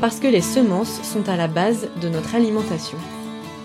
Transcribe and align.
parce 0.00 0.20
que 0.20 0.28
les 0.28 0.40
semences 0.40 1.02
sont 1.02 1.28
à 1.28 1.36
la 1.36 1.48
base 1.48 1.88
de 2.00 2.08
notre 2.08 2.34
alimentation. 2.34 2.98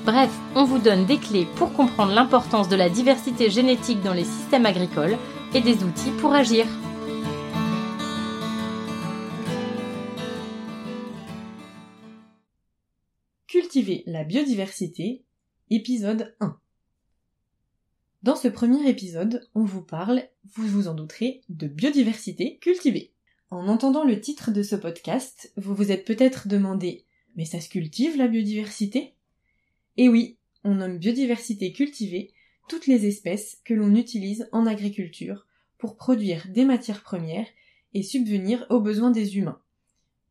Bref, 0.05 0.31
on 0.55 0.65
vous 0.65 0.79
donne 0.79 1.05
des 1.05 1.17
clés 1.17 1.47
pour 1.55 1.73
comprendre 1.73 2.13
l'importance 2.13 2.67
de 2.69 2.75
la 2.75 2.89
diversité 2.89 3.49
génétique 3.49 4.01
dans 4.01 4.13
les 4.13 4.25
systèmes 4.25 4.65
agricoles 4.65 5.17
et 5.53 5.61
des 5.61 5.83
outils 5.83 6.11
pour 6.19 6.33
agir. 6.33 6.65
Cultiver 13.47 14.03
la 14.07 14.23
biodiversité, 14.23 15.23
épisode 15.69 16.35
1. 16.39 16.57
Dans 18.23 18.35
ce 18.35 18.47
premier 18.47 18.89
épisode, 18.89 19.47
on 19.53 19.63
vous 19.63 19.83
parle, 19.83 20.23
vous 20.55 20.65
vous 20.65 20.87
en 20.87 20.95
douterez, 20.95 21.41
de 21.49 21.67
biodiversité 21.67 22.57
cultivée. 22.57 23.12
En 23.53 23.67
entendant 23.67 24.03
le 24.03 24.19
titre 24.19 24.49
de 24.49 24.63
ce 24.63 24.75
podcast, 24.75 25.53
vous 25.57 25.75
vous 25.75 25.91
êtes 25.91 26.05
peut-être 26.05 26.47
demandé 26.47 27.05
Mais 27.35 27.45
ça 27.45 27.61
se 27.61 27.69
cultive 27.69 28.17
la 28.17 28.27
biodiversité? 28.27 29.13
Eh 29.95 30.09
oui, 30.09 30.39
on 30.63 30.73
nomme 30.73 30.97
biodiversité 30.97 31.71
cultivée 31.71 32.31
toutes 32.67 32.87
les 32.87 33.05
espèces 33.05 33.61
que 33.63 33.75
l'on 33.75 33.93
utilise 33.93 34.49
en 34.53 34.65
agriculture 34.65 35.45
pour 35.77 35.97
produire 35.97 36.47
des 36.49 36.65
matières 36.65 37.03
premières 37.03 37.45
et 37.93 38.01
subvenir 38.01 38.65
aux 38.71 38.81
besoins 38.81 39.11
des 39.11 39.37
humains. 39.37 39.61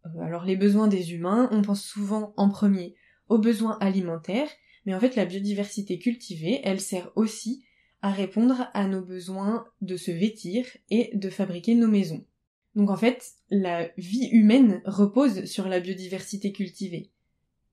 Euh, 0.05 0.21
alors 0.23 0.45
les 0.45 0.57
besoins 0.57 0.89
des 0.89 1.13
humains, 1.13 1.49
on 1.53 1.63
pense 1.63 1.85
souvent 1.85 2.35
en 2.37 2.49
premier 2.49 2.97
aux 3.29 3.39
besoins 3.39 3.79
alimentaires, 3.79 4.51
mais 4.85 4.97
en 4.97 5.01
fait 5.01 5.15
la 5.15 5.27
biodiversité 5.27 6.01
cultivée, 6.01 6.61
elle 6.65 6.81
sert 6.81 7.13
aussi 7.15 7.65
à 8.01 8.11
répondre 8.11 8.69
à 8.75 8.89
nos 8.89 9.03
besoins 9.03 9.65
de 9.81 9.97
se 9.97 10.11
vêtir 10.11 10.67
et 10.91 11.13
de 11.15 11.31
fabriquer 11.31 11.77
nos 11.77 11.87
maisons. 11.87 12.27
Donc 12.75 12.91
en 12.91 12.97
fait, 12.97 13.33
la 13.51 13.91
vie 13.99 14.29
humaine 14.33 14.83
repose 14.85 15.45
sur 15.45 15.69
la 15.69 15.81
biodiversité 15.81 16.53
cultivée. 16.53 17.11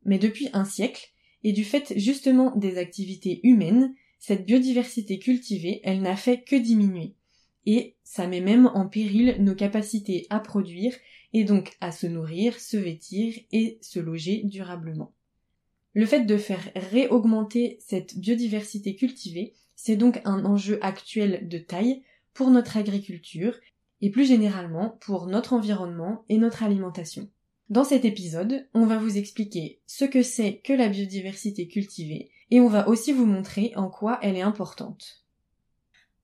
Mais 0.06 0.20
depuis 0.20 0.50
un 0.54 0.66
siècle, 0.66 1.14
et 1.44 1.54
du 1.54 1.64
fait 1.64 1.94
justement 1.96 2.56
des 2.56 2.78
activités 2.78 3.40
humaines, 3.44 3.94
cette 4.20 4.46
biodiversité 4.46 5.20
cultivée, 5.20 5.80
elle 5.84 6.02
n'a 6.02 6.18
fait 6.18 6.42
que 6.42 6.56
diminuer. 6.56 7.16
Et 7.66 7.96
ça 8.04 8.28
met 8.28 8.42
même 8.42 8.68
en 8.68 8.88
péril 8.88 9.38
nos 9.40 9.56
capacités 9.56 10.28
à 10.30 10.40
produire 10.40 10.96
et 11.34 11.44
donc 11.44 11.78
à 11.80 11.92
se 11.92 12.08
nourrir, 12.08 12.60
se 12.60 12.78
vêtir 12.78 13.40
et 13.52 13.78
se 13.82 14.00
loger 14.00 14.42
durablement. 14.44 15.14
Le 15.94 16.06
fait 16.06 16.26
de 16.26 16.38
faire 16.38 16.72
réaugmenter 16.76 17.78
cette 17.80 18.18
biodiversité 18.18 18.96
cultivée, 18.96 19.54
c'est 19.76 19.96
donc 19.96 20.22
un 20.26 20.46
enjeu 20.46 20.80
actuel 20.82 21.48
de 21.48 21.58
taille 21.58 22.04
pour 22.34 22.52
notre 22.52 22.78
agriculture 22.78 23.56
et 24.02 24.10
plus 24.10 24.26
généralement 24.26 24.98
pour 25.02 25.28
notre 25.28 25.54
environnement 25.54 26.24
et 26.30 26.38
notre 26.38 26.64
alimentation. 26.64 27.30
Dans 27.70 27.84
cet 27.84 28.04
épisode, 28.04 28.68
on 28.74 28.86
va 28.86 28.98
vous 28.98 29.18
expliquer 29.18 29.80
ce 29.86 30.06
que 30.06 30.24
c'est 30.24 30.58
que 30.64 30.74
la 30.74 30.90
biodiversité 30.90 31.68
cultivée 31.68 32.32
et 32.50 32.60
on 32.60 32.68
va 32.68 32.88
aussi 32.88 33.14
vous 33.14 33.26
montrer 33.26 33.74
en 33.76 33.90
quoi 33.90 34.18
elle 34.24 34.36
est 34.36 34.42
importante. 34.42 35.24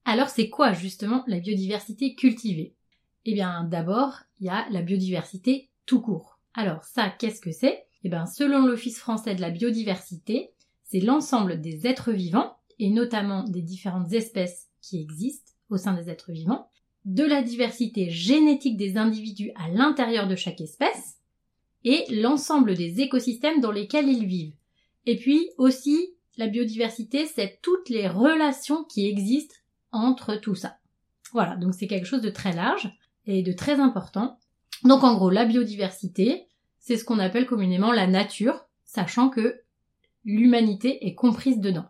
Alors 0.06 0.30
c'est 0.30 0.50
quoi 0.50 0.74
justement 0.74 1.24
la 1.28 1.40
biodiversité 1.40 2.16
cultivée? 2.16 2.74
Eh 3.25 3.34
bien 3.34 3.64
d'abord, 3.64 4.22
il 4.40 4.47
y 4.47 4.50
a 4.50 4.68
la 4.72 4.81
biodiversité 4.81 5.69
tout 5.85 6.02
court. 6.02 6.40
Alors 6.53 6.84
ça, 6.84 7.09
qu'est-ce 7.09 7.41
que 7.41 7.52
c'est? 7.52 7.85
Eh 8.03 8.09
bien 8.09 8.25
selon 8.25 8.66
l'Office 8.66 8.97
français 8.97 9.35
de 9.35 9.41
la 9.41 9.52
biodiversité, 9.52 10.52
c'est 10.84 11.00
l'ensemble 11.00 11.62
des 11.62 11.85
êtres 11.88 12.12
vivants 12.12 12.58
et 12.80 12.90
notamment 12.90 13.44
des 13.44 13.62
différentes 13.62 14.14
espèces 14.14 14.68
qui 14.81 15.02
existent 15.02 15.52
au 15.69 15.78
sein 15.78 15.94
des 15.94 16.09
êtres 16.09 16.31
vivants, 16.31 16.69
de 17.06 17.24
la 17.24 17.42
diversité 17.42 18.10
génétique 18.10 18.78
des 18.78 18.98
individus 18.98 19.52
à 19.56 19.70
l'intérieur 19.70 20.28
de 20.28 20.36
chaque 20.36 20.62
espèce, 20.62 21.18
et 21.84 22.04
l'ensemble 22.10 22.76
des 22.76 23.02
écosystèmes 23.02 23.62
dans 23.62 23.72
lesquels 23.72 24.10
ils 24.10 24.26
vivent. 24.26 24.56
Et 25.06 25.18
puis 25.18 25.50
aussi, 25.58 26.16
la 26.38 26.48
biodiversité, 26.48 27.28
c'est 27.28 27.60
toutes 27.62 27.90
les 27.90 28.08
relations 28.08 28.84
qui 28.84 29.08
existent 29.08 29.56
entre 29.92 30.36
tout 30.36 30.56
ça. 30.56 30.78
Voilà, 31.32 31.56
donc 31.56 31.76
c'est 31.76 31.88
quelque 31.88 32.08
chose 32.08 32.22
de 32.22 32.30
très 32.30 32.54
large 32.54 32.92
et 33.28 33.44
de 33.44 33.52
très 33.52 33.80
important. 33.80 34.40
Donc 34.84 35.04
en 35.04 35.16
gros, 35.16 35.30
la 35.30 35.46
biodiversité, 35.46 36.48
c'est 36.80 36.98
ce 36.98 37.06
qu'on 37.06 37.20
appelle 37.20 37.46
communément 37.46 37.92
la 37.92 38.08
nature, 38.08 38.66
sachant 38.84 39.30
que 39.30 39.62
l'humanité 40.24 41.06
est 41.06 41.14
comprise 41.14 41.60
dedans. 41.60 41.86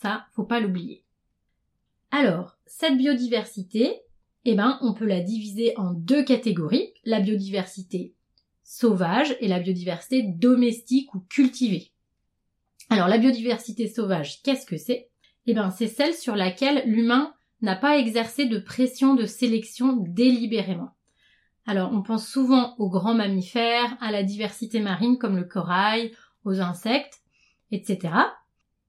Ça, 0.00 0.26
faut 0.32 0.44
pas 0.44 0.60
l'oublier. 0.60 1.04
Alors, 2.12 2.56
cette 2.66 2.96
biodiversité, 2.96 4.00
eh 4.44 4.54
ben, 4.54 4.78
on 4.82 4.94
peut 4.94 5.06
la 5.06 5.20
diviser 5.20 5.76
en 5.76 5.92
deux 5.92 6.24
catégories, 6.24 6.94
la 7.04 7.20
biodiversité 7.20 8.14
sauvage 8.62 9.36
et 9.40 9.48
la 9.48 9.58
biodiversité 9.58 10.22
domestique 10.22 11.14
ou 11.14 11.20
cultivée. 11.20 11.90
Alors, 12.88 13.08
la 13.08 13.18
biodiversité 13.18 13.88
sauvage, 13.88 14.42
qu'est-ce 14.42 14.66
que 14.66 14.76
c'est? 14.76 15.08
Eh 15.46 15.54
ben, 15.54 15.70
c'est 15.70 15.88
celle 15.88 16.14
sur 16.14 16.36
laquelle 16.36 16.84
l'humain 16.86 17.34
n'a 17.62 17.76
pas 17.76 17.98
exercé 17.98 18.46
de 18.46 18.58
pression 18.58 19.14
de 19.14 19.26
sélection 19.26 19.96
délibérément. 19.96 20.90
Alors, 21.66 21.92
on 21.92 22.02
pense 22.02 22.26
souvent 22.26 22.74
aux 22.78 22.88
grands 22.88 23.14
mammifères, 23.14 23.96
à 24.00 24.10
la 24.10 24.22
diversité 24.22 24.80
marine 24.80 25.18
comme 25.18 25.36
le 25.36 25.44
corail, 25.44 26.12
aux 26.44 26.60
insectes, 26.60 27.20
etc. 27.70 28.14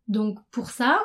Donc 0.07 0.40
pour 0.51 0.69
ça, 0.69 1.00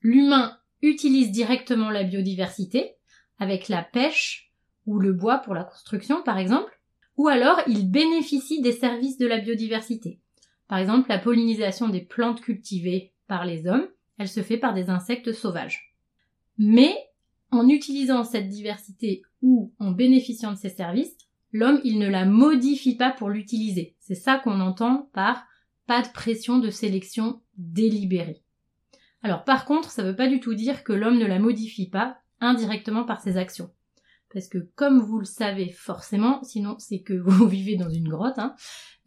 l'humain 0.00 0.56
utilise 0.80 1.30
directement 1.30 1.90
la 1.90 2.04
biodiversité 2.04 2.96
avec 3.38 3.68
la 3.68 3.82
pêche 3.82 4.52
ou 4.86 4.98
le 4.98 5.12
bois 5.12 5.38
pour 5.38 5.54
la 5.54 5.64
construction 5.64 6.22
par 6.22 6.38
exemple, 6.38 6.80
ou 7.16 7.28
alors 7.28 7.60
il 7.66 7.90
bénéficie 7.90 8.60
des 8.60 8.72
services 8.72 9.18
de 9.18 9.26
la 9.26 9.38
biodiversité. 9.38 10.20
Par 10.68 10.78
exemple, 10.78 11.08
la 11.10 11.18
pollinisation 11.18 11.88
des 11.88 12.00
plantes 12.00 12.40
cultivées 12.40 13.12
par 13.28 13.44
les 13.44 13.66
hommes, 13.66 13.86
elle 14.18 14.28
se 14.28 14.42
fait 14.42 14.56
par 14.56 14.74
des 14.74 14.88
insectes 14.88 15.32
sauvages. 15.32 15.94
Mais 16.58 16.94
en 17.50 17.68
utilisant 17.68 18.24
cette 18.24 18.48
diversité 18.48 19.22
ou 19.42 19.72
en 19.78 19.90
bénéficiant 19.90 20.52
de 20.52 20.56
ces 20.56 20.70
services, 20.70 21.16
l'homme, 21.52 21.80
il 21.84 21.98
ne 21.98 22.08
la 22.08 22.24
modifie 22.24 22.96
pas 22.96 23.10
pour 23.10 23.28
l'utiliser. 23.28 23.96
C'est 24.00 24.14
ça 24.14 24.38
qu'on 24.38 24.60
entend 24.60 25.10
par 25.12 25.44
pas 25.86 26.02
de 26.02 26.08
pression 26.08 26.58
de 26.58 26.70
sélection 26.70 27.42
délibérée. 27.56 28.42
Alors 29.22 29.44
par 29.44 29.66
contre, 29.66 29.90
ça 29.90 30.02
ne 30.02 30.08
veut 30.08 30.16
pas 30.16 30.28
du 30.28 30.40
tout 30.40 30.54
dire 30.54 30.84
que 30.84 30.92
l'homme 30.92 31.18
ne 31.18 31.26
la 31.26 31.38
modifie 31.38 31.90
pas 31.90 32.16
indirectement 32.42 33.04
par 33.04 33.20
ses 33.22 33.38
actions. 33.38 33.70
Parce 34.32 34.48
que 34.48 34.58
comme 34.74 35.00
vous 35.00 35.18
le 35.18 35.24
savez 35.24 35.70
forcément, 35.70 36.42
sinon 36.42 36.76
c'est 36.78 37.00
que 37.00 37.14
vous 37.24 37.48
vivez 37.48 37.76
dans 37.76 37.90
une 37.90 38.08
grotte, 38.08 38.38
hein, 38.38 38.54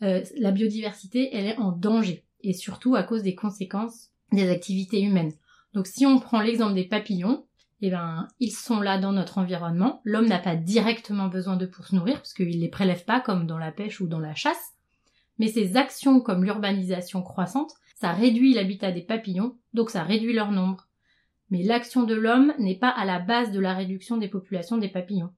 euh, 0.02 0.24
la 0.38 0.52
biodiversité, 0.52 1.30
elle 1.34 1.46
est 1.46 1.58
en 1.58 1.72
danger. 1.72 2.26
Et 2.42 2.54
surtout 2.54 2.96
à 2.96 3.04
cause 3.04 3.24
des 3.24 3.36
conséquences 3.36 4.10
des 4.32 4.50
activités 4.50 5.02
humaines. 5.02 5.34
Donc 5.74 5.88
si 5.88 6.06
on 6.06 6.20
prend 6.20 6.42
l'exemple 6.42 6.76
des 6.76 6.88
papillons, 6.88 7.46
eh 7.82 7.90
ben, 7.90 8.28
ils 8.40 8.52
sont 8.52 8.80
là 8.80 8.98
dans 8.98 9.12
notre 9.12 9.38
environnement. 9.38 10.02
L'homme 10.04 10.28
n'a 10.28 10.40
pas 10.40 10.56
directement 10.56 11.28
besoin 11.28 11.58
d'eux 11.58 11.70
pour 11.70 11.86
se 11.86 11.96
nourrir, 11.96 12.16
parce 12.16 12.34
qu'il 12.34 12.60
les 12.60 12.70
prélève 12.70 13.04
pas 13.04 13.20
comme 13.20 13.46
dans 13.46 13.58
la 13.58 13.72
pêche 13.72 14.00
ou 14.00 14.08
dans 14.08 14.20
la 14.20 14.36
chasse. 14.36 14.74
Mais 15.38 15.48
ces 15.48 15.76
actions 15.76 16.22
comme 16.22 16.44
l'urbanisation 16.44 17.22
croissante, 17.22 17.74
ça 17.96 18.12
réduit 18.12 18.54
l'habitat 18.54 18.92
des 18.92 19.02
papillons, 19.02 19.58
donc 19.74 19.90
ça 19.90 20.04
réduit 20.04 20.34
leur 20.34 20.52
nombre. 20.52 20.85
Mais 21.50 21.64
l'action 21.64 22.04
de 22.04 22.16
l'homme 22.16 22.54
n'est 22.60 22.78
pas 22.78 22.90
à 22.90 23.06
la 23.06 23.20
base 23.20 23.52
de 23.52 23.60
la 23.60 23.74
réduction 23.74 24.18
des 24.18 24.28
populations 24.28 24.78
des 24.78 24.90
papillons. 24.90 25.32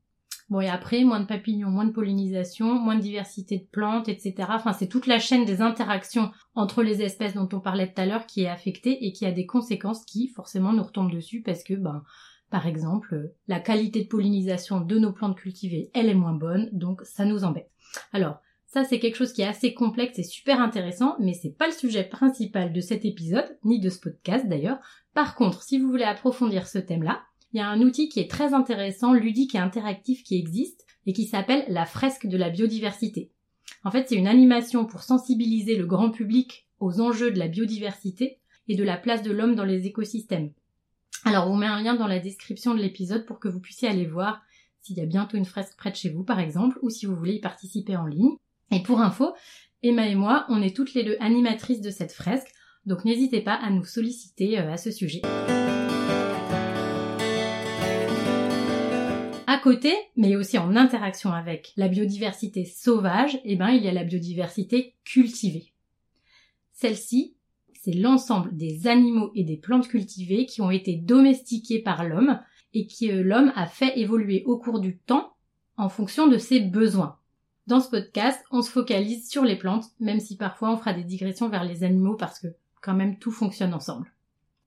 Bon, 0.50 0.62
et 0.62 0.70
après, 0.70 1.04
moins 1.04 1.20
de 1.20 1.26
papillons, 1.26 1.70
moins 1.70 1.84
de 1.84 1.92
pollinisation, 1.92 2.74
moins 2.76 2.96
de 2.96 3.02
diversité 3.02 3.58
de 3.58 3.66
plantes, 3.70 4.08
etc. 4.08 4.36
Enfin, 4.50 4.72
c'est 4.72 4.88
toute 4.88 5.06
la 5.06 5.20
chaîne 5.20 5.44
des 5.44 5.62
interactions 5.62 6.32
entre 6.56 6.84
les 6.84 7.02
espèces 7.02 7.34
dont 7.34 7.50
on 7.52 7.60
parlait 7.60 7.92
tout 7.92 8.02
à 8.02 8.06
l'heure 8.06 8.26
qui 8.26 8.44
est 8.44 8.48
affectée 8.48 9.06
et 9.06 9.12
qui 9.12 9.26
a 9.26 9.32
des 9.34 9.46
conséquences 9.46 10.06
qui, 10.06 10.30
forcément, 10.30 10.72
nous 10.72 10.84
retombent 10.84 11.12
dessus 11.12 11.42
parce 11.42 11.64
que, 11.64 11.74
ben, 11.74 12.02
par 12.50 12.66
exemple, 12.66 13.34
la 13.50 13.60
qualité 13.60 14.04
de 14.04 14.08
pollinisation 14.08 14.80
de 14.80 14.98
nos 14.98 15.12
plantes 15.12 15.36
cultivées, 15.36 15.92
elle 15.94 16.08
est 16.08 16.16
moins 16.16 16.34
bonne, 16.34 16.70
donc 16.72 17.02
ça 17.02 17.26
nous 17.26 17.44
embête. 17.44 17.70
Alors, 18.14 18.40
ça, 18.78 18.84
c'est 18.84 19.00
quelque 19.00 19.16
chose 19.16 19.34
qui 19.34 19.42
est 19.42 19.48
assez 19.48 19.74
complexe 19.74 20.20
et 20.20 20.24
super 20.24 20.62
intéressant, 20.62 21.16
mais 21.20 21.34
c'est 21.34 21.58
pas 21.58 21.66
le 21.66 21.74
sujet 21.74 22.04
principal 22.04 22.72
de 22.72 22.80
cet 22.80 23.06
épisode, 23.06 23.58
ni 23.64 23.80
de 23.80 23.90
ce 23.90 24.00
podcast 24.00 24.48
d'ailleurs. 24.48 24.78
Par 25.16 25.34
contre, 25.34 25.64
si 25.64 25.80
vous 25.80 25.90
voulez 25.90 26.04
approfondir 26.04 26.68
ce 26.68 26.78
thème-là, 26.78 27.24
il 27.52 27.58
y 27.58 27.60
a 27.60 27.68
un 27.68 27.82
outil 27.82 28.08
qui 28.08 28.20
est 28.20 28.30
très 28.30 28.54
intéressant, 28.54 29.14
ludique 29.14 29.56
et 29.56 29.58
interactif 29.58 30.22
qui 30.24 30.38
existe, 30.38 30.86
et 31.08 31.14
qui 31.14 31.26
s'appelle 31.26 31.66
la 31.70 31.88
fresque 31.88 32.28
de 32.28 32.38
la 32.38 32.52
biodiversité. 32.52 33.32
En 33.84 33.90
fait, 33.90 34.08
c'est 34.08 34.16
une 34.16 34.28
animation 34.28 34.86
pour 34.86 35.02
sensibiliser 35.02 35.76
le 35.76 35.88
grand 35.88 36.12
public 36.12 36.68
aux 36.80 37.02
enjeux 37.02 37.32
de 37.32 37.40
la 37.40 37.48
biodiversité 37.48 38.38
et 38.68 38.76
de 38.76 38.84
la 38.84 38.98
place 38.98 39.24
de 39.24 39.32
l'homme 39.32 39.56
dans 39.56 39.66
les 39.66 39.88
écosystèmes. 39.88 40.52
Alors, 41.26 41.50
on 41.50 41.56
met 41.56 41.66
un 41.66 41.82
lien 41.82 41.96
dans 41.96 42.06
la 42.06 42.20
description 42.20 42.76
de 42.76 42.80
l'épisode 42.80 43.26
pour 43.26 43.40
que 43.40 43.48
vous 43.48 43.60
puissiez 43.60 43.88
aller 43.88 44.06
voir 44.06 44.44
s'il 44.82 44.98
y 44.98 45.02
a 45.02 45.08
bientôt 45.08 45.36
une 45.36 45.46
fresque 45.46 45.78
près 45.78 45.90
de 45.90 45.96
chez 45.96 46.10
vous, 46.10 46.24
par 46.24 46.40
exemple, 46.40 46.78
ou 46.84 46.92
si 46.92 47.08
vous 47.08 47.16
voulez 47.16 47.34
y 47.34 47.42
participer 47.42 47.98
en 47.98 48.06
ligne. 48.06 48.38
Et 48.72 48.82
pour 48.82 49.00
info, 49.00 49.34
Emma 49.84 50.08
et 50.08 50.16
moi, 50.16 50.46
on 50.50 50.62
est 50.62 50.76
toutes 50.76 50.94
les 50.94 51.04
deux 51.04 51.16
animatrices 51.20 51.82
de 51.82 51.90
cette 51.90 52.12
fresque, 52.12 52.52
donc 52.86 53.06
n'hésitez 53.06 53.42
pas 53.42 53.54
à 53.54 53.70
nous 53.70 53.86
solliciter 53.86 54.60
euh, 54.60 54.72
à 54.72 54.78
ce 54.78 54.92
sujet. 54.92 55.22
À 59.48 59.58
côté, 59.60 59.94
mais 60.16 60.36
aussi 60.36 60.58
en 60.58 60.76
interaction 60.76 61.32
avec 61.32 61.72
la 61.78 61.88
biodiversité 61.88 62.66
sauvage, 62.66 63.40
eh 63.46 63.56
ben, 63.56 63.70
il 63.70 63.84
y 63.84 63.88
a 63.88 63.94
la 63.94 64.04
biodiversité 64.04 64.96
cultivée. 65.06 65.72
Celle-ci, 66.74 67.36
c'est 67.74 67.94
l'ensemble 67.94 68.56
des 68.56 68.88
animaux 68.88 69.32
et 69.34 69.44
des 69.44 69.58
plantes 69.58 69.88
cultivées 69.88 70.46
qui 70.46 70.62
ont 70.62 70.72
été 70.72 70.96
domestiqués 70.96 71.80
par 71.80 72.04
l'homme 72.04 72.40
et 72.74 72.88
que 72.88 73.06
euh, 73.06 73.24
l'homme 73.24 73.54
a 73.56 73.66
fait 73.66 73.98
évoluer 73.98 74.44
au 74.46 74.58
cours 74.58 74.82
du 74.82 74.98
temps 74.98 75.34
en 75.78 75.88
fonction 75.88 76.28
de 76.28 76.38
ses 76.38 76.60
besoins. 76.60 77.17
Dans 77.68 77.82
ce 77.82 77.90
podcast, 77.90 78.42
on 78.50 78.62
se 78.62 78.72
focalise 78.72 79.30
sur 79.30 79.44
les 79.44 79.58
plantes, 79.58 79.88
même 80.00 80.22
si 80.22 80.38
parfois 80.38 80.72
on 80.72 80.78
fera 80.78 80.94
des 80.94 81.04
digressions 81.04 81.50
vers 81.50 81.66
les 81.66 81.84
animaux 81.84 82.16
parce 82.16 82.40
que 82.40 82.48
quand 82.82 82.94
même 82.94 83.20
tout 83.20 83.32
fonctionne 83.32 83.74
ensemble. 83.74 84.14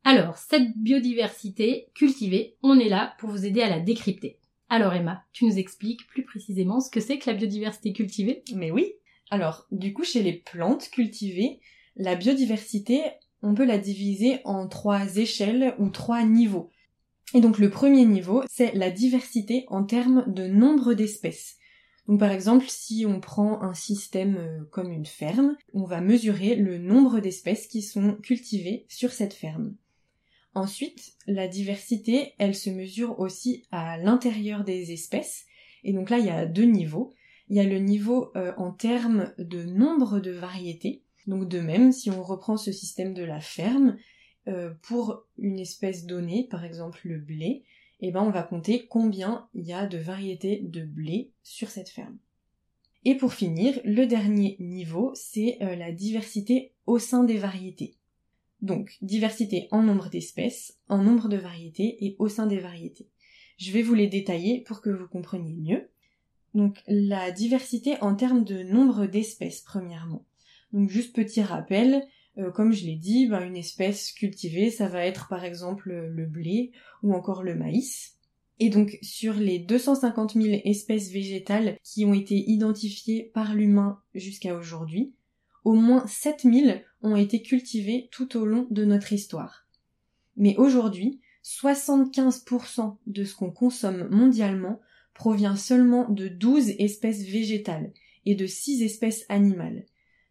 Alors, 0.04 0.36
cette 0.36 0.76
biodiversité 0.76 1.88
cultivée, 1.94 2.56
on 2.62 2.78
est 2.78 2.90
là 2.90 3.14
pour 3.18 3.30
vous 3.30 3.46
aider 3.46 3.62
à 3.62 3.70
la 3.70 3.80
décrypter. 3.80 4.38
Alors 4.68 4.92
Emma, 4.92 5.24
tu 5.32 5.46
nous 5.46 5.56
expliques 5.56 6.06
plus 6.08 6.24
précisément 6.24 6.80
ce 6.80 6.90
que 6.90 7.00
c'est 7.00 7.18
que 7.18 7.30
la 7.30 7.36
biodiversité 7.36 7.94
cultivée? 7.94 8.44
Mais 8.54 8.70
oui. 8.70 8.92
Alors, 9.30 9.66
du 9.70 9.94
coup, 9.94 10.04
chez 10.04 10.22
les 10.22 10.34
plantes 10.34 10.90
cultivées, 10.90 11.60
la 11.96 12.16
biodiversité, 12.16 13.00
on 13.40 13.54
peut 13.54 13.64
la 13.64 13.78
diviser 13.78 14.40
en 14.44 14.68
trois 14.68 15.16
échelles 15.16 15.74
ou 15.78 15.88
trois 15.88 16.22
niveaux. 16.24 16.68
Et 17.32 17.40
donc 17.40 17.58
le 17.58 17.70
premier 17.70 18.04
niveau, 18.04 18.42
c'est 18.50 18.74
la 18.74 18.90
diversité 18.90 19.64
en 19.68 19.84
termes 19.84 20.30
de 20.30 20.46
nombre 20.46 20.92
d'espèces. 20.92 21.56
Donc 22.10 22.18
par 22.18 22.32
exemple, 22.32 22.64
si 22.68 23.06
on 23.06 23.20
prend 23.20 23.62
un 23.62 23.72
système 23.72 24.36
euh, 24.36 24.64
comme 24.72 24.90
une 24.90 25.06
ferme, 25.06 25.56
on 25.74 25.84
va 25.84 26.00
mesurer 26.00 26.56
le 26.56 26.76
nombre 26.76 27.20
d'espèces 27.20 27.68
qui 27.68 27.82
sont 27.82 28.16
cultivées 28.16 28.84
sur 28.88 29.12
cette 29.12 29.32
ferme. 29.32 29.76
Ensuite, 30.54 31.12
la 31.28 31.46
diversité, 31.46 32.32
elle 32.38 32.56
se 32.56 32.68
mesure 32.68 33.20
aussi 33.20 33.62
à 33.70 33.96
l'intérieur 33.96 34.64
des 34.64 34.90
espèces. 34.90 35.44
Et 35.84 35.92
donc 35.92 36.10
là, 36.10 36.18
il 36.18 36.26
y 36.26 36.30
a 36.30 36.46
deux 36.46 36.64
niveaux. 36.64 37.14
Il 37.48 37.56
y 37.56 37.60
a 37.60 37.64
le 37.64 37.78
niveau 37.78 38.32
euh, 38.34 38.52
en 38.56 38.72
termes 38.72 39.32
de 39.38 39.62
nombre 39.62 40.18
de 40.18 40.32
variétés. 40.32 41.04
Donc 41.28 41.46
de 41.48 41.60
même, 41.60 41.92
si 41.92 42.10
on 42.10 42.24
reprend 42.24 42.56
ce 42.56 42.72
système 42.72 43.14
de 43.14 43.22
la 43.22 43.38
ferme, 43.38 43.96
euh, 44.48 44.72
pour 44.82 45.28
une 45.38 45.60
espèce 45.60 46.06
donnée, 46.06 46.48
par 46.50 46.64
exemple 46.64 47.02
le 47.04 47.20
blé, 47.20 47.62
eh 48.00 48.10
ben 48.10 48.22
on 48.22 48.30
va 48.30 48.42
compter 48.42 48.86
combien 48.86 49.48
il 49.54 49.66
y 49.66 49.72
a 49.72 49.86
de 49.86 49.98
variétés 49.98 50.60
de 50.62 50.82
blé 50.82 51.32
sur 51.42 51.68
cette 51.68 51.88
ferme. 51.88 52.18
Et 53.04 53.14
pour 53.14 53.32
finir, 53.32 53.80
le 53.84 54.06
dernier 54.06 54.56
niveau, 54.60 55.12
c'est 55.14 55.58
euh, 55.62 55.74
la 55.74 55.90
diversité 55.90 56.74
au 56.86 56.98
sein 56.98 57.24
des 57.24 57.38
variétés. 57.38 57.96
Donc, 58.60 58.98
diversité 59.00 59.68
en 59.70 59.82
nombre 59.82 60.10
d'espèces, 60.10 60.78
en 60.88 61.02
nombre 61.02 61.28
de 61.28 61.38
variétés 61.38 62.04
et 62.04 62.16
au 62.18 62.28
sein 62.28 62.46
des 62.46 62.58
variétés. 62.58 63.08
Je 63.56 63.72
vais 63.72 63.82
vous 63.82 63.94
les 63.94 64.06
détailler 64.06 64.60
pour 64.60 64.82
que 64.82 64.90
vous 64.90 65.08
compreniez 65.08 65.54
mieux. 65.54 65.90
Donc, 66.54 66.82
la 66.86 67.30
diversité 67.30 67.96
en 68.02 68.14
termes 68.14 68.44
de 68.44 68.62
nombre 68.62 69.06
d'espèces, 69.06 69.62
premièrement. 69.62 70.26
Donc, 70.72 70.90
juste 70.90 71.14
petit 71.14 71.42
rappel, 71.42 72.06
euh, 72.40 72.50
comme 72.50 72.72
je 72.72 72.84
l'ai 72.84 72.96
dit, 72.96 73.26
ben, 73.26 73.42
une 73.42 73.56
espèce 73.56 74.12
cultivée, 74.12 74.70
ça 74.70 74.88
va 74.88 75.04
être 75.04 75.28
par 75.28 75.44
exemple 75.44 75.90
le 75.92 76.26
blé 76.26 76.72
ou 77.02 77.14
encore 77.14 77.42
le 77.42 77.54
maïs. 77.54 78.16
Et 78.58 78.68
donc 78.68 78.98
sur 79.00 79.34
les 79.34 79.58
250 79.58 80.34
000 80.34 80.60
espèces 80.64 81.10
végétales 81.10 81.78
qui 81.82 82.04
ont 82.04 82.12
été 82.12 82.34
identifiées 82.50 83.30
par 83.32 83.54
l'humain 83.54 84.00
jusqu'à 84.14 84.54
aujourd'hui, 84.54 85.14
au 85.64 85.72
moins 85.72 86.06
7 86.06 86.42
000 86.42 86.78
ont 87.02 87.16
été 87.16 87.42
cultivées 87.42 88.08
tout 88.12 88.36
au 88.36 88.44
long 88.44 88.66
de 88.70 88.84
notre 88.84 89.14
histoire. 89.14 89.66
Mais 90.36 90.56
aujourd'hui, 90.58 91.20
75% 91.42 92.96
de 93.06 93.24
ce 93.24 93.34
qu'on 93.34 93.50
consomme 93.50 94.08
mondialement 94.10 94.80
provient 95.14 95.56
seulement 95.56 96.08
de 96.08 96.28
12 96.28 96.70
espèces 96.78 97.22
végétales 97.22 97.92
et 98.26 98.34
de 98.34 98.46
6 98.46 98.82
espèces 98.82 99.24
animales. 99.30 99.86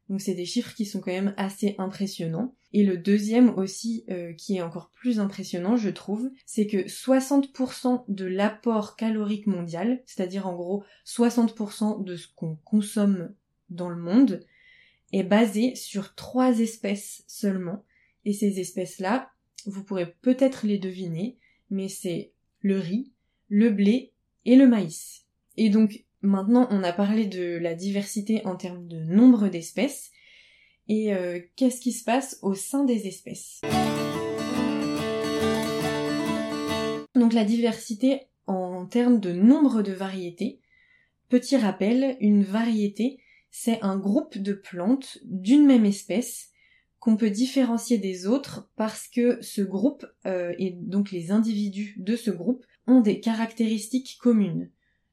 Donc 0.09 0.21
c'est 0.21 0.33
des 0.33 0.45
chiffres 0.45 0.73
qui 0.73 0.85
sont 0.85 0.99
quand 0.99 1.11
même 1.11 1.35
assez 1.37 1.75
impressionnants. 1.77 2.55
Et 2.73 2.83
le 2.83 2.97
deuxième 2.97 3.49
aussi, 3.57 4.05
euh, 4.09 4.33
qui 4.33 4.57
est 4.57 4.61
encore 4.61 4.91
plus 4.91 5.19
impressionnant, 5.19 5.77
je 5.77 5.89
trouve, 5.89 6.29
c'est 6.45 6.65
que 6.65 6.87
60% 6.87 8.05
de 8.07 8.25
l'apport 8.25 8.95
calorique 8.95 9.45
mondial, 9.45 10.01
c'est-à-dire 10.05 10.47
en 10.47 10.55
gros 10.55 10.83
60% 11.05 12.03
de 12.03 12.15
ce 12.15 12.27
qu'on 12.35 12.55
consomme 12.65 13.33
dans 13.69 13.89
le 13.89 14.01
monde, 14.01 14.45
est 15.13 15.23
basé 15.23 15.75
sur 15.75 16.15
trois 16.15 16.59
espèces 16.59 17.23
seulement. 17.27 17.85
Et 18.25 18.33
ces 18.33 18.59
espèces-là, 18.59 19.31
vous 19.65 19.83
pourrez 19.83 20.15
peut-être 20.21 20.65
les 20.65 20.79
deviner, 20.79 21.37
mais 21.69 21.87
c'est 21.87 22.31
le 22.61 22.79
riz, 22.79 23.11
le 23.47 23.69
blé 23.69 24.13
et 24.45 24.55
le 24.55 24.67
maïs. 24.67 25.25
Et 25.57 25.69
donc 25.69 26.03
Maintenant, 26.21 26.67
on 26.69 26.83
a 26.83 26.91
parlé 26.91 27.27
de 27.27 27.57
la 27.57 27.75
diversité 27.75 28.45
en 28.45 28.57
termes 28.57 28.87
de 28.87 28.99
nombre 28.99 29.47
d'espèces. 29.47 30.11
Et 30.89 31.13
euh, 31.13 31.39
qu'est-ce 31.55 31.79
qui 31.79 31.93
se 31.93 32.03
passe 32.03 32.39
au 32.41 32.55
sein 32.55 32.83
des 32.83 33.07
espèces? 33.07 33.61
Donc 37.15 37.33
la 37.33 37.45
diversité 37.45 38.23
en 38.47 38.85
termes 38.85 39.19
de 39.19 39.31
nombre 39.31 39.81
de 39.81 39.93
variétés. 39.93 40.59
Petit 41.29 41.55
rappel, 41.55 42.17
une 42.19 42.43
variété, 42.43 43.21
c'est 43.51 43.81
un 43.81 43.97
groupe 43.97 44.37
de 44.37 44.53
plantes 44.53 45.19
d'une 45.23 45.65
même 45.65 45.85
espèce 45.85 46.49
qu'on 46.99 47.15
peut 47.15 47.29
différencier 47.29 47.97
des 47.97 48.27
autres 48.27 48.69
parce 48.75 49.07
que 49.07 49.41
ce 49.41 49.61
groupe 49.61 50.05
euh, 50.25 50.53
et 50.57 50.71
donc 50.71 51.11
les 51.11 51.31
individus 51.31 51.95
de 51.97 52.17
ce 52.17 52.31
groupe 52.31 52.65
ont 52.87 52.99
des 52.99 53.21
caractéristiques 53.21 54.17
communes. 54.21 54.69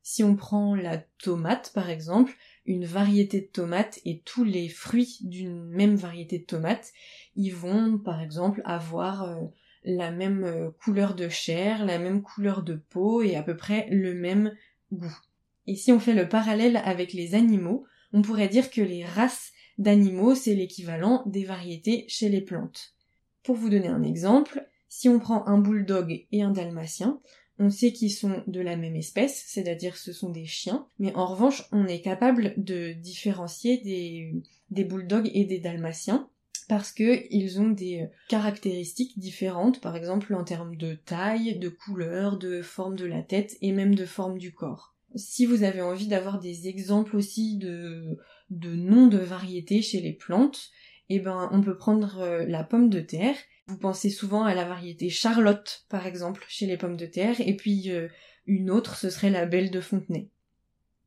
Si 0.09 0.23
on 0.23 0.37
prend 0.37 0.77
la 0.77 0.99
tomate 0.99 1.73
par 1.75 1.91
exemple, 1.91 2.33
une 2.65 2.85
variété 2.85 3.41
de 3.41 3.47
tomates 3.47 3.99
et 4.05 4.21
tous 4.25 4.45
les 4.45 4.69
fruits 4.69 5.19
d'une 5.23 5.65
même 5.65 5.97
variété 5.97 6.39
de 6.39 6.45
tomates, 6.45 6.93
ils 7.35 7.53
vont 7.53 7.99
par 7.99 8.21
exemple 8.21 8.63
avoir 8.65 9.25
euh, 9.25 9.47
la 9.83 10.13
même 10.13 10.45
euh, 10.45 10.71
couleur 10.71 11.17
de 11.17 11.29
chair, 11.29 11.85
la 11.85 11.99
même 11.99 12.23
couleur 12.23 12.63
de 12.63 12.77
peau 12.77 13.21
et 13.21 13.35
à 13.35 13.43
peu 13.43 13.57
près 13.57 13.89
le 13.91 14.15
même 14.15 14.55
goût. 14.93 15.19
Et 15.67 15.75
si 15.75 15.91
on 15.91 15.99
fait 15.99 16.15
le 16.15 16.29
parallèle 16.29 16.77
avec 16.77 17.13
les 17.13 17.35
animaux, 17.35 17.85
on 18.13 18.23
pourrait 18.23 18.47
dire 18.47 18.71
que 18.71 18.83
les 18.83 19.05
races 19.05 19.51
d'animaux, 19.77 20.37
c'est 20.37 20.55
l'équivalent 20.55 21.25
des 21.27 21.45
variétés 21.45 22.05
chez 22.07 22.29
les 22.29 22.43
plantes. 22.43 22.95
Pour 23.43 23.57
vous 23.57 23.71
donner 23.71 23.89
un 23.89 24.05
exemple, 24.05 24.69
si 24.89 25.09
on 25.09 25.19
prend 25.19 25.45
un 25.49 25.59
bulldog 25.59 26.27
et 26.31 26.43
un 26.45 26.53
dalmatien, 26.53 27.21
on 27.59 27.71
sait 27.71 27.93
qu'ils 27.93 28.13
sont 28.13 28.43
de 28.47 28.61
la 28.61 28.77
même 28.77 28.97
espèce, 28.97 29.45
c'est-à-dire 29.47 29.97
ce 29.97 30.13
sont 30.13 30.31
des 30.31 30.45
chiens, 30.45 30.87
mais 30.99 31.15
en 31.15 31.27
revanche, 31.27 31.65
on 31.73 31.87
est 31.87 32.01
capable 32.01 32.55
de 32.57 32.93
différencier 32.93 33.79
des, 33.79 34.85
bulldogs 34.85 35.31
et 35.33 35.45
des 35.45 35.59
dalmatiens 35.59 36.29
parce 36.69 36.91
qu'ils 36.93 37.61
ont 37.61 37.71
des 37.71 38.09
caractéristiques 38.29 39.19
différentes, 39.19 39.81
par 39.81 39.97
exemple 39.97 40.35
en 40.35 40.45
termes 40.45 40.77
de 40.77 40.95
taille, 40.95 41.59
de 41.59 41.69
couleur, 41.69 42.39
de 42.39 42.61
forme 42.61 42.97
de 42.97 43.07
la 43.07 43.23
tête 43.23 43.57
et 43.63 43.73
même 43.73 43.95
de 43.95 44.05
forme 44.05 44.39
du 44.39 44.53
corps. 44.53 44.95
Si 45.15 45.47
vous 45.47 45.63
avez 45.63 45.81
envie 45.81 46.09
d'avoir 46.09 46.41
des 46.41 46.69
exemples 46.69 47.17
aussi 47.17 47.57
de, 47.57 48.19
de 48.51 48.75
noms 48.75 49.07
de 49.07 49.19
variétés 49.19 49.81
chez 49.81 50.01
les 50.01 50.13
plantes, 50.13 50.71
eh 51.09 51.21
ben, 51.21 51.49
on 51.53 51.61
peut 51.61 51.77
prendre 51.77 52.19
euh, 52.19 52.45
la 52.47 52.65
pomme 52.65 52.91
de 52.91 53.01
terre 53.01 53.37
vous 53.69 53.79
pensez 53.79 54.11
souvent 54.11 54.45
à 54.45 54.55
la 54.55 54.65
variété 54.65 55.11
Charlotte, 55.11 55.85
par 55.89 56.07
exemple, 56.07 56.45
chez 56.49 56.67
les 56.67 56.77
pommes 56.77 56.97
de 56.97 57.07
terre, 57.07 57.41
et 57.41 57.57
puis 57.57 57.91
euh, 57.91 58.09
une 58.47 58.71
autre, 58.71 58.97
ce 58.97 59.11
serait 59.11 59.31
la 59.31 59.47
Belle 59.47 59.71
de 59.71 59.81
Fontenay. 59.81 60.31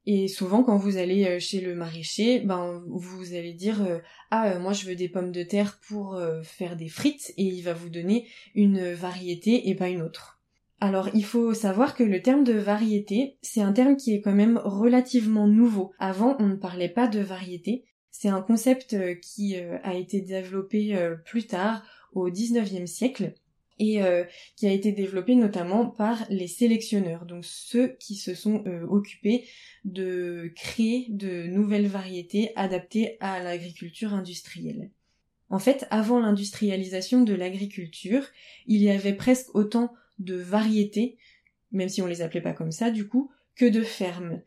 Et 0.06 0.28
souvent, 0.28 0.64
quand 0.64 0.78
vous 0.78 0.98
allez 0.98 1.26
euh, 1.26 1.40
chez 1.40 1.62
le 1.62 1.76
maraîcher, 1.76 2.40
ben 2.40 2.84
vous 2.88 3.34
allez 3.34 3.54
dire 3.54 3.84
euh, 3.84 4.00
ah 4.32 4.58
moi 4.60 4.74
je 4.74 4.86
veux 4.86 4.96
des 4.96 5.10
pommes 5.10 5.32
de 5.32 5.44
terre 5.44 5.80
pour 5.88 6.20
faire 6.44 6.76
des 6.76 6.90
frites, 6.90 7.34
et 7.38 7.44
il 7.44 7.62
va 7.62 7.74
vous 7.74 7.90
donner 7.90 8.28
une 8.56 8.94
variété 8.94 9.70
et 9.70 9.76
pas 9.76 9.90
une 9.90 10.02
autre. 10.02 10.42
Alors 10.82 11.10
il 11.14 11.26
faut 11.26 11.54
savoir 11.54 11.96
que 11.96 12.04
le 12.04 12.22
terme 12.22 12.44
de 12.44 12.54
variété, 12.54 13.38
c'est 13.42 13.62
un 13.62 13.74
terme 13.74 13.98
qui 13.98 14.14
est 14.14 14.22
quand 14.22 14.34
même 14.34 14.60
relativement 14.64 15.48
nouveau. 15.48 15.94
Avant, 16.00 16.38
on 16.40 16.48
ne 16.48 16.56
parlait 16.56 16.90
pas 16.90 17.08
de 17.08 17.20
variété. 17.20 17.86
C'est 18.12 18.30
un 18.30 18.42
concept 18.42 18.96
qui 19.20 19.58
a 19.58 19.94
été 19.94 20.22
développé 20.22 20.98
plus 21.26 21.48
tard 21.48 21.84
au 22.14 22.30
XIXe 22.30 22.90
siècle. 22.90 23.34
et 23.82 24.04
euh, 24.04 24.26
qui 24.58 24.68
a 24.68 24.74
été 24.74 24.92
développé 24.92 25.36
notamment 25.36 25.86
par 25.86 26.26
les 26.30 26.48
sélectionneurs, 26.48 27.26
donc 27.26 27.46
ceux 27.46 27.96
qui 28.00 28.16
se 28.16 28.36
sont 28.36 28.64
euh, 28.68 28.86
occupés 28.88 29.46
de 29.86 30.52
créer 30.56 31.06
de 31.08 31.48
nouvelles 31.48 31.88
variétés 31.88 32.52
adaptées 32.58 33.16
à 33.22 33.42
l'agriculture 33.42 34.14
industrielle. 34.14 34.92
En 35.50 35.60
fait, 35.60 35.88
avant 35.90 36.20
l'industrialisation 36.20 37.24
de 37.24 37.34
l'agriculture, 37.34 38.28
il 38.68 38.82
y 38.82 38.90
avait 38.90 39.14
presque 39.14 39.56
autant 39.56 39.94
de 40.20 40.36
variétés, 40.36 41.18
même 41.72 41.90
si 41.90 42.02
on 42.02 42.08
les 42.08 42.22
appelait 42.22 42.42
pas 42.42 42.54
comme 42.54 42.72
ça 42.72 42.92
du 42.92 43.08
coup, 43.08 43.32
que 43.56 43.66
de 43.66 43.82
fermes. 43.82 44.42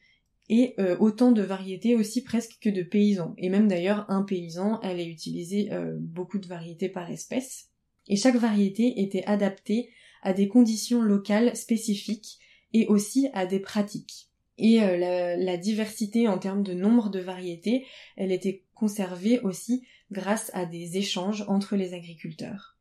Et 0.48 0.74
euh, 0.78 0.96
autant 0.98 1.32
de 1.32 1.42
variétés 1.42 1.94
aussi 1.94 2.22
presque 2.22 2.58
que 2.60 2.68
de 2.68 2.82
paysans. 2.82 3.34
Et 3.38 3.48
même 3.48 3.68
d'ailleurs, 3.68 4.04
un 4.08 4.22
paysan 4.22 4.78
allait 4.80 5.06
utiliser 5.06 5.70
beaucoup 5.98 6.38
de 6.38 6.46
variétés 6.46 6.88
par 6.88 7.10
espèce 7.10 7.72
et 8.08 8.16
chaque 8.16 8.36
variété 8.36 9.00
était 9.00 9.24
adaptée 9.24 9.90
à 10.22 10.32
des 10.32 10.48
conditions 10.48 11.02
locales 11.02 11.56
spécifiques 11.56 12.38
et 12.72 12.86
aussi 12.86 13.28
à 13.32 13.46
des 13.46 13.60
pratiques. 13.60 14.28
Et 14.58 14.82
euh, 14.82 15.36
la, 15.36 15.56
diversité 15.56 16.28
en 16.28 16.38
termes 16.38 16.62
de 16.62 16.74
nombre 16.74 17.10
de 17.10 17.20
variétés, 17.20 17.86
elle 18.16 18.32
était 18.32 18.64
conservée 18.74 19.40
aussi 19.40 19.86
grâce 20.10 20.50
à 20.54 20.66
des 20.66 20.96
échanges 20.98 21.44
entre 21.48 21.76
les 21.76 21.94
agriculteurs. 21.94 22.76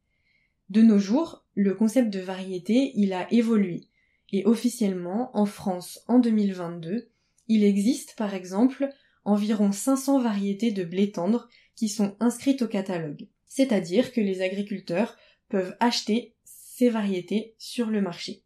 De 0.69 0.81
nos 0.81 0.99
jours, 0.99 1.45
le 1.55 1.73
concept 1.73 2.09
de 2.09 2.19
variété, 2.19 2.91
il 2.95 3.13
a 3.13 3.31
évolué. 3.33 3.87
Et 4.31 4.45
officiellement, 4.45 5.31
en 5.33 5.45
France, 5.45 6.03
en 6.07 6.19
2022, 6.19 7.09
il 7.53 7.63
existe 7.63 8.15
par 8.17 8.33
exemple 8.33 8.89
environ 9.25 9.71
500 9.71 10.21
variétés 10.21 10.71
de 10.71 10.83
blé 10.83 11.11
tendre 11.11 11.47
qui 11.75 11.89
sont 11.89 12.15
inscrites 12.19 12.61
au 12.61 12.67
catalogue 12.67 13.27
c'est-à-dire 13.51 14.13
que 14.13 14.21
les 14.21 14.41
agriculteurs 14.41 15.17
peuvent 15.49 15.75
acheter 15.81 16.35
ces 16.45 16.89
variétés 16.89 17.53
sur 17.57 17.87
le 17.87 17.99
marché. 17.99 18.43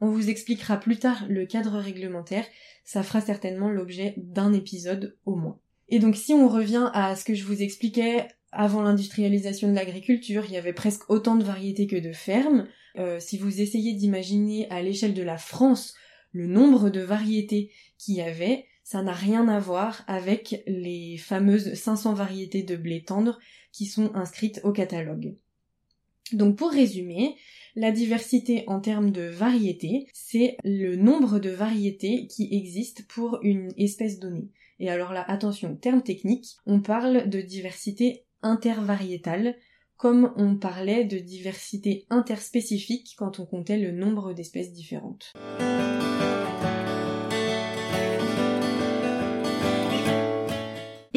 On 0.00 0.10
vous 0.10 0.30
expliquera 0.30 0.78
plus 0.78 0.98
tard 0.98 1.26
le 1.28 1.46
cadre 1.46 1.78
réglementaire, 1.78 2.44
ça 2.84 3.04
fera 3.04 3.20
certainement 3.20 3.70
l'objet 3.70 4.14
d'un 4.16 4.52
épisode 4.52 5.16
au 5.26 5.36
moins. 5.36 5.60
Et 5.88 6.00
donc 6.00 6.16
si 6.16 6.32
on 6.34 6.48
revient 6.48 6.90
à 6.92 7.14
ce 7.14 7.24
que 7.24 7.34
je 7.34 7.44
vous 7.44 7.62
expliquais 7.62 8.26
avant 8.50 8.82
l'industrialisation 8.82 9.68
de 9.68 9.76
l'agriculture, 9.76 10.44
il 10.48 10.54
y 10.54 10.56
avait 10.56 10.72
presque 10.72 11.08
autant 11.08 11.36
de 11.36 11.44
variétés 11.44 11.86
que 11.86 11.94
de 11.94 12.12
fermes. 12.12 12.66
Euh, 12.96 13.20
si 13.20 13.38
vous 13.38 13.60
essayez 13.60 13.92
d'imaginer 13.94 14.68
à 14.70 14.82
l'échelle 14.82 15.14
de 15.14 15.22
la 15.22 15.38
France 15.38 15.94
le 16.32 16.46
nombre 16.46 16.90
de 16.90 17.00
variétés 17.00 17.70
qu'il 17.98 18.16
y 18.16 18.20
avait, 18.20 18.66
ça 18.84 19.02
n'a 19.02 19.12
rien 19.12 19.48
à 19.48 19.60
voir 19.60 20.02
avec 20.06 20.62
les 20.66 21.18
fameuses 21.18 21.74
500 21.74 22.14
variétés 22.14 22.62
de 22.62 22.76
blé 22.76 23.02
tendre 23.02 23.38
qui 23.72 23.86
sont 23.86 24.14
inscrites 24.14 24.60
au 24.64 24.72
catalogue. 24.72 25.36
Donc 26.32 26.56
pour 26.56 26.70
résumer, 26.70 27.36
la 27.74 27.92
diversité 27.92 28.64
en 28.66 28.80
termes 28.80 29.12
de 29.12 29.22
variétés, 29.22 30.06
c'est 30.12 30.56
le 30.64 30.96
nombre 30.96 31.38
de 31.38 31.50
variétés 31.50 32.26
qui 32.26 32.48
existent 32.50 33.02
pour 33.08 33.38
une 33.42 33.72
espèce 33.76 34.18
donnée. 34.18 34.48
Et 34.80 34.90
alors 34.90 35.12
là, 35.12 35.24
attention, 35.28 35.76
terme 35.76 36.02
technique, 36.02 36.56
on 36.66 36.80
parle 36.80 37.28
de 37.28 37.40
diversité 37.40 38.24
intervariétale, 38.42 39.56
comme 39.96 40.32
on 40.36 40.56
parlait 40.56 41.04
de 41.04 41.18
diversité 41.18 42.06
interspécifique 42.10 43.14
quand 43.18 43.40
on 43.40 43.46
comptait 43.46 43.78
le 43.78 43.90
nombre 43.90 44.32
d'espèces 44.32 44.72
différentes. 44.72 45.32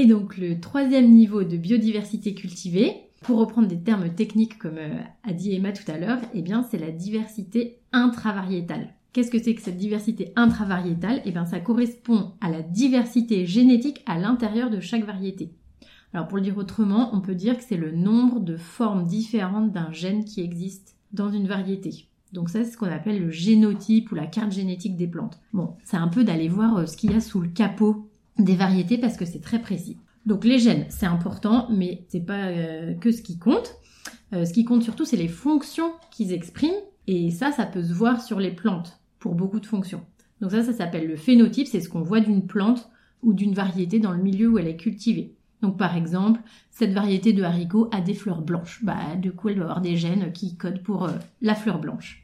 Et 0.01 0.07
donc 0.07 0.35
le 0.37 0.59
troisième 0.59 1.11
niveau 1.11 1.43
de 1.43 1.57
biodiversité 1.57 2.33
cultivée, 2.33 2.91
pour 3.21 3.37
reprendre 3.37 3.67
des 3.67 3.83
termes 3.83 4.09
techniques 4.09 4.57
comme 4.57 4.79
euh, 4.79 4.99
a 5.21 5.31
dit 5.31 5.53
Emma 5.53 5.73
tout 5.73 5.89
à 5.91 5.99
l'heure, 5.99 6.17
eh 6.33 6.41
bien 6.41 6.63
c'est 6.63 6.79
la 6.79 6.89
diversité 6.89 7.81
intravariétale. 7.91 8.95
Qu'est-ce 9.13 9.29
que 9.29 9.37
c'est 9.37 9.53
que 9.53 9.61
cette 9.61 9.77
diversité 9.77 10.33
intravariétale? 10.35 11.21
Eh 11.25 11.29
bien 11.29 11.45
ça 11.45 11.59
correspond 11.59 12.31
à 12.41 12.49
la 12.49 12.63
diversité 12.63 13.45
génétique 13.45 14.01
à 14.07 14.17
l'intérieur 14.17 14.71
de 14.71 14.79
chaque 14.79 15.05
variété. 15.05 15.51
Alors 16.15 16.27
pour 16.27 16.39
le 16.39 16.45
dire 16.45 16.57
autrement, 16.57 17.11
on 17.13 17.21
peut 17.21 17.35
dire 17.35 17.55
que 17.55 17.63
c'est 17.63 17.77
le 17.77 17.91
nombre 17.91 18.39
de 18.39 18.57
formes 18.57 19.05
différentes 19.05 19.71
d'un 19.71 19.91
gène 19.91 20.25
qui 20.25 20.41
existe 20.41 20.95
dans 21.13 21.29
une 21.29 21.45
variété. 21.45 22.07
Donc 22.33 22.49
ça, 22.49 22.63
c'est 22.63 22.71
ce 22.71 22.77
qu'on 22.77 22.87
appelle 22.87 23.19
le 23.19 23.29
génotype 23.29 24.11
ou 24.11 24.15
la 24.15 24.25
carte 24.25 24.51
génétique 24.51 24.95
des 24.95 25.07
plantes. 25.07 25.39
Bon, 25.53 25.75
c'est 25.83 25.97
un 25.97 26.07
peu 26.07 26.23
d'aller 26.23 26.47
voir 26.47 26.77
euh, 26.77 26.85
ce 26.87 26.97
qu'il 26.97 27.11
y 27.11 27.15
a 27.15 27.19
sous 27.19 27.41
le 27.41 27.49
capot 27.49 28.10
des 28.37 28.55
variétés 28.55 28.97
parce 28.97 29.17
que 29.17 29.25
c'est 29.25 29.41
très 29.41 29.59
précis. 29.59 29.97
Donc 30.25 30.45
les 30.45 30.59
gènes, 30.59 30.85
c'est 30.89 31.05
important, 31.05 31.67
mais 31.71 32.05
c'est 32.09 32.25
pas 32.25 32.47
euh, 32.47 32.93
que 32.93 33.11
ce 33.11 33.21
qui 33.21 33.37
compte. 33.37 33.75
Euh, 34.33 34.45
ce 34.45 34.53
qui 34.53 34.65
compte 34.65 34.83
surtout, 34.83 35.05
c'est 35.05 35.17
les 35.17 35.27
fonctions 35.27 35.91
qu'ils 36.11 36.31
expriment, 36.31 36.71
et 37.07 37.31
ça, 37.31 37.51
ça 37.51 37.65
peut 37.65 37.83
se 37.83 37.93
voir 37.93 38.21
sur 38.21 38.39
les 38.39 38.51
plantes 38.51 38.99
pour 39.19 39.35
beaucoup 39.35 39.59
de 39.59 39.65
fonctions. 39.65 40.03
Donc 40.39 40.51
ça, 40.51 40.63
ça 40.63 40.73
s'appelle 40.73 41.07
le 41.07 41.15
phénotype, 41.15 41.67
c'est 41.67 41.81
ce 41.81 41.89
qu'on 41.89 42.01
voit 42.01 42.19
d'une 42.19 42.45
plante 42.45 42.89
ou 43.23 43.33
d'une 43.33 43.53
variété 43.53 43.99
dans 43.99 44.11
le 44.11 44.21
milieu 44.21 44.47
où 44.47 44.57
elle 44.57 44.67
est 44.67 44.77
cultivée. 44.77 45.35
Donc 45.61 45.77
par 45.77 45.95
exemple, 45.95 46.41
cette 46.71 46.93
variété 46.93 47.33
de 47.33 47.43
haricots 47.43 47.89
a 47.91 48.01
des 48.01 48.13
fleurs 48.13 48.41
blanches. 48.41 48.83
Bah, 48.83 49.15
du 49.17 49.31
coup, 49.31 49.49
elle 49.49 49.55
doit 49.55 49.65
avoir 49.65 49.81
des 49.81 49.97
gènes 49.97 50.31
qui 50.31 50.55
codent 50.55 50.81
pour 50.81 51.05
euh, 51.05 51.11
la 51.41 51.55
fleur 51.55 51.79
blanche. 51.79 52.23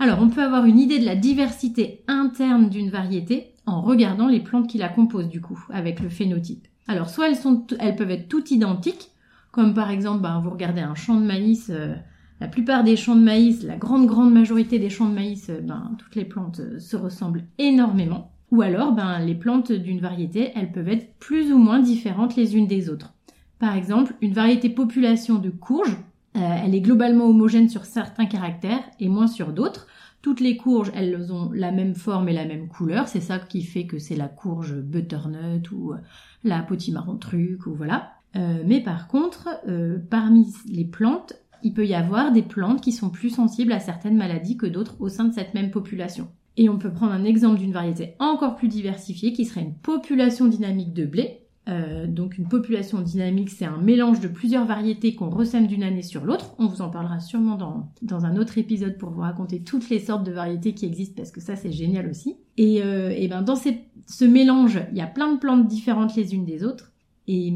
Alors, 0.00 0.20
on 0.20 0.28
peut 0.28 0.42
avoir 0.42 0.64
une 0.64 0.78
idée 0.78 1.00
de 1.00 1.04
la 1.04 1.16
diversité 1.16 2.04
interne 2.06 2.68
d'une 2.68 2.90
variété 2.90 3.54
en 3.68 3.82
regardant 3.82 4.28
les 4.28 4.40
plantes 4.40 4.68
qui 4.68 4.78
la 4.78 4.88
composent 4.88 5.28
du 5.28 5.40
coup, 5.40 5.62
avec 5.70 6.00
le 6.00 6.08
phénotype. 6.08 6.66
Alors 6.88 7.10
soit 7.10 7.28
elles, 7.28 7.96
peuvent 7.96 8.10
être 8.10 8.28
toutes 8.28 8.50
identiques, 8.50 9.10
comme 9.50 9.74
par 9.74 9.90
exemple 9.90 10.22
ben, 10.22 10.40
vous 10.40 10.50
regardez 10.50 10.80
un 10.80 10.94
champ 10.94 11.20
de 11.20 11.26
maïs, 11.26 11.70
euh, 11.70 11.94
la 12.40 12.48
plupart 12.48 12.82
des 12.82 12.96
champs 12.96 13.14
de 13.14 13.22
maïs, 13.22 13.62
la 13.62 13.76
grande 13.76 14.06
grande 14.06 14.32
majorité 14.32 14.78
des 14.78 14.88
champs 14.88 15.08
de 15.08 15.14
maïs, 15.14 15.50
euh, 15.50 15.60
ben, 15.60 15.92
toutes 15.98 16.16
les 16.16 16.24
plantes 16.24 16.60
euh, 16.60 16.78
se 16.78 16.96
ressemblent 16.96 17.44
énormément. 17.58 18.32
Ou 18.50 18.62
alors 18.62 18.92
ben, 18.92 19.18
les 19.18 19.34
plantes 19.34 19.70
d'une 19.70 20.00
variété, 20.00 20.52
elles 20.54 20.72
peuvent 20.72 20.88
être 20.88 21.14
plus 21.18 21.52
ou 21.52 21.58
moins 21.58 21.80
différentes 21.80 22.36
les 22.36 22.56
unes 22.56 22.66
des 22.66 22.88
autres. 22.88 23.12
Par 23.58 23.76
exemple, 23.76 24.14
une 24.22 24.32
variété 24.32 24.70
population 24.70 25.34
de 25.34 25.50
courges, 25.50 25.96
elle 26.34 26.74
est 26.74 26.80
globalement 26.80 27.24
homogène 27.24 27.68
sur 27.68 27.84
certains 27.84 28.26
caractères 28.26 28.84
et 29.00 29.08
moins 29.08 29.26
sur 29.26 29.52
d'autres. 29.52 29.88
Toutes 30.20 30.40
les 30.40 30.56
courges, 30.56 30.90
elles 30.94 31.32
ont 31.32 31.50
la 31.52 31.70
même 31.70 31.94
forme 31.94 32.28
et 32.28 32.32
la 32.32 32.44
même 32.44 32.68
couleur. 32.68 33.08
C'est 33.08 33.20
ça 33.20 33.38
qui 33.38 33.62
fait 33.62 33.86
que 33.86 33.98
c'est 33.98 34.16
la 34.16 34.28
courge 34.28 34.74
butternut 34.74 35.70
ou 35.70 35.92
euh, 35.92 35.98
la 36.44 36.62
potimarron 36.62 37.16
truc 37.16 37.66
ou 37.66 37.74
voilà. 37.74 38.12
Euh, 38.36 38.62
mais 38.66 38.80
par 38.80 39.08
contre, 39.08 39.48
euh, 39.68 39.98
parmi 40.10 40.52
les 40.68 40.84
plantes, 40.84 41.34
il 41.62 41.72
peut 41.72 41.86
y 41.86 41.94
avoir 41.94 42.32
des 42.32 42.42
plantes 42.42 42.80
qui 42.80 42.92
sont 42.92 43.10
plus 43.10 43.30
sensibles 43.30 43.72
à 43.72 43.80
certaines 43.80 44.16
maladies 44.16 44.56
que 44.56 44.66
d'autres 44.66 44.96
au 45.00 45.08
sein 45.08 45.24
de 45.24 45.32
cette 45.32 45.54
même 45.54 45.70
population. 45.70 46.28
Et 46.56 46.68
on 46.68 46.78
peut 46.78 46.92
prendre 46.92 47.12
un 47.12 47.24
exemple 47.24 47.58
d'une 47.58 47.72
variété 47.72 48.14
encore 48.18 48.56
plus 48.56 48.68
diversifiée 48.68 49.32
qui 49.32 49.44
serait 49.44 49.62
une 49.62 49.76
population 49.76 50.46
dynamique 50.46 50.92
de 50.92 51.06
blé. 51.06 51.47
Euh, 51.68 52.06
donc 52.06 52.38
une 52.38 52.48
population 52.48 53.00
dynamique, 53.00 53.50
c'est 53.50 53.64
un 53.64 53.76
mélange 53.76 54.20
de 54.20 54.28
plusieurs 54.28 54.64
variétés 54.64 55.14
qu'on 55.14 55.28
ressème 55.28 55.66
d'une 55.66 55.82
année 55.82 56.02
sur 56.02 56.24
l'autre. 56.24 56.54
On 56.58 56.66
vous 56.66 56.80
en 56.80 56.88
parlera 56.88 57.20
sûrement 57.20 57.56
dans, 57.56 58.24
un 58.24 58.36
autre 58.36 58.56
épisode 58.58 58.96
pour 58.96 59.10
vous 59.10 59.20
raconter 59.20 59.60
toutes 59.60 59.90
les 59.90 59.98
sortes 59.98 60.24
de 60.24 60.32
variétés 60.32 60.72
qui 60.72 60.86
existent 60.86 61.14
parce 61.16 61.30
que 61.30 61.40
ça 61.40 61.56
c'est 61.56 61.72
génial 61.72 62.08
aussi. 62.08 62.36
Et, 62.56 62.82
euh, 62.82 63.10
et 63.14 63.28
ben 63.28 63.42
dans 63.42 63.56
ce 63.56 64.24
mélange, 64.24 64.80
il 64.92 64.98
y 64.98 65.02
a 65.02 65.06
plein 65.06 65.32
de 65.32 65.38
plantes 65.38 65.66
différentes 65.66 66.16
les 66.16 66.34
unes 66.34 66.44
des 66.44 66.64
autres. 66.64 66.92
Et, 67.30 67.48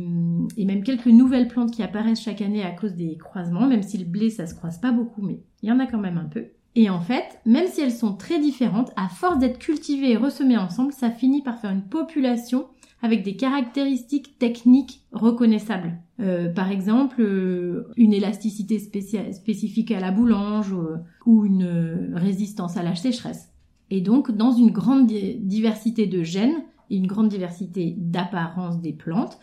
et, 0.59 0.67
même 0.67 0.83
quelques 0.83 1.07
nouvelles 1.07 1.49
plantes 1.49 1.71
qui 1.71 1.83
apparaissent 1.83 2.21
chaque 2.21 2.43
année 2.43 2.63
à 2.63 2.73
cause 2.73 2.93
des 2.93 3.17
croisements, 3.17 3.67
même 3.67 3.83
si 3.83 3.97
le 3.97 4.05
blé 4.05 4.29
ça 4.29 4.47
se 4.47 4.55
croise 4.55 4.79
pas 4.79 4.93
beaucoup, 4.93 5.23
mais 5.23 5.41
il 5.63 5.71
y 5.71 5.73
en 5.73 5.79
a 5.79 5.87
quand 5.87 5.99
même 5.99 6.19
un 6.19 6.27
peu. 6.27 6.45
Et 6.75 6.91
en 6.91 7.01
fait, 7.01 7.41
même 7.47 7.67
si 7.69 7.81
elles 7.81 7.93
sont 7.93 8.15
très 8.15 8.39
différentes, 8.39 8.93
à 8.97 9.09
force 9.09 9.39
d'être 9.39 9.59
cultivées 9.59 10.13
et 10.13 10.17
ressemées 10.19 10.59
ensemble, 10.59 10.93
ça 10.93 11.11
finit 11.11 11.43
par 11.43 11.59
faire 11.59 11.71
une 11.71 11.83
population 11.85 12.67
avec 13.03 13.25
des 13.25 13.37
caractéristiques 13.37 14.39
techniques 14.39 15.03
reconnaissables. 15.11 15.99
Euh, 16.21 16.49
par 16.49 16.71
exemple, 16.71 17.21
euh, 17.21 17.89
une 17.97 18.13
élasticité 18.13 18.79
spécifique 18.79 19.91
à 19.91 19.99
la 19.99 20.13
boulange 20.13 20.73
euh, 20.73 20.99
ou 21.27 21.45
une 21.45 22.13
résistance 22.15 22.77
à 22.77 22.85
la 22.85 22.95
sécheresse. 22.95 23.51
Et 23.91 24.01
donc, 24.01 24.31
dans 24.31 24.53
une 24.53 24.71
grande 24.71 25.07
diversité 25.07 26.07
de 26.07 26.23
gènes 26.23 26.63
et 26.91 26.97
une 26.97 27.09
grande 27.09 27.29
diversité 27.29 27.95
d'apparence 27.99 28.81
des 28.81 28.93
plantes, 28.93 29.39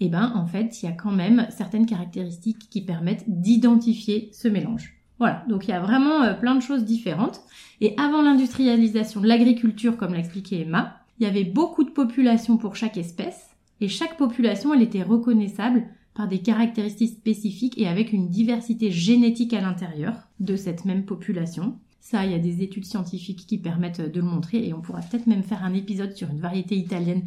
eh 0.00 0.08
ben, 0.08 0.32
en 0.34 0.46
fait, 0.46 0.82
il 0.82 0.86
y 0.86 0.88
a 0.88 0.92
quand 0.92 1.12
même 1.12 1.46
certaines 1.50 1.86
caractéristiques 1.86 2.70
qui 2.70 2.80
permettent 2.80 3.24
d'identifier 3.28 4.30
ce 4.32 4.48
mélange. 4.48 4.94
Voilà, 5.18 5.44
donc 5.48 5.68
il 5.68 5.70
y 5.70 5.74
a 5.74 5.80
vraiment 5.80 6.34
plein 6.40 6.56
de 6.56 6.62
choses 6.62 6.84
différentes. 6.84 7.42
Et 7.80 7.94
avant 7.96 8.22
l'industrialisation 8.22 9.20
de 9.20 9.28
l'agriculture, 9.28 9.96
comme 9.96 10.14
l'expliquait 10.14 10.62
Emma, 10.62 11.01
il 11.22 11.26
y 11.26 11.28
avait 11.28 11.44
beaucoup 11.44 11.84
de 11.84 11.90
populations 11.90 12.56
pour 12.56 12.74
chaque 12.74 12.96
espèce, 12.96 13.50
et 13.80 13.86
chaque 13.86 14.16
population, 14.16 14.74
elle 14.74 14.82
était 14.82 15.04
reconnaissable 15.04 15.84
par 16.14 16.26
des 16.26 16.40
caractéristiques 16.40 17.16
spécifiques 17.16 17.78
et 17.78 17.86
avec 17.86 18.12
une 18.12 18.28
diversité 18.28 18.90
génétique 18.90 19.54
à 19.54 19.60
l'intérieur 19.60 20.14
de 20.40 20.56
cette 20.56 20.84
même 20.84 21.04
population. 21.04 21.78
Ça, 22.00 22.26
il 22.26 22.32
y 22.32 22.34
a 22.34 22.40
des 22.40 22.64
études 22.64 22.86
scientifiques 22.86 23.46
qui 23.46 23.56
permettent 23.56 24.00
de 24.00 24.20
le 24.20 24.26
montrer 24.26 24.66
et 24.66 24.74
on 24.74 24.80
pourra 24.80 25.00
peut-être 25.00 25.28
même 25.28 25.44
faire 25.44 25.62
un 25.62 25.74
épisode 25.74 26.16
sur 26.16 26.28
une 26.28 26.40
variété 26.40 26.74
italienne 26.74 27.22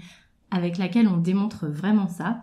avec 0.52 0.78
laquelle 0.78 1.08
on 1.08 1.18
démontre 1.18 1.66
vraiment 1.68 2.10
ça. 2.10 2.42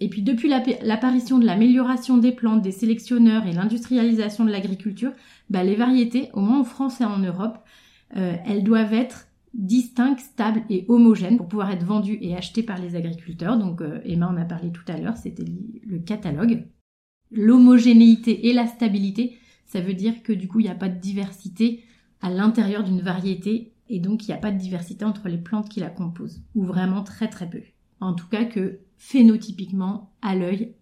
Et 0.00 0.08
puis 0.08 0.22
depuis 0.22 0.48
l'apparition 0.48 1.38
de 1.38 1.44
l'amélioration 1.44 2.16
des 2.16 2.32
plantes, 2.32 2.62
des 2.62 2.72
sélectionneurs 2.72 3.46
et 3.46 3.52
l'industrialisation 3.52 4.46
de 4.46 4.50
l'agriculture, 4.50 5.12
bah, 5.50 5.64
les 5.64 5.76
variétés, 5.76 6.30
au 6.32 6.40
moins 6.40 6.60
en 6.60 6.64
France 6.64 7.02
et 7.02 7.04
en 7.04 7.18
Europe, 7.18 7.58
euh, 8.16 8.36
elles 8.46 8.64
doivent 8.64 8.94
être 8.94 9.26
distinctes, 9.54 10.20
stables 10.20 10.62
et 10.68 10.84
homogènes 10.88 11.36
pour 11.36 11.48
pouvoir 11.48 11.70
être 11.70 11.84
vendues 11.84 12.18
et 12.20 12.36
achetées 12.36 12.62
par 12.62 12.80
les 12.80 12.96
agriculteurs. 12.96 13.58
Donc 13.58 13.80
euh, 13.80 14.00
Emma 14.04 14.28
en 14.28 14.36
a 14.36 14.44
parlé 14.44 14.70
tout 14.70 14.84
à 14.88 14.96
l'heure, 14.96 15.16
c'était 15.16 15.44
le 15.86 15.98
catalogue. 15.98 16.66
L'homogénéité 17.30 18.48
et 18.48 18.52
la 18.52 18.66
stabilité, 18.66 19.38
ça 19.66 19.80
veut 19.80 19.94
dire 19.94 20.22
que 20.22 20.32
du 20.32 20.48
coup 20.48 20.60
il 20.60 20.64
n'y 20.64 20.70
a 20.70 20.74
pas 20.74 20.88
de 20.88 21.00
diversité 21.00 21.84
à 22.20 22.30
l'intérieur 22.30 22.84
d'une 22.84 23.00
variété 23.00 23.72
et 23.88 24.00
donc 24.00 24.24
il 24.24 24.30
n'y 24.30 24.34
a 24.34 24.38
pas 24.40 24.50
de 24.50 24.58
diversité 24.58 25.04
entre 25.04 25.28
les 25.28 25.38
plantes 25.38 25.68
qui 25.68 25.80
la 25.80 25.90
composent, 25.90 26.42
ou 26.54 26.64
vraiment 26.64 27.02
très 27.02 27.28
très 27.28 27.48
peu. 27.48 27.60
En 28.00 28.14
tout 28.14 28.28
cas 28.28 28.44
que 28.44 28.80
phénotypiquement, 28.96 30.12
à 30.22 30.34
l'œil, 30.34 30.74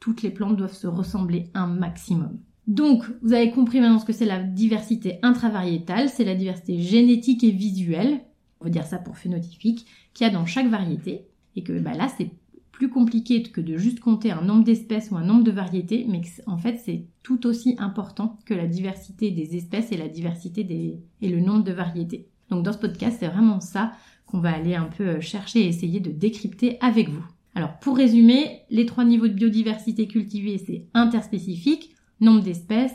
toutes 0.00 0.22
les 0.22 0.30
plantes 0.30 0.56
doivent 0.56 0.74
se 0.74 0.86
ressembler 0.86 1.50
un 1.54 1.66
maximum. 1.66 2.38
Donc, 2.70 3.02
vous 3.22 3.32
avez 3.32 3.50
compris 3.50 3.80
maintenant 3.80 3.98
ce 3.98 4.04
que 4.04 4.12
c'est 4.12 4.24
la 4.24 4.40
diversité 4.40 5.18
intravariétale, 5.24 6.08
c'est 6.08 6.24
la 6.24 6.36
diversité 6.36 6.80
génétique 6.80 7.42
et 7.42 7.50
visuelle, 7.50 8.20
on 8.60 8.64
va 8.66 8.70
dire 8.70 8.86
ça 8.86 8.98
pour 8.98 9.18
phénotypique, 9.18 9.86
qu'il 10.14 10.24
y 10.24 10.30
a 10.30 10.32
dans 10.32 10.46
chaque 10.46 10.68
variété, 10.68 11.22
et 11.56 11.64
que 11.64 11.76
bah, 11.80 11.94
là 11.94 12.06
c'est 12.16 12.30
plus 12.70 12.88
compliqué 12.88 13.42
que 13.42 13.60
de 13.60 13.76
juste 13.76 13.98
compter 13.98 14.30
un 14.30 14.42
nombre 14.42 14.62
d'espèces 14.62 15.10
ou 15.10 15.16
un 15.16 15.24
nombre 15.24 15.42
de 15.42 15.50
variétés, 15.50 16.06
mais 16.08 16.20
en 16.46 16.58
fait 16.58 16.78
c'est 16.78 17.06
tout 17.24 17.44
aussi 17.44 17.74
important 17.78 18.38
que 18.44 18.54
la 18.54 18.68
diversité 18.68 19.32
des 19.32 19.56
espèces 19.56 19.90
et 19.90 19.96
la 19.96 20.06
diversité 20.06 20.62
des... 20.62 21.00
et 21.22 21.28
le 21.28 21.40
nombre 21.40 21.64
de 21.64 21.72
variétés. 21.72 22.28
Donc 22.50 22.62
dans 22.62 22.72
ce 22.72 22.78
podcast, 22.78 23.16
c'est 23.18 23.26
vraiment 23.26 23.58
ça 23.58 23.94
qu'on 24.26 24.38
va 24.38 24.54
aller 24.54 24.76
un 24.76 24.88
peu 24.96 25.08
euh, 25.08 25.20
chercher 25.20 25.62
et 25.62 25.66
essayer 25.66 25.98
de 25.98 26.12
décrypter 26.12 26.78
avec 26.80 27.08
vous. 27.08 27.24
Alors 27.56 27.80
pour 27.80 27.96
résumer, 27.96 28.60
les 28.70 28.86
trois 28.86 29.04
niveaux 29.04 29.26
de 29.26 29.32
biodiversité 29.32 30.06
cultivée, 30.06 30.58
c'est 30.64 30.84
interspécifique, 30.94 31.96
nombre 32.20 32.42
d'espèces, 32.42 32.94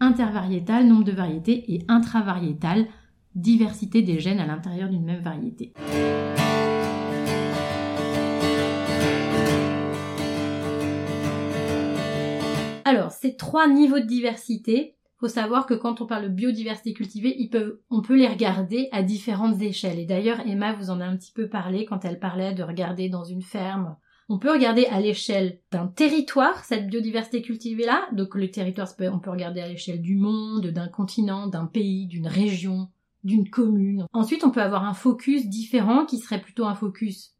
intervariétal, 0.00 0.86
nombre 0.86 1.04
de 1.04 1.12
variétés 1.12 1.74
et 1.74 1.84
intravariétal, 1.88 2.86
diversité 3.34 4.02
des 4.02 4.20
gènes 4.20 4.40
à 4.40 4.46
l'intérieur 4.46 4.88
d'une 4.88 5.04
même 5.04 5.22
variété. 5.22 5.72
Alors, 12.84 13.12
ces 13.12 13.36
trois 13.36 13.66
niveaux 13.66 13.98
de 13.98 14.06
diversité, 14.06 14.96
faut 15.16 15.28
savoir 15.28 15.66
que 15.66 15.74
quand 15.74 16.00
on 16.00 16.06
parle 16.06 16.24
de 16.24 16.28
biodiversité 16.28 16.92
cultivée, 16.92 17.50
on 17.90 18.02
peut 18.02 18.16
les 18.16 18.28
regarder 18.28 18.88
à 18.92 19.02
différentes 19.02 19.60
échelles. 19.62 19.98
Et 19.98 20.04
d'ailleurs, 20.04 20.40
Emma 20.46 20.74
vous 20.74 20.90
en 20.90 21.00
a 21.00 21.06
un 21.06 21.16
petit 21.16 21.32
peu 21.32 21.48
parlé 21.48 21.86
quand 21.86 22.04
elle 22.04 22.18
parlait 22.18 22.52
de 22.52 22.62
regarder 22.62 23.08
dans 23.08 23.24
une 23.24 23.42
ferme. 23.42 23.96
On 24.28 24.38
peut 24.38 24.52
regarder 24.52 24.86
à 24.86 25.00
l'échelle 25.00 25.60
d'un 25.70 25.86
territoire, 25.86 26.64
cette 26.64 26.86
biodiversité 26.88 27.42
cultivée-là. 27.42 28.08
Donc 28.12 28.34
le 28.34 28.50
territoire, 28.50 28.88
on 29.00 29.18
peut 29.18 29.30
regarder 29.30 29.60
à 29.60 29.68
l'échelle 29.68 30.00
du 30.00 30.16
monde, 30.16 30.68
d'un 30.68 30.88
continent, 30.88 31.46
d'un 31.46 31.66
pays, 31.66 32.06
d'une 32.06 32.26
région, 32.26 32.88
d'une 33.22 33.50
commune. 33.50 34.06
Ensuite, 34.12 34.44
on 34.44 34.50
peut 34.50 34.62
avoir 34.62 34.84
un 34.84 34.94
focus 34.94 35.46
différent 35.48 36.06
qui 36.06 36.18
serait 36.18 36.40
plutôt 36.40 36.64
un 36.64 36.74
focus 36.74 37.34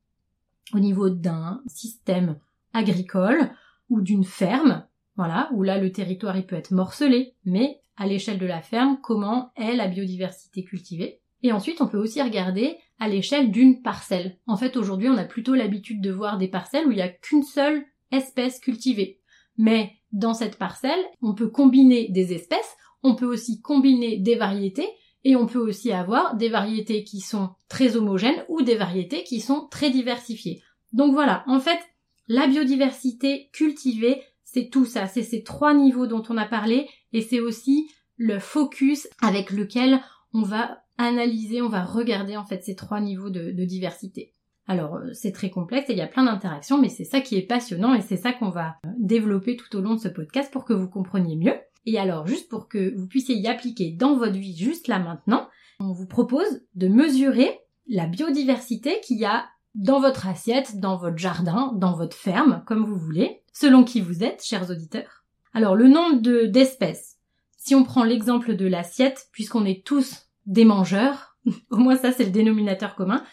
au 0.74 0.80
niveau 0.80 1.08
d'un 1.08 1.62
système 1.66 2.38
agricole 2.72 3.50
ou 3.88 4.00
d'une 4.00 4.24
ferme 4.24 4.86
voilà, 5.16 5.48
où 5.52 5.62
là 5.62 5.78
le 5.78 5.92
territoire 5.92 6.36
il 6.36 6.46
peut 6.46 6.56
être 6.56 6.72
morcelé, 6.72 7.34
mais 7.44 7.80
à 7.96 8.06
l'échelle 8.06 8.38
de 8.38 8.46
la 8.46 8.62
ferme, 8.62 8.98
comment 9.00 9.52
est 9.56 9.76
la 9.76 9.86
biodiversité 9.86 10.64
cultivée? 10.64 11.20
Et 11.44 11.52
ensuite, 11.52 11.82
on 11.82 11.86
peut 11.86 11.98
aussi 11.98 12.22
regarder 12.22 12.78
à 12.98 13.06
l'échelle 13.06 13.50
d'une 13.50 13.82
parcelle. 13.82 14.38
En 14.46 14.56
fait, 14.56 14.78
aujourd'hui, 14.78 15.10
on 15.10 15.18
a 15.18 15.24
plutôt 15.24 15.54
l'habitude 15.54 16.00
de 16.00 16.10
voir 16.10 16.38
des 16.38 16.48
parcelles 16.48 16.86
où 16.86 16.90
il 16.90 16.96
n'y 16.96 17.02
a 17.02 17.08
qu'une 17.08 17.42
seule 17.42 17.84
espèce 18.10 18.58
cultivée. 18.58 19.20
Mais 19.58 19.92
dans 20.10 20.32
cette 20.32 20.56
parcelle, 20.56 21.04
on 21.20 21.34
peut 21.34 21.50
combiner 21.50 22.08
des 22.08 22.32
espèces, 22.32 22.74
on 23.02 23.14
peut 23.14 23.26
aussi 23.26 23.60
combiner 23.60 24.16
des 24.16 24.36
variétés, 24.36 24.88
et 25.22 25.36
on 25.36 25.46
peut 25.46 25.58
aussi 25.58 25.92
avoir 25.92 26.34
des 26.36 26.48
variétés 26.48 27.04
qui 27.04 27.20
sont 27.20 27.50
très 27.68 27.96
homogènes 27.96 28.44
ou 28.48 28.62
des 28.62 28.76
variétés 28.76 29.22
qui 29.22 29.40
sont 29.40 29.68
très 29.70 29.90
diversifiées. 29.90 30.62
Donc 30.92 31.12
voilà, 31.12 31.44
en 31.46 31.60
fait, 31.60 31.78
la 32.26 32.46
biodiversité 32.46 33.50
cultivée, 33.52 34.22
c'est 34.44 34.70
tout 34.70 34.86
ça, 34.86 35.08
c'est 35.08 35.22
ces 35.22 35.42
trois 35.42 35.74
niveaux 35.74 36.06
dont 36.06 36.22
on 36.30 36.38
a 36.38 36.46
parlé 36.46 36.88
et 37.12 37.20
c'est 37.20 37.40
aussi 37.40 37.90
le 38.16 38.38
focus 38.38 39.08
avec 39.20 39.50
lequel 39.50 40.00
on 40.32 40.42
va 40.42 40.83
analyser, 40.98 41.62
on 41.62 41.68
va 41.68 41.84
regarder 41.84 42.36
en 42.36 42.44
fait 42.44 42.62
ces 42.64 42.74
trois 42.74 43.00
niveaux 43.00 43.30
de, 43.30 43.50
diversité. 43.64 44.32
Alors 44.66 44.96
euh, 44.96 45.12
c'est 45.12 45.32
très 45.32 45.50
complexe 45.50 45.90
et 45.90 45.92
il 45.92 45.98
y 45.98 46.02
a 46.02 46.06
plein 46.06 46.24
d'interactions, 46.24 46.80
mais 46.80 46.88
c'est 46.88 47.04
ça 47.04 47.20
qui 47.20 47.36
est 47.36 47.46
passionnant 47.46 47.94
et 47.94 48.00
c'est 48.00 48.16
ça 48.16 48.32
qu'on 48.32 48.50
va 48.50 48.76
euh, 48.86 48.90
développer 48.98 49.56
tout 49.56 49.76
au 49.76 49.80
long 49.80 49.94
de 49.94 50.00
ce 50.00 50.08
podcast 50.08 50.52
pour 50.52 50.64
que 50.64 50.72
vous 50.72 50.88
compreniez 50.88 51.36
mieux. 51.36 51.54
Et 51.86 51.98
alors 51.98 52.26
juste 52.26 52.48
pour 52.48 52.68
que 52.68 52.96
vous 52.96 53.06
puissiez 53.06 53.36
y 53.36 53.46
appliquer 53.46 53.92
dans 53.92 54.16
votre 54.16 54.38
vie 54.38 54.56
juste 54.56 54.88
là 54.88 54.98
maintenant, 54.98 55.48
on 55.80 55.92
vous 55.92 56.06
propose 56.06 56.62
de 56.74 56.88
mesurer 56.88 57.60
la 57.88 58.06
biodiversité 58.06 59.00
qu'il 59.00 59.18
y 59.18 59.26
a 59.26 59.44
dans 59.74 60.00
votre 60.00 60.26
assiette, 60.26 60.78
dans 60.78 60.96
votre 60.96 61.18
jardin, 61.18 61.72
dans 61.76 61.94
votre 61.94 62.16
ferme, 62.16 62.62
comme 62.66 62.84
vous 62.84 62.96
voulez 62.96 63.42
selon 63.52 63.84
qui 63.84 64.00
vous 64.00 64.24
êtes, 64.24 64.42
chers 64.42 64.70
auditeurs. 64.70 65.24
Alors 65.52 65.76
le 65.76 65.88
nombre 65.88 66.20
de 66.20 66.46
d'espèces. 66.46 67.18
Si 67.56 67.74
on 67.74 67.84
prend 67.84 68.04
l'exemple 68.04 68.56
de 68.56 68.66
l'assiette, 68.66 69.28
puisqu'on 69.32 69.64
est 69.64 69.86
tous 69.86 70.23
des 70.46 70.64
mangeurs, 70.64 71.36
au 71.70 71.76
moins 71.76 71.96
ça 71.96 72.12
c'est 72.12 72.24
le 72.24 72.30
dénominateur 72.30 72.94
commun, 72.94 73.24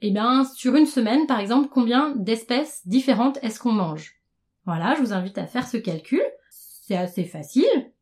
eh 0.00 0.10
bien 0.10 0.44
sur 0.44 0.74
une 0.74 0.86
semaine 0.86 1.26
par 1.26 1.40
exemple, 1.40 1.68
combien 1.70 2.14
d'espèces 2.16 2.86
différentes 2.86 3.38
est-ce 3.42 3.60
qu'on 3.60 3.72
mange? 3.72 4.14
Voilà, 4.64 4.94
je 4.96 5.00
vous 5.00 5.12
invite 5.14 5.38
à 5.38 5.46
faire 5.46 5.66
ce 5.66 5.78
calcul. 5.78 6.22
C'est 6.50 6.96
assez 6.96 7.24
facile, 7.24 7.92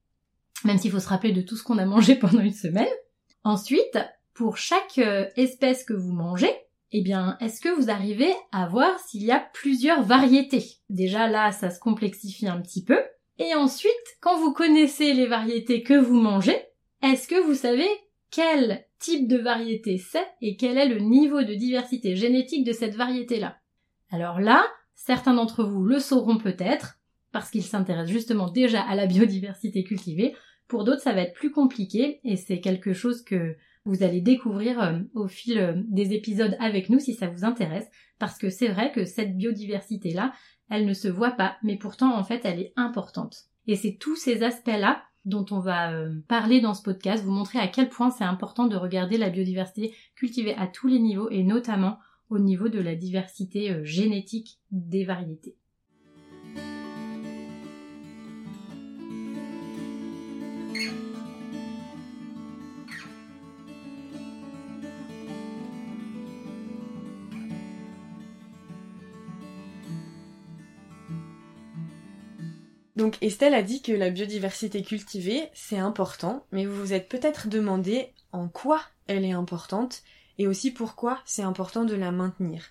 même 0.65 0.79
s'il 0.79 0.91
faut 0.91 1.01
se 1.01 1.09
rappeler 1.09 1.33
de 1.33 1.43
tout 1.43 1.57
ce 1.57 1.63
qu'on 1.63 1.79
a 1.79 1.87
mangé 1.87 2.15
pendant 2.19 2.41
une 2.41 2.53
semaine. 2.53 2.89
Ensuite, 3.45 3.99
pour 4.35 4.57
chaque 4.57 4.99
euh, 4.99 5.27
espèce 5.37 5.85
que 5.85 5.95
vous 5.95 6.13
mangez, 6.13 6.51
eh 6.93 7.03
bien, 7.03 7.37
est-ce 7.41 7.61
que 7.61 7.69
vous 7.69 7.91
arrivez 7.91 8.33
à 8.53 8.67
voir 8.67 8.99
s'il 8.99 9.23
y 9.23 9.31
a 9.31 9.39
plusieurs 9.39 10.03
variétés? 10.03 10.65
Déjà 10.89 11.29
là, 11.29 11.53
ça 11.53 11.71
se 11.71 11.79
complexifie 11.79 12.49
un 12.49 12.61
petit 12.61 12.85
peu. 12.85 12.99
Et 13.39 13.55
ensuite, 13.55 13.93
quand 14.21 14.39
vous 14.39 14.53
connaissez 14.53 15.13
les 15.13 15.27
variétés 15.27 15.83
que 15.83 15.95
vous 15.95 16.19
mangez, 16.19 16.59
est-ce 17.03 17.29
que 17.29 17.41
vous 17.47 17.55
savez 17.55 17.89
quel 18.31 18.85
type 18.99 19.29
de 19.29 19.37
variété 19.37 19.99
c'est 19.99 20.27
et 20.41 20.57
quel 20.57 20.79
est 20.79 20.89
le 20.89 20.99
niveau 20.99 21.43
de 21.43 21.55
diversité 21.55 22.17
génétique 22.17 22.67
de 22.67 22.73
cette 22.73 22.95
variété-là 22.95 23.57
Alors 24.11 24.41
là, 24.41 24.67
certains 24.95 25.35
d'entre 25.35 25.65
vous 25.65 25.85
le 25.85 25.99
sauront 25.99 26.39
peut-être, 26.39 26.99
parce 27.33 27.51
qu'ils 27.51 27.65
s'intéressent 27.65 28.13
justement 28.13 28.51
déjà 28.51 28.81
à 28.83 28.95
la 28.95 29.07
biodiversité 29.07 29.85
cultivée. 29.85 30.35
Pour 30.69 30.85
d'autres, 30.85 31.03
ça 31.03 31.13
va 31.13 31.23
être 31.23 31.35
plus 31.35 31.51
compliqué 31.51 32.21
et 32.25 32.37
c'est 32.37 32.61
quelque 32.61 32.93
chose 32.93 33.23
que 33.23 33.57
vous 33.85 34.03
allez 34.03 34.21
découvrir 34.21 34.83
euh, 34.83 34.99
au 35.15 35.29
fil 35.29 35.59
euh, 35.59 35.75
des 35.89 36.13
épisodes 36.13 36.57
avec 36.59 36.91
nous 36.91 36.99
si 36.99 37.15
ça 37.15 37.29
vous 37.29 37.45
intéresse, 37.45 37.89
parce 38.19 38.39
que 38.39 38.51
c'est 38.51 38.69
vrai 38.69 38.91
que 38.91 39.05
cette 39.05 39.37
biodiversité-là, 39.37 40.33
elle 40.71 40.87
ne 40.87 40.95
se 40.95 41.09
voit 41.09 41.33
pas, 41.33 41.57
mais 41.63 41.77
pourtant 41.77 42.17
en 42.17 42.25
fait 42.25 42.41
elle 42.45 42.59
est 42.59 42.73
importante. 42.77 43.45
Et 43.69 43.77
c'est 43.77 43.97
tous 44.01 44.17
ces 44.17 44.43
aspects-là 44.43 45.03
dont 45.27 45.45
on 45.51 45.61
va 45.61 45.93
euh, 45.93 46.19
parler 46.29 46.61
dans 46.63 46.73
ce 46.73 46.83
podcast, 46.83 47.23
vous 47.23 47.33
montrer 47.33 47.59
à 47.59 47.69
quel 47.69 47.91
point 47.91 48.11
c'est 48.11 48.25
important 48.25 48.67
de 48.67 48.77
regarder 48.77 49.19
la 49.19 49.29
biodiversité 49.29 49.95
cultivée 50.15 50.55
à 50.55 50.67
tous 50.67 50.89
les 50.89 50.99
niveaux 50.99 51.29
et 51.29 51.43
notamment 51.43 51.99
au 52.31 52.39
niveau 52.39 52.69
de 52.69 52.81
la 52.81 52.95
diversité 52.95 53.85
génétique 53.85 54.59
des 54.71 55.05
variétés. 55.05 55.57
Donc 72.97 73.19
Estelle 73.21 73.55
a 73.55 73.63
dit 73.63 73.83
que 73.83 73.93
la 73.93 74.11
biodiversité 74.11 74.83
cultivée, 74.83 75.51
c'est 75.53 75.79
important, 75.79 76.47
mais 76.51 76.65
vous 76.65 76.77
vous 76.77 76.93
êtes 76.95 77.09
peut-être 77.09 77.49
demandé 77.49 78.09
en 78.33 78.49
quoi 78.49 78.81
elle 79.07 79.25
est 79.25 79.33
importante 79.33 80.03
et 80.39 80.47
aussi 80.47 80.71
pourquoi 80.71 81.21
c'est 81.27 81.43
important 81.43 81.85
de 81.85 81.95
la 81.95 82.11
maintenir 82.11 82.65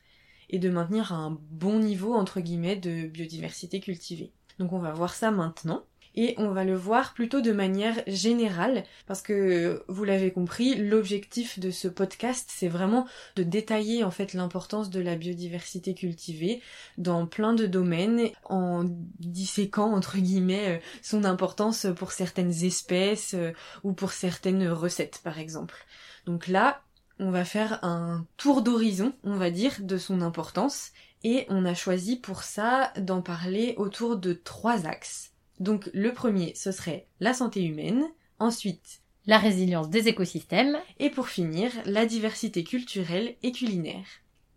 et 0.49 0.59
de 0.59 0.69
maintenir 0.69 1.13
un 1.13 1.39
bon 1.51 1.79
niveau 1.79 2.13
entre 2.13 2.39
guillemets 2.39 2.75
de 2.75 3.07
biodiversité 3.07 3.79
cultivée. 3.79 4.31
Donc 4.57 4.73
on 4.73 4.79
va 4.79 4.93
voir 4.93 5.13
ça 5.13 5.29
maintenant 5.31 5.83
et 6.15 6.35
on 6.37 6.49
va 6.49 6.63
le 6.63 6.75
voir 6.75 7.13
plutôt 7.13 7.41
de 7.41 7.51
manière 7.51 8.01
générale 8.07 8.83
parce 9.07 9.21
que 9.21 9.83
vous 9.87 10.03
l'avez 10.03 10.31
compris, 10.31 10.75
l'objectif 10.75 11.59
de 11.59 11.71
ce 11.71 11.87
podcast 11.87 12.49
c'est 12.51 12.67
vraiment 12.67 13.05
de 13.35 13.43
détailler 13.43 14.03
en 14.03 14.11
fait 14.11 14.33
l'importance 14.33 14.89
de 14.89 14.99
la 14.99 15.15
biodiversité 15.15 15.93
cultivée 15.93 16.61
dans 16.97 17.25
plein 17.27 17.53
de 17.53 17.65
domaines 17.65 18.29
en 18.45 18.85
disséquant 19.19 19.93
entre 19.93 20.17
guillemets 20.17 20.77
euh, 20.77 20.79
son 21.01 21.23
importance 21.23 21.87
pour 21.95 22.11
certaines 22.11 22.63
espèces 22.63 23.33
euh, 23.33 23.51
ou 23.83 23.93
pour 23.93 24.11
certaines 24.11 24.67
recettes 24.67 25.21
par 25.23 25.39
exemple. 25.39 25.85
Donc 26.25 26.47
là, 26.47 26.81
on 27.19 27.31
va 27.31 27.45
faire 27.45 27.83
un 27.83 28.25
tour 28.37 28.61
d'horizon, 28.61 29.13
on 29.23 29.35
va 29.35 29.49
dire, 29.51 29.73
de 29.79 29.97
son 29.97 30.21
importance 30.21 30.91
Et 31.23 31.45
on 31.49 31.65
a 31.65 31.73
choisi 31.73 32.17
pour 32.17 32.43
ça 32.43 32.91
d'en 32.97 33.21
parler 33.21 33.73
autour 33.77 34.17
de 34.17 34.33
trois 34.33 34.85
axes. 34.85 35.34
Donc 35.59 35.89
le 35.93 36.13
premier, 36.13 36.53
ce 36.55 36.71
serait 36.71 37.07
la 37.19 37.33
santé 37.33 37.63
humaine, 37.63 38.05
ensuite 38.39 39.01
la 39.27 39.37
résilience 39.37 39.89
des 39.89 40.07
écosystèmes, 40.07 40.77
et 40.99 41.09
pour 41.09 41.29
finir, 41.29 41.71
la 41.85 42.05
diversité 42.05 42.63
culturelle 42.63 43.35
et 43.41 43.51
culinaire. 43.51 44.05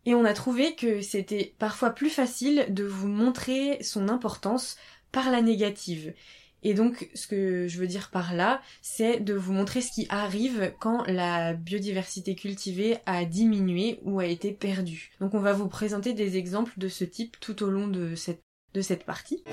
Et 0.05 0.15
on 0.15 0.25
a 0.25 0.35
trouvé 0.35 0.75
que 0.75 1.01
c'était 1.01 1.55
parfois 1.59 1.91
plus 1.91 2.11
facile 2.11 2.67
de 2.69 2.85
vous 2.85 3.09
montrer 3.09 3.83
son 3.83 4.09
importance 4.09 4.77
par 5.13 5.31
la 5.31 5.43
négative. 5.43 6.15
Et 6.63 6.75
donc, 6.75 7.09
ce 7.15 7.27
que 7.27 7.69
je 7.69 7.79
veux 7.79 7.87
dire 7.87 8.11
par 8.11 8.35
là, 8.35 8.61
c'est 8.83 9.21
de 9.21 9.35
vous 9.35 9.53
montrer 9.53 9.81
ce 9.81 9.93
qui 9.93 10.07
arrive 10.09 10.73
quand 10.81 11.05
la 11.07 11.55
biodiversité 11.55 12.35
cultivée 12.35 12.97
a 13.07 13.25
diminué 13.25 14.01
ou 14.03 14.19
a 14.19 14.27
été 14.27 14.53
perdue. 14.53 15.13
Donc, 15.21 15.35
on 15.35 15.41
va 15.41 15.53
vous 15.53 15.69
présenter 15.69 16.15
des 16.15 16.37
exemples 16.37 16.73
de 16.77 16.89
ce 16.89 17.05
type 17.05 17.39
tout 17.39 17.63
au 17.63 17.71
long 17.71 17.87
de 17.87 18.17
cette, 18.17 18.43
de 18.75 18.81
cette 18.81 19.05
partie. 19.05 19.45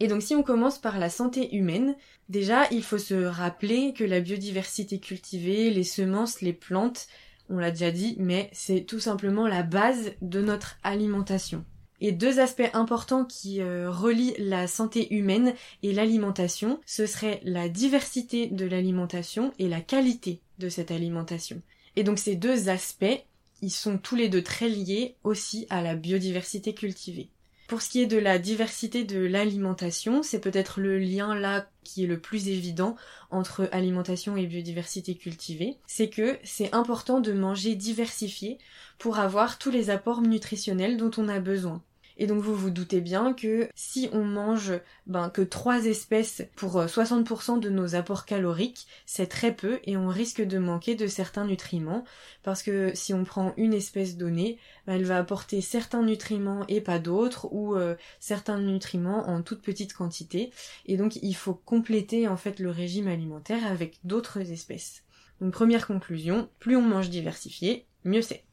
Et 0.00 0.08
donc 0.08 0.22
si 0.22 0.34
on 0.34 0.42
commence 0.42 0.78
par 0.78 0.98
la 0.98 1.08
santé 1.08 1.54
humaine, 1.54 1.96
déjà 2.28 2.68
il 2.70 2.82
faut 2.82 2.98
se 2.98 3.14
rappeler 3.14 3.94
que 3.94 4.04
la 4.04 4.20
biodiversité 4.20 4.98
cultivée, 4.98 5.70
les 5.70 5.84
semences, 5.84 6.40
les 6.40 6.52
plantes, 6.52 7.08
on 7.48 7.58
l'a 7.58 7.70
déjà 7.70 7.90
dit, 7.90 8.16
mais 8.18 8.50
c'est 8.52 8.82
tout 8.82 9.00
simplement 9.00 9.46
la 9.46 9.62
base 9.62 10.12
de 10.20 10.42
notre 10.42 10.78
alimentation. 10.82 11.64
Et 12.00 12.12
deux 12.12 12.40
aspects 12.40 12.70
importants 12.74 13.24
qui 13.24 13.62
euh, 13.62 13.90
relient 13.90 14.34
la 14.38 14.66
santé 14.66 15.14
humaine 15.14 15.54
et 15.82 15.94
l'alimentation, 15.94 16.78
ce 16.84 17.06
serait 17.06 17.40
la 17.42 17.68
diversité 17.70 18.48
de 18.48 18.66
l'alimentation 18.66 19.52
et 19.58 19.68
la 19.68 19.80
qualité 19.80 20.40
de 20.58 20.68
cette 20.68 20.90
alimentation. 20.90 21.62
Et 21.94 22.04
donc 22.04 22.18
ces 22.18 22.36
deux 22.36 22.68
aspects, 22.68 23.24
ils 23.62 23.70
sont 23.70 23.96
tous 23.96 24.16
les 24.16 24.28
deux 24.28 24.42
très 24.42 24.68
liés 24.68 25.16
aussi 25.24 25.66
à 25.70 25.80
la 25.80 25.94
biodiversité 25.94 26.74
cultivée. 26.74 27.30
Pour 27.68 27.82
ce 27.82 27.88
qui 27.88 28.00
est 28.00 28.06
de 28.06 28.18
la 28.18 28.38
diversité 28.38 29.04
de 29.04 29.18
l'alimentation, 29.18 30.22
c'est 30.22 30.40
peut-être 30.40 30.80
le 30.80 30.98
lien 30.98 31.34
là 31.34 31.68
qui 31.82 32.04
est 32.04 32.06
le 32.06 32.20
plus 32.20 32.48
évident 32.48 32.96
entre 33.30 33.68
alimentation 33.72 34.36
et 34.36 34.46
biodiversité 34.46 35.16
cultivée, 35.16 35.78
c'est 35.86 36.08
que 36.08 36.38
c'est 36.44 36.72
important 36.74 37.20
de 37.20 37.32
manger 37.32 37.74
diversifié 37.74 38.58
pour 38.98 39.18
avoir 39.18 39.58
tous 39.58 39.70
les 39.70 39.90
apports 39.90 40.22
nutritionnels 40.22 40.96
dont 40.96 41.10
on 41.16 41.28
a 41.28 41.40
besoin. 41.40 41.82
Et 42.18 42.26
donc 42.26 42.42
vous 42.42 42.54
vous 42.54 42.70
doutez 42.70 43.00
bien 43.00 43.34
que 43.34 43.68
si 43.74 44.08
on 44.12 44.24
mange 44.24 44.72
ben, 45.06 45.28
que 45.28 45.42
trois 45.42 45.84
espèces 45.84 46.42
pour 46.56 46.80
60% 46.80 47.56
euh, 47.56 47.60
de 47.60 47.68
nos 47.68 47.94
apports 47.94 48.24
caloriques, 48.24 48.86
c'est 49.04 49.26
très 49.26 49.54
peu 49.54 49.80
et 49.84 49.96
on 49.96 50.08
risque 50.08 50.42
de 50.42 50.58
manquer 50.58 50.94
de 50.94 51.06
certains 51.06 51.44
nutriments 51.44 52.04
parce 52.42 52.62
que 52.62 52.92
si 52.94 53.12
on 53.12 53.24
prend 53.24 53.52
une 53.56 53.74
espèce 53.74 54.16
donnée, 54.16 54.58
ben, 54.86 54.94
elle 54.94 55.04
va 55.04 55.18
apporter 55.18 55.60
certains 55.60 56.02
nutriments 56.02 56.64
et 56.68 56.80
pas 56.80 56.98
d'autres 56.98 57.48
ou 57.52 57.74
euh, 57.74 57.96
certains 58.18 58.58
nutriments 58.58 59.28
en 59.28 59.42
toute 59.42 59.60
petite 59.60 59.92
quantité 59.92 60.50
et 60.86 60.96
donc 60.96 61.16
il 61.16 61.34
faut 61.34 61.54
compléter 61.54 62.28
en 62.28 62.36
fait 62.36 62.60
le 62.60 62.70
régime 62.70 63.08
alimentaire 63.08 63.66
avec 63.66 63.98
d'autres 64.04 64.38
espèces. 64.52 65.02
Donc 65.40 65.52
première 65.52 65.86
conclusion, 65.86 66.48
plus 66.60 66.76
on 66.76 66.82
mange 66.82 67.10
diversifié, 67.10 67.86
mieux 68.04 68.22
c'est. 68.22 68.45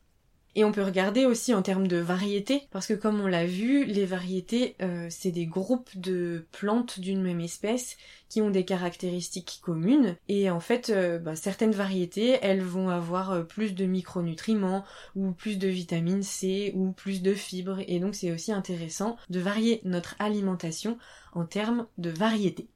Et 0.55 0.63
on 0.63 0.71
peut 0.71 0.83
regarder 0.83 1.25
aussi 1.25 1.53
en 1.53 1.63
termes 1.63 1.87
de 1.87 1.97
variétés, 1.97 2.67
parce 2.69 2.85
que 2.85 2.93
comme 2.93 3.19
on 3.19 3.27
l'a 3.27 3.45
vu, 3.45 3.85
les 3.85 4.05
variétés, 4.05 4.75
euh, 4.81 5.07
c'est 5.09 5.31
des 5.31 5.47
groupes 5.47 5.89
de 5.95 6.45
plantes 6.51 6.99
d'une 6.99 7.23
même 7.23 7.39
espèce 7.39 7.97
qui 8.29 8.41
ont 8.41 8.51
des 8.51 8.63
caractéristiques 8.63 9.59
communes. 9.63 10.15
Et 10.29 10.51
en 10.51 10.59
fait, 10.59 10.89
euh, 10.89 11.17
bah, 11.17 11.35
certaines 11.35 11.71
variétés, 11.71 12.37
elles 12.43 12.61
vont 12.61 12.89
avoir 12.89 13.31
euh, 13.31 13.43
plus 13.43 13.73
de 13.73 13.85
micronutriments, 13.85 14.83
ou 15.15 15.31
plus 15.31 15.57
de 15.57 15.67
vitamine 15.67 16.21
C, 16.21 16.71
ou 16.75 16.91
plus 16.91 17.23
de 17.23 17.33
fibres. 17.33 17.79
Et 17.87 17.99
donc 17.99 18.13
c'est 18.13 18.31
aussi 18.31 18.51
intéressant 18.51 19.17
de 19.31 19.39
varier 19.39 19.81
notre 19.85 20.15
alimentation 20.19 20.97
en 21.33 21.45
termes 21.45 21.87
de 21.97 22.11
variétés. 22.11 22.67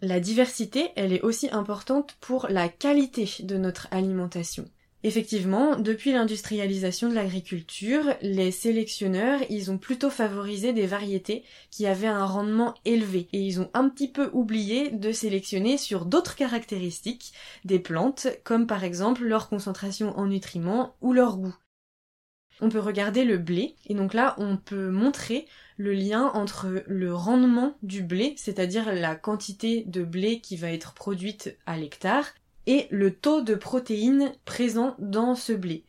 La 0.00 0.20
diversité, 0.20 0.92
elle 0.96 1.12
est 1.12 1.22
aussi 1.22 1.50
importante 1.50 2.16
pour 2.20 2.46
la 2.48 2.68
qualité 2.68 3.28
de 3.42 3.58
notre 3.58 3.88
alimentation. 3.90 4.64
Effectivement, 5.04 5.78
depuis 5.78 6.10
l'industrialisation 6.10 7.08
de 7.08 7.14
l'agriculture, 7.14 8.16
les 8.20 8.50
sélectionneurs, 8.50 9.40
ils 9.48 9.70
ont 9.70 9.78
plutôt 9.78 10.10
favorisé 10.10 10.72
des 10.72 10.88
variétés 10.88 11.44
qui 11.70 11.86
avaient 11.86 12.08
un 12.08 12.24
rendement 12.24 12.74
élevé 12.84 13.28
et 13.32 13.40
ils 13.40 13.60
ont 13.60 13.70
un 13.74 13.88
petit 13.88 14.10
peu 14.10 14.28
oublié 14.32 14.90
de 14.90 15.12
sélectionner 15.12 15.78
sur 15.78 16.04
d'autres 16.04 16.34
caractéristiques 16.34 17.32
des 17.64 17.78
plantes, 17.78 18.26
comme 18.42 18.66
par 18.66 18.82
exemple 18.82 19.22
leur 19.22 19.48
concentration 19.48 20.18
en 20.18 20.26
nutriments 20.26 20.96
ou 21.00 21.12
leur 21.12 21.36
goût. 21.36 21.54
On 22.60 22.68
peut 22.68 22.80
regarder 22.80 23.24
le 23.24 23.38
blé, 23.38 23.76
et 23.86 23.94
donc 23.94 24.14
là 24.14 24.34
on 24.38 24.56
peut 24.56 24.90
montrer 24.90 25.46
le 25.76 25.92
lien 25.92 26.32
entre 26.34 26.82
le 26.88 27.14
rendement 27.14 27.76
du 27.84 28.02
blé, 28.02 28.34
c'est-à-dire 28.36 28.92
la 28.92 29.14
quantité 29.14 29.84
de 29.86 30.02
blé 30.02 30.40
qui 30.40 30.56
va 30.56 30.72
être 30.72 30.92
produite 30.92 31.56
à 31.66 31.76
l'hectare, 31.76 32.26
et 32.68 32.86
le 32.90 33.14
taux 33.14 33.40
de 33.40 33.54
protéines 33.54 34.30
présent 34.44 34.94
dans 34.98 35.34
ce 35.34 35.54
blé. 35.54 35.84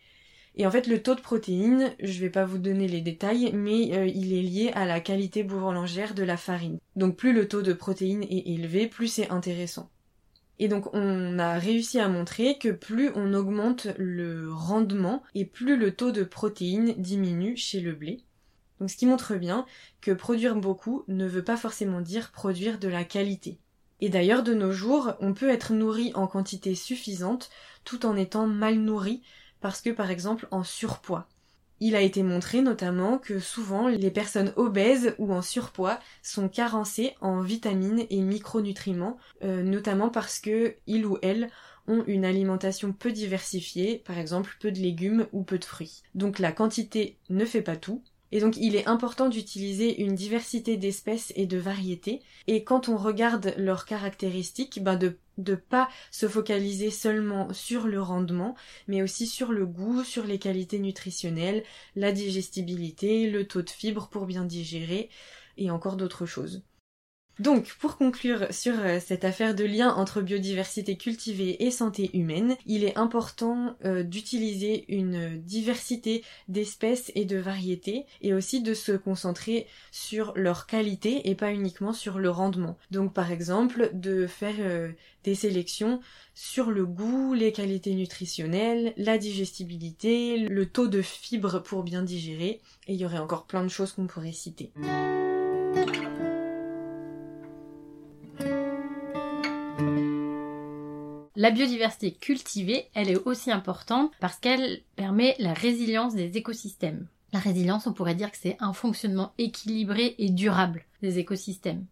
Et 0.55 0.65
en 0.65 0.71
fait, 0.71 0.87
le 0.87 1.03
taux 1.03 1.13
de 1.13 1.19
protéines, 1.19 1.93
je 2.01 2.19
vais 2.21 2.29
pas 2.29 2.45
vous 2.45 2.57
donner 2.57 2.87
les 2.87 3.01
détails, 3.01 3.51
mais 3.53 3.97
euh, 3.97 4.07
il 4.07 4.31
est 4.33 4.41
lié 4.41 4.71
à 4.73 4.85
la 4.85 5.01
qualité 5.01 5.43
bourrangère 5.43 6.15
de 6.15 6.23
la 6.23 6.37
farine. 6.37 6.79
Donc 6.95 7.17
plus 7.17 7.33
le 7.33 7.49
taux 7.49 7.61
de 7.61 7.73
protéines 7.73 8.23
est 8.23 8.47
élevé, 8.47 8.87
plus 8.87 9.07
c'est 9.07 9.29
intéressant. 9.29 9.89
Et 10.57 10.69
donc 10.69 10.93
on 10.93 11.37
a 11.37 11.59
réussi 11.59 11.99
à 11.99 12.07
montrer 12.07 12.57
que 12.57 12.69
plus 12.69 13.11
on 13.13 13.33
augmente 13.33 13.87
le 13.97 14.49
rendement 14.49 15.21
et 15.35 15.43
plus 15.43 15.75
le 15.75 15.91
taux 15.91 16.13
de 16.13 16.23
protéines 16.23 16.93
diminue 16.97 17.57
chez 17.57 17.81
le 17.81 17.91
blé. 17.91 18.23
Donc 18.79 18.89
ce 18.89 18.95
qui 18.95 19.05
montre 19.05 19.35
bien 19.35 19.65
que 19.99 20.11
produire 20.11 20.55
beaucoup 20.55 21.03
ne 21.09 21.27
veut 21.27 21.43
pas 21.43 21.57
forcément 21.57 21.99
dire 21.99 22.31
produire 22.31 22.79
de 22.79 22.87
la 22.87 23.03
qualité. 23.03 23.59
Et 24.01 24.09
d'ailleurs, 24.09 24.43
de 24.43 24.53
nos 24.53 24.71
jours, 24.71 25.13
on 25.19 25.33
peut 25.33 25.49
être 25.49 25.73
nourri 25.73 26.12
en 26.15 26.27
quantité 26.27 26.75
suffisante 26.75 27.49
tout 27.83 28.05
en 28.05 28.15
étant 28.15 28.47
mal 28.47 28.75
nourri 28.75 29.21
parce 29.62 29.81
que 29.81 29.89
par 29.89 30.09
exemple 30.12 30.47
en 30.51 30.63
surpoids. 30.63 31.27
Il 31.81 31.95
a 31.95 32.01
été 32.01 32.23
montré 32.23 32.62
notamment 32.62 33.17
que 33.17 33.39
souvent 33.39 33.88
les 33.88 34.12
personnes 34.12 34.51
obèses 34.57 35.15
ou 35.17 35.33
en 35.33 35.41
surpoids 35.41 35.99
sont 36.21 36.49
carencées 36.49 37.15
en 37.21 37.39
vitamines 37.39 38.05
et 38.09 38.21
micronutriments, 38.21 39.17
euh, 39.43 39.63
notamment 39.63 40.09
parce 40.09 40.39
que 40.39 40.75
ils 40.88 41.05
ou 41.05 41.17
elles 41.21 41.49
ont 41.88 42.03
une 42.05 42.25
alimentation 42.25 42.91
peu 42.91 43.12
diversifiée, 43.12 43.97
par 44.05 44.17
exemple 44.17 44.57
peu 44.59 44.71
de 44.71 44.79
légumes 44.79 45.27
ou 45.31 45.43
peu 45.43 45.57
de 45.57 45.65
fruits. 45.65 46.03
Donc 46.15 46.39
la 46.39 46.51
quantité 46.51 47.17
ne 47.29 47.45
fait 47.45 47.62
pas 47.62 47.77
tout, 47.77 48.03
et 48.31 48.39
donc 48.39 48.57
il 48.57 48.75
est 48.75 48.87
important 48.87 49.29
d'utiliser 49.29 50.01
une 50.01 50.15
diversité 50.15 50.77
d'espèces 50.77 51.33
et 51.35 51.45
de 51.45 51.57
variétés. 51.57 52.21
Et 52.47 52.63
quand 52.63 52.89
on 52.89 52.97
regarde 52.97 53.53
leurs 53.57 53.85
caractéristiques, 53.85 54.83
ben 54.83 54.95
de 54.95 55.17
ne 55.37 55.55
pas 55.55 55.89
se 56.11 56.27
focaliser 56.27 56.91
seulement 56.91 57.53
sur 57.53 57.87
le 57.87 58.01
rendement, 58.01 58.55
mais 58.87 59.01
aussi 59.01 59.27
sur 59.27 59.51
le 59.51 59.65
goût, 59.65 60.03
sur 60.03 60.25
les 60.25 60.39
qualités 60.39 60.79
nutritionnelles, 60.79 61.63
la 61.95 62.11
digestibilité, 62.11 63.29
le 63.29 63.47
taux 63.47 63.61
de 63.61 63.69
fibres 63.69 64.09
pour 64.09 64.25
bien 64.25 64.45
digérer, 64.45 65.09
et 65.57 65.71
encore 65.71 65.97
d'autres 65.97 66.25
choses. 66.25 66.63
Donc, 67.39 67.73
pour 67.80 67.95
conclure 67.95 68.47
sur 68.52 68.73
euh, 68.80 68.99
cette 68.99 69.23
affaire 69.23 69.56
de 69.56 69.63
lien 69.63 69.93
entre 69.93 70.21
biodiversité 70.21 70.97
cultivée 70.97 71.63
et 71.63 71.71
santé 71.71 72.10
humaine, 72.13 72.58
il 72.65 72.84
est 72.84 72.97
important 72.97 73.78
euh, 73.86 74.04
d'utiliser 74.04 74.84
une 74.89 75.39
diversité 75.39 76.23
d'espèces 76.49 77.13
et 77.15 77.23
de 77.23 77.38
variétés 77.38 78.06
et 78.21 78.34
aussi 78.34 78.62
de 78.62 78.73
se 78.73 78.91
concentrer 78.91 79.67
sur 79.89 80.34
leur 80.36 80.67
qualité 80.67 81.30
et 81.30 81.36
pas 81.36 81.54
uniquement 81.54 81.93
sur 81.93 82.19
le 82.19 82.30
rendement. 82.30 82.78
Donc, 82.91 83.13
par 83.13 83.32
exemple, 83.32 83.89
de 83.93 84.28
faire 84.28 84.56
euh, 84.60 84.91
des 85.23 85.36
sélections 85.36 86.02
sur 86.34 86.71
le 86.71 86.86
goût, 86.86 87.34
les 87.34 87.54
qualités 87.54 87.95
nutritionnelles, 87.95 88.93
la 88.97 89.17
digestibilité, 89.17 90.39
le 90.39 90.65
taux 90.65 90.88
de 90.88 91.02
fibres 91.02 91.60
pour 91.63 91.84
bien 91.84 92.04
digérer, 92.04 92.60
et 92.88 92.93
il 92.93 92.95
y 92.95 93.06
aurait 93.06 93.19
encore 93.19 93.45
plein 93.45 93.63
de 93.63 93.69
choses 93.69 93.93
qu'on 93.93 94.08
pourrait 94.08 94.34
citer. 94.34 94.73
La 101.39 101.52
biodiversité 101.52 102.12
cultivée, 102.12 102.89
elle 102.93 103.10
est 103.10 103.25
aussi 103.25 103.49
importante 103.49 104.12
parce 104.19 104.36
qu'elle 104.36 104.82
permet 104.97 105.38
la 105.39 105.54
résilience 105.54 106.13
des 106.13 106.36
écosystèmes. 106.36 107.08
La 107.32 107.39
résilience, 107.39 107.88
on 107.88 107.93
pourrait 107.93 108.13
dire 108.13 108.30
que 108.30 108.38
c'est 108.38 108.58
un 108.60 108.73
fonctionnement 108.73 109.32
équilibré 109.38 110.15
et 110.17 110.32
durable 110.32 110.84
des 111.02 111.17
écosystèmes. 111.17 111.86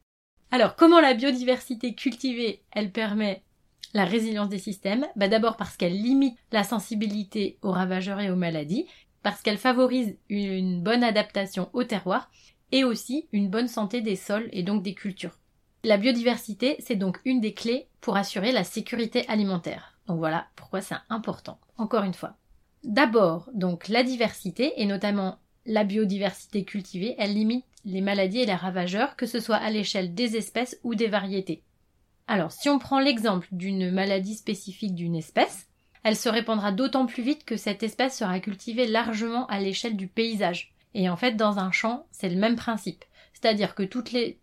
Alors, 0.52 0.76
comment 0.76 1.00
la 1.00 1.14
biodiversité 1.14 1.96
cultivée, 1.96 2.62
elle 2.72 2.92
permet 2.92 3.42
la 3.94 4.04
résilience 4.04 4.50
des 4.50 4.58
systèmes? 4.58 5.08
Bah 5.16 5.30
D'abord 5.30 5.56
parce 5.56 5.78
qu'elle 5.78 5.96
limite 5.96 6.38
la 6.52 6.66
sensibilité 6.66 7.58
aux 7.62 7.72
ravageurs 7.72 8.20
et 8.20 8.30
aux 8.30 8.36
maladies, 8.36 8.86
parce 9.24 9.42
qu'elle 9.42 9.58
favorise 9.58 10.18
une 10.28 10.84
bonne 10.84 11.06
adaptation 11.06 11.70
au 11.72 11.86
terroir 11.86 12.30
et 12.74 12.84
aussi 12.84 13.30
une 13.32 13.50
bonne 13.50 13.70
santé 13.70 14.02
des 14.02 14.18
sols 14.18 14.50
et 14.52 14.64
donc 14.64 14.84
des 14.84 14.94
cultures. 14.94 15.40
La 15.88 15.96
biodiversité, 15.96 16.76
c'est 16.80 16.98
donc 16.98 17.18
une 17.24 17.40
des 17.40 17.54
clés 17.54 17.88
pour 18.02 18.18
assurer 18.18 18.52
la 18.52 18.66
sécurité 18.66 19.26
alimentaire. 19.30 19.98
Donc 20.08 20.18
voilà 20.18 20.48
pourquoi 20.58 20.82
c'est 20.82 20.98
important, 21.10 21.62
encore 21.78 22.04
une 22.04 22.14
fois. 22.14 22.36
D'abord, 22.84 23.50
donc 23.54 23.88
la 23.88 24.04
diversité, 24.04 24.74
et 24.82 24.86
notamment 24.86 25.40
la 25.66 25.86
biodiversité 25.86 26.66
cultivée, 26.66 27.16
elle 27.18 27.34
limite 27.34 27.64
les 27.86 28.02
maladies 28.02 28.42
et 28.42 28.46
les 28.46 28.54
ravageurs, 28.54 29.16
que 29.16 29.26
ce 29.26 29.40
soit 29.40 29.56
à 29.56 29.70
l'échelle 29.70 30.14
des 30.14 30.36
espèces 30.36 30.78
ou 30.84 30.94
des 30.94 31.08
variétés. 31.08 31.64
Alors, 32.28 32.52
si 32.52 32.68
on 32.68 32.80
prend 32.80 33.00
l'exemple 33.00 33.48
d'une 33.54 33.90
maladie 33.90 34.36
spécifique 34.36 34.94
d'une 34.94 35.16
espèce, 35.16 35.70
elle 36.04 36.18
se 36.18 36.28
répandra 36.28 36.74
d'autant 36.74 37.06
plus 37.06 37.24
vite 37.24 37.46
que 37.46 37.56
cette 37.56 37.82
espèce 37.82 38.18
sera 38.18 38.42
cultivée 38.42 38.88
largement 38.88 39.48
à 39.48 39.62
l'échelle 39.62 39.96
du 39.96 40.10
paysage. 40.10 40.74
Et 40.94 41.10
en 41.10 41.16
fait, 41.16 41.38
dans 41.38 41.60
un 41.60 41.72
champ, 41.72 42.08
c'est 42.12 42.28
le 42.28 42.36
même 42.36 42.58
principe. 42.58 43.06
C'est-à-dire 43.40 43.76
que 43.76 43.84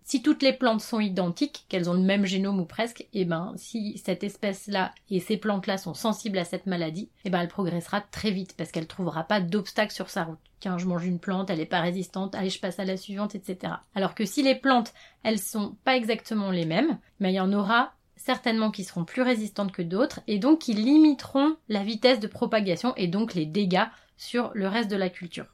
si 0.04 0.22
toutes 0.22 0.42
les 0.42 0.52
plantes 0.52 0.80
sont 0.80 1.00
identiques, 1.00 1.64
qu'elles 1.68 1.90
ont 1.90 1.94
le 1.94 2.00
même 2.00 2.26
génome 2.26 2.60
ou 2.60 2.64
presque, 2.64 3.00
et 3.00 3.22
eh 3.22 3.24
ben, 3.24 3.52
si 3.56 3.98
cette 3.98 4.22
espèce-là 4.22 4.92
et 5.10 5.18
ces 5.18 5.36
plantes-là 5.36 5.78
sont 5.78 5.94
sensibles 5.94 6.38
à 6.38 6.44
cette 6.44 6.66
maladie, 6.66 7.02
et 7.02 7.08
eh 7.24 7.30
ben, 7.30 7.40
elle 7.40 7.48
progressera 7.48 8.00
très 8.00 8.30
vite 8.30 8.54
parce 8.56 8.70
qu'elle 8.70 8.86
trouvera 8.86 9.24
pas 9.24 9.40
d'obstacle 9.40 9.92
sur 9.92 10.10
sa 10.10 10.22
route. 10.22 10.38
Tiens, 10.60 10.78
je 10.78 10.86
mange 10.86 11.04
une 11.04 11.18
plante, 11.18 11.50
elle 11.50 11.58
est 11.58 11.66
pas 11.66 11.80
résistante, 11.80 12.36
allez, 12.36 12.50
je 12.50 12.60
passe 12.60 12.78
à 12.78 12.84
la 12.84 12.96
suivante, 12.96 13.34
etc. 13.34 13.72
Alors 13.96 14.14
que 14.14 14.24
si 14.24 14.44
les 14.44 14.54
plantes, 14.54 14.94
elles 15.24 15.40
sont 15.40 15.76
pas 15.82 15.96
exactement 15.96 16.52
les 16.52 16.64
mêmes, 16.64 16.98
mais 17.18 17.32
il 17.32 17.36
y 17.36 17.40
en 17.40 17.52
aura 17.52 17.94
certainement 18.14 18.70
qui 18.70 18.84
seront 18.84 19.04
plus 19.04 19.22
résistantes 19.22 19.72
que 19.72 19.82
d'autres 19.82 20.20
et 20.28 20.38
donc 20.38 20.60
qui 20.60 20.72
limiteront 20.72 21.56
la 21.68 21.82
vitesse 21.82 22.20
de 22.20 22.28
propagation 22.28 22.94
et 22.96 23.08
donc 23.08 23.34
les 23.34 23.44
dégâts 23.44 23.88
sur 24.16 24.52
le 24.54 24.68
reste 24.68 24.90
de 24.90 24.96
la 24.96 25.10
culture. 25.10 25.53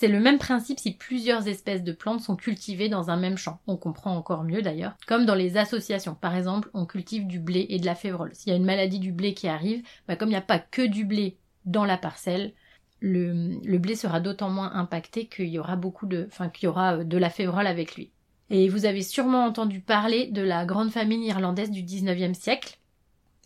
C'est 0.00 0.08
le 0.08 0.18
même 0.18 0.38
principe 0.38 0.80
si 0.80 0.92
plusieurs 0.92 1.46
espèces 1.46 1.84
de 1.84 1.92
plantes 1.92 2.22
sont 2.22 2.34
cultivées 2.34 2.88
dans 2.88 3.10
un 3.10 3.18
même 3.18 3.36
champ. 3.36 3.60
On 3.66 3.76
comprend 3.76 4.16
encore 4.16 4.44
mieux 4.44 4.62
d'ailleurs. 4.62 4.96
Comme 5.06 5.26
dans 5.26 5.34
les 5.34 5.58
associations. 5.58 6.14
Par 6.14 6.34
exemple, 6.34 6.70
on 6.72 6.86
cultive 6.86 7.26
du 7.26 7.38
blé 7.38 7.66
et 7.68 7.78
de 7.78 7.84
la 7.84 7.94
févrole. 7.94 8.34
S'il 8.34 8.48
y 8.48 8.54
a 8.54 8.56
une 8.56 8.64
maladie 8.64 8.98
du 8.98 9.12
blé 9.12 9.34
qui 9.34 9.46
arrive, 9.46 9.82
bah, 10.08 10.16
comme 10.16 10.30
il 10.30 10.32
n'y 10.32 10.38
a 10.38 10.40
pas 10.40 10.58
que 10.58 10.86
du 10.86 11.04
blé 11.04 11.36
dans 11.66 11.84
la 11.84 11.98
parcelle, 11.98 12.54
le, 13.00 13.76
blé 13.76 13.94
sera 13.94 14.20
d'autant 14.20 14.48
moins 14.48 14.72
impacté 14.72 15.26
qu'il 15.26 15.48
y 15.48 15.58
aura 15.58 15.76
beaucoup 15.76 16.06
de, 16.06 16.26
enfin, 16.28 16.48
qu'il 16.48 16.64
y 16.64 16.68
aura 16.68 16.96
euh, 16.96 17.04
de 17.04 17.18
la 17.18 17.28
févrole 17.28 17.66
avec 17.66 17.94
lui. 17.94 18.10
Et 18.48 18.70
vous 18.70 18.86
avez 18.86 19.02
sûrement 19.02 19.44
entendu 19.44 19.80
parler 19.80 20.28
de 20.28 20.40
la 20.40 20.64
grande 20.64 20.92
famine 20.92 21.22
irlandaise 21.22 21.70
du 21.70 21.82
19e 21.82 22.32
siècle. 22.32 22.78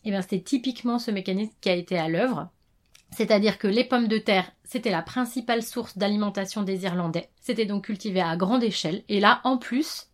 Et 0.05 0.09
eh 0.09 0.11
bien, 0.13 0.23
c'était 0.23 0.41
typiquement 0.41 1.01
ce 1.01 1.11
mécanisme 1.11 1.53
qui 1.61 1.69
a 1.69 1.75
été 1.75 1.99
à 1.99 2.09
l'œuvre. 2.09 2.49
C'est-à-dire 3.15 3.59
que 3.59 3.69
les 3.69 3.85
pommes 3.85 4.09
de 4.09 4.19
terre, 4.19 4.51
c'était 4.65 4.91
la 4.91 5.03
principale 5.03 5.63
source 5.63 5.97
d'alimentation 5.97 6.63
des 6.63 6.83
Irlandais. 6.83 7.31
C'était 7.41 7.65
donc 7.65 7.85
cultivé 7.85 8.21
à 8.21 8.37
grande 8.37 8.65
échelle. 8.65 9.05
Et 9.09 9.21
là, 9.21 9.41
en 9.45 9.57
plus, 9.57 10.09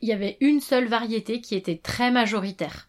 il 0.00 0.08
y 0.08 0.12
avait 0.12 0.38
une 0.40 0.60
seule 0.60 0.88
variété 0.88 1.42
qui 1.42 1.54
était 1.54 1.76
très 1.76 2.10
majoritaire. 2.10 2.88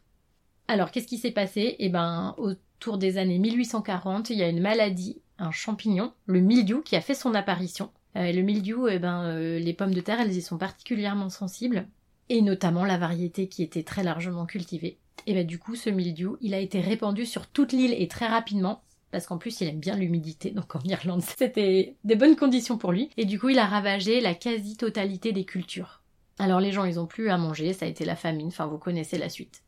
Alors, 0.69 0.89
qu'est-ce 0.89 1.07
qui 1.07 1.17
s'est 1.17 1.31
passé? 1.31 1.75
Eh 1.79 1.89
ben, 1.89 2.33
autour 2.37 2.97
des 2.97 3.17
années 3.17 3.39
1840, 3.39 4.29
il 4.29 4.37
y 4.37 4.43
a 4.43 4.47
une 4.47 4.61
maladie, 4.61 5.21
un 5.37 5.51
champignon, 5.51 6.13
le 6.27 6.39
mildiou, 6.39 6.81
qui 6.81 6.95
a 6.95 7.01
fait 7.01 7.13
son 7.13 7.33
apparition. 7.33 7.91
Euh, 8.15 8.31
le 8.31 8.43
mildiou, 8.43 8.87
eh 8.87 8.99
ben, 8.99 9.23
euh, 9.25 9.59
les 9.59 9.73
pommes 9.73 9.93
de 9.93 10.01
terre, 10.01 10.21
elles 10.21 10.35
y 10.35 10.41
sont 10.41 10.57
particulièrement 10.57 11.29
sensibles. 11.29 11.87
Et 12.29 12.41
notamment 12.41 12.85
la 12.85 12.97
variété 12.97 13.49
qui 13.49 13.63
était 13.63 13.83
très 13.83 14.03
largement 14.03 14.45
cultivée. 14.45 14.97
Et 15.25 15.33
ben, 15.33 15.45
du 15.45 15.59
coup, 15.59 15.75
ce 15.75 15.89
mildiou, 15.89 16.37
il 16.39 16.53
a 16.53 16.59
été 16.59 16.79
répandu 16.79 17.25
sur 17.25 17.47
toute 17.47 17.73
l'île 17.73 17.93
et 17.97 18.07
très 18.07 18.27
rapidement 18.27 18.81
parce 19.11 19.25
qu'en 19.25 19.37
plus 19.37 19.61
il 19.61 19.67
aime 19.67 19.79
bien 19.79 19.95
l'humidité, 19.95 20.51
donc 20.51 20.75
en 20.75 20.81
Irlande 20.81 21.21
c'était 21.37 21.95
des 22.03 22.15
bonnes 22.15 22.35
conditions 22.35 22.77
pour 22.77 22.91
lui, 22.91 23.09
et 23.17 23.25
du 23.25 23.39
coup 23.39 23.49
il 23.49 23.59
a 23.59 23.65
ravagé 23.65 24.21
la 24.21 24.33
quasi-totalité 24.33 25.31
des 25.31 25.45
cultures. 25.45 26.01
Alors 26.39 26.59
les 26.59 26.71
gens 26.71 26.85
ils 26.85 26.99
ont 26.99 27.07
plus 27.07 27.29
à 27.29 27.37
manger, 27.37 27.73
ça 27.73 27.85
a 27.85 27.89
été 27.89 28.05
la 28.05 28.15
famine, 28.15 28.47
enfin 28.47 28.67
vous 28.67 28.77
connaissez 28.77 29.17
la 29.17 29.29
suite. 29.29 29.63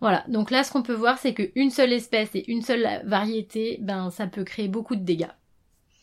Voilà, 0.00 0.24
donc 0.28 0.50
là 0.50 0.64
ce 0.64 0.72
qu'on 0.72 0.82
peut 0.82 0.94
voir 0.94 1.18
c'est 1.18 1.34
qu'une 1.34 1.70
seule 1.70 1.92
espèce 1.92 2.34
et 2.34 2.50
une 2.50 2.62
seule 2.62 3.02
variété, 3.04 3.78
ben 3.80 4.10
ça 4.10 4.26
peut 4.26 4.44
créer 4.44 4.68
beaucoup 4.68 4.96
de 4.96 5.04
dégâts. 5.04 5.30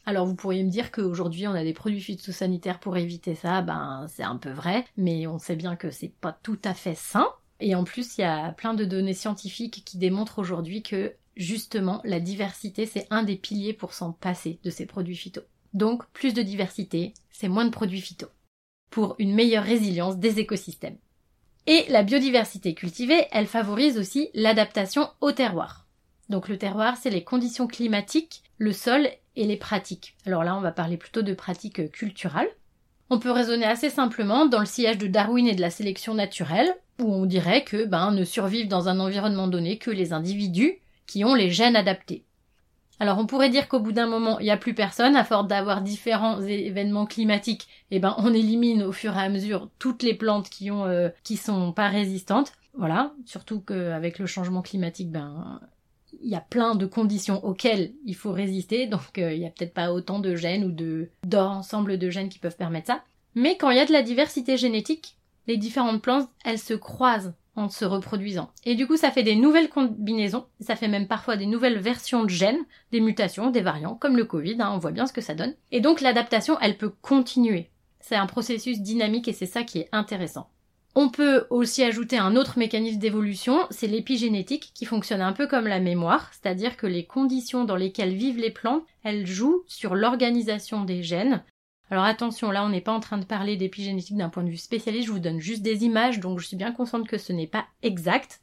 Alors 0.06 0.28
vous 0.28 0.36
pourriez 0.36 0.64
me 0.64 0.70
dire 0.70 0.92
qu'aujourd'hui 0.92 1.48
on 1.48 1.54
a 1.54 1.64
des 1.64 1.74
produits 1.74 2.02
phytosanitaires 2.02 2.80
pour 2.80 2.98
éviter 2.98 3.36
ça, 3.36 3.62
ben 3.62 4.06
c'est 4.08 4.24
un 4.24 4.38
peu 4.38 4.52
vrai, 4.52 4.86
mais 4.98 5.28
on 5.28 5.40
sait 5.40 5.56
bien 5.56 5.76
que 5.76 5.90
c'est 5.90 6.14
pas 6.22 6.38
tout 6.44 6.60
à 6.64 6.74
fait 6.74 6.96
sain. 6.96 7.28
Et 7.60 7.74
en 7.74 7.84
plus, 7.84 8.18
il 8.18 8.22
y 8.22 8.26
a 8.26 8.52
plein 8.52 8.74
de 8.74 8.86
données 8.86 9.14
scientifiques 9.14 9.84
qui 9.86 9.98
démontrent 9.98 10.40
aujourd'hui 10.40 10.84
que 10.84 11.16
justement, 11.36 12.02
la 12.04 12.20
diversité, 12.20 12.86
c'est 12.86 13.08
un 13.10 13.24
des 13.24 13.36
piliers 13.36 13.74
pour 13.74 13.94
s'en 13.94 14.12
passer 14.12 14.60
de 14.64 14.70
ces 14.70 14.86
produits 14.86 15.16
phyto. 15.16 15.42
Donc, 15.74 16.06
plus 16.14 16.34
de 16.34 16.42
diversité, 16.42 17.14
c'est 17.32 17.50
moins 17.50 17.66
de 17.66 17.70
produits 17.70 18.02
phyto. 18.02 18.28
Pour 18.90 19.16
une 19.20 19.34
meilleure 19.34 19.64
résilience 19.64 20.18
des 20.18 20.40
écosystèmes. 20.40 20.98
Et 21.68 21.86
la 21.90 22.04
biodiversité 22.04 22.74
cultivée, 22.76 23.28
elle 23.32 23.48
favorise 23.48 23.98
aussi 23.98 24.30
l'adaptation 24.34 25.10
au 25.20 25.32
terroir. 25.32 25.86
Donc 26.30 26.48
le 26.48 26.58
terroir, 26.58 26.98
c'est 26.98 27.10
les 27.10 27.24
conditions 27.24 27.68
climatiques, 27.68 28.44
le 28.58 28.72
sol 28.72 29.10
et 29.36 29.46
les 29.46 29.58
pratiques. 29.58 30.16
Alors 30.26 30.44
là, 30.44 30.56
on 30.56 30.62
va 30.62 30.72
parler 30.72 30.98
plutôt 30.98 31.24
de 31.24 31.34
pratiques 31.34 31.92
culturelles. 31.92 32.50
On 33.10 33.20
peut 33.20 33.32
raisonner 33.32 33.66
assez 33.66 33.90
simplement 33.90 34.46
dans 34.46 34.60
le 34.60 34.66
sillage 34.66 34.98
de 34.98 35.08
Darwin 35.08 35.48
et 35.48 35.56
de 35.56 35.62
la 35.62 35.70
sélection 35.70 36.14
naturelle, 36.14 36.74
où 37.00 37.14
on 37.14 37.26
dirait 37.26 37.64
que 37.64 37.86
ben, 37.86 38.12
ne 38.12 38.24
survivent 38.24 38.68
dans 38.68 38.88
un 38.88 39.00
environnement 39.00 39.48
donné 39.48 39.78
que 39.78 39.92
les 39.92 40.14
individus 40.14 40.80
qui 41.08 41.24
ont 41.24 41.36
les 41.36 41.52
gènes 41.52 41.76
adaptés. 41.76 42.24
Alors 43.00 43.18
on 43.18 43.26
pourrait 43.26 43.50
dire 43.50 43.68
qu'au 43.68 43.80
bout 43.80 43.92
d'un 43.92 44.08
moment, 44.08 44.40
il 44.40 44.44
n'y 44.44 44.52
a 44.52 44.58
plus 44.58 44.74
personne, 44.74 45.16
à 45.16 45.24
force 45.24 45.48
d'avoir 45.48 45.82
différents 45.82 46.42
événements 46.42 47.06
climatiques, 47.06 47.68
eh 47.92 48.00
ben 48.00 48.16
on 48.18 48.34
élimine 48.34 48.84
au 48.84 48.92
fur 48.92 49.16
et 49.18 49.22
à 49.22 49.30
mesure 49.30 49.70
toutes 49.80 50.04
les 50.04 50.14
plantes 50.14 50.50
qui 50.50 50.72
ont 50.72 50.86
euh, 50.86 51.10
qui 51.24 51.36
sont 51.36 51.74
pas 51.74 51.90
résistantes. 51.90 52.54
Voilà, 52.78 53.14
surtout 53.26 53.62
qu'avec 53.62 54.20
le 54.20 54.26
changement 54.26 54.62
climatique, 54.62 55.12
ben 55.12 55.60
il 56.22 56.30
y 56.30 56.36
a 56.36 56.42
plein 56.42 56.76
de 56.76 56.86
conditions 56.86 57.44
auxquelles 57.44 57.94
il 58.06 58.16
faut 58.16 58.32
résister, 58.32 58.88
donc 58.88 59.18
euh, 59.18 59.34
il 59.34 59.40
n'y 59.40 59.46
a 59.46 59.50
peut-être 59.50 59.74
pas 59.74 59.92
autant 59.92 60.20
de 60.20 60.36
gènes 60.36 60.64
ou 60.64 60.72
de 60.72 61.10
d'ensemble 61.26 61.98
de 61.98 62.10
gènes 62.10 62.30
qui 62.30 62.40
peuvent 62.40 62.56
permettre 62.56 62.88
ça. 62.88 63.04
Mais 63.36 63.58
quand 63.58 63.70
il 63.70 63.78
y 63.78 63.82
a 63.82 63.86
de 63.86 63.92
la 63.92 64.02
diversité 64.02 64.56
génétique, 64.56 65.18
les 65.48 65.58
différentes 65.58 66.02
plantes, 66.02 66.30
elles 66.46 66.60
se 66.60 66.74
croisent 66.74 67.34
en 67.56 67.70
se 67.70 67.86
reproduisant. 67.86 68.52
Et 68.66 68.76
du 68.76 68.88
coup, 68.88 68.98
ça 68.98 69.12
fait 69.12 69.24
des 69.24 69.36
nouvelles 69.36 69.70
combinaisons, 69.70 70.46
ça 70.60 70.76
fait 70.76 70.88
même 70.88 71.08
parfois 71.08 71.38
des 71.38 71.46
nouvelles 71.46 71.80
versions 71.80 72.24
de 72.24 72.30
gènes, 72.30 72.66
des 72.92 73.02
mutations, 73.02 73.50
des 73.50 73.62
variants, 73.62 73.96
comme 73.96 74.18
le 74.18 74.26
Covid, 74.26 74.58
hein, 74.60 74.72
on 74.74 74.80
voit 74.80 74.92
bien 74.92 75.08
ce 75.08 75.14
que 75.14 75.22
ça 75.22 75.36
donne. 75.36 75.56
Et 75.72 75.82
donc 75.82 76.02
l'adaptation, 76.02 76.58
elle 76.60 76.78
peut 76.78 76.94
continuer. 77.02 77.70
C'est 78.00 78.16
un 78.16 78.28
processus 78.28 78.82
dynamique 78.82 79.28
et 79.28 79.34
c'est 79.34 79.46
ça 79.46 79.64
qui 79.64 79.80
est 79.80 79.90
intéressant. 79.92 80.50
On 80.98 81.10
peut 81.10 81.46
aussi 81.50 81.84
ajouter 81.84 82.18
un 82.18 82.38
autre 82.38 82.58
mécanisme 82.58 83.00
d'évolution, 83.00 83.68
c'est 83.70 83.88
l'épigénétique 83.88 84.72
qui 84.74 84.86
fonctionne 84.86 85.22
un 85.22 85.34
peu 85.34 85.46
comme 85.46 85.68
la 85.68 85.82
mémoire, 85.82 86.32
c'est-à-dire 86.32 86.78
que 86.78 86.88
les 86.88 87.06
conditions 87.06 87.66
dans 87.66 87.76
lesquelles 87.76 88.14
vivent 88.14 88.38
les 88.38 88.52
plantes, 88.52 88.86
elles 89.04 89.28
jouent 89.28 89.64
sur 89.68 89.94
l'organisation 89.94 90.86
des 90.86 91.04
gènes, 91.04 91.44
alors 91.92 92.04
attention, 92.04 92.52
là 92.52 92.66
on 92.66 92.70
n'est 92.70 92.82
pas 92.82 92.94
en 92.94 93.00
train 93.00 93.18
de 93.18 93.26
parler 93.26 93.58
d'épigénétique 93.58 94.18
d'un 94.18 94.30
point 94.30 94.44
de 94.44 94.50
vue 94.50 94.58
spécialiste, 94.58 95.08
je 95.08 95.12
vous 95.12 95.20
donne 95.20 95.40
juste 95.40 95.62
des 95.62 95.84
images, 95.84 96.20
donc 96.20 96.40
je 96.40 96.48
suis 96.48 96.58
bien 96.58 96.72
consciente 96.72 97.08
que 97.08 97.18
ce 97.18 97.34
n'est 97.34 97.48
pas 97.48 97.66
exact, 97.84 98.40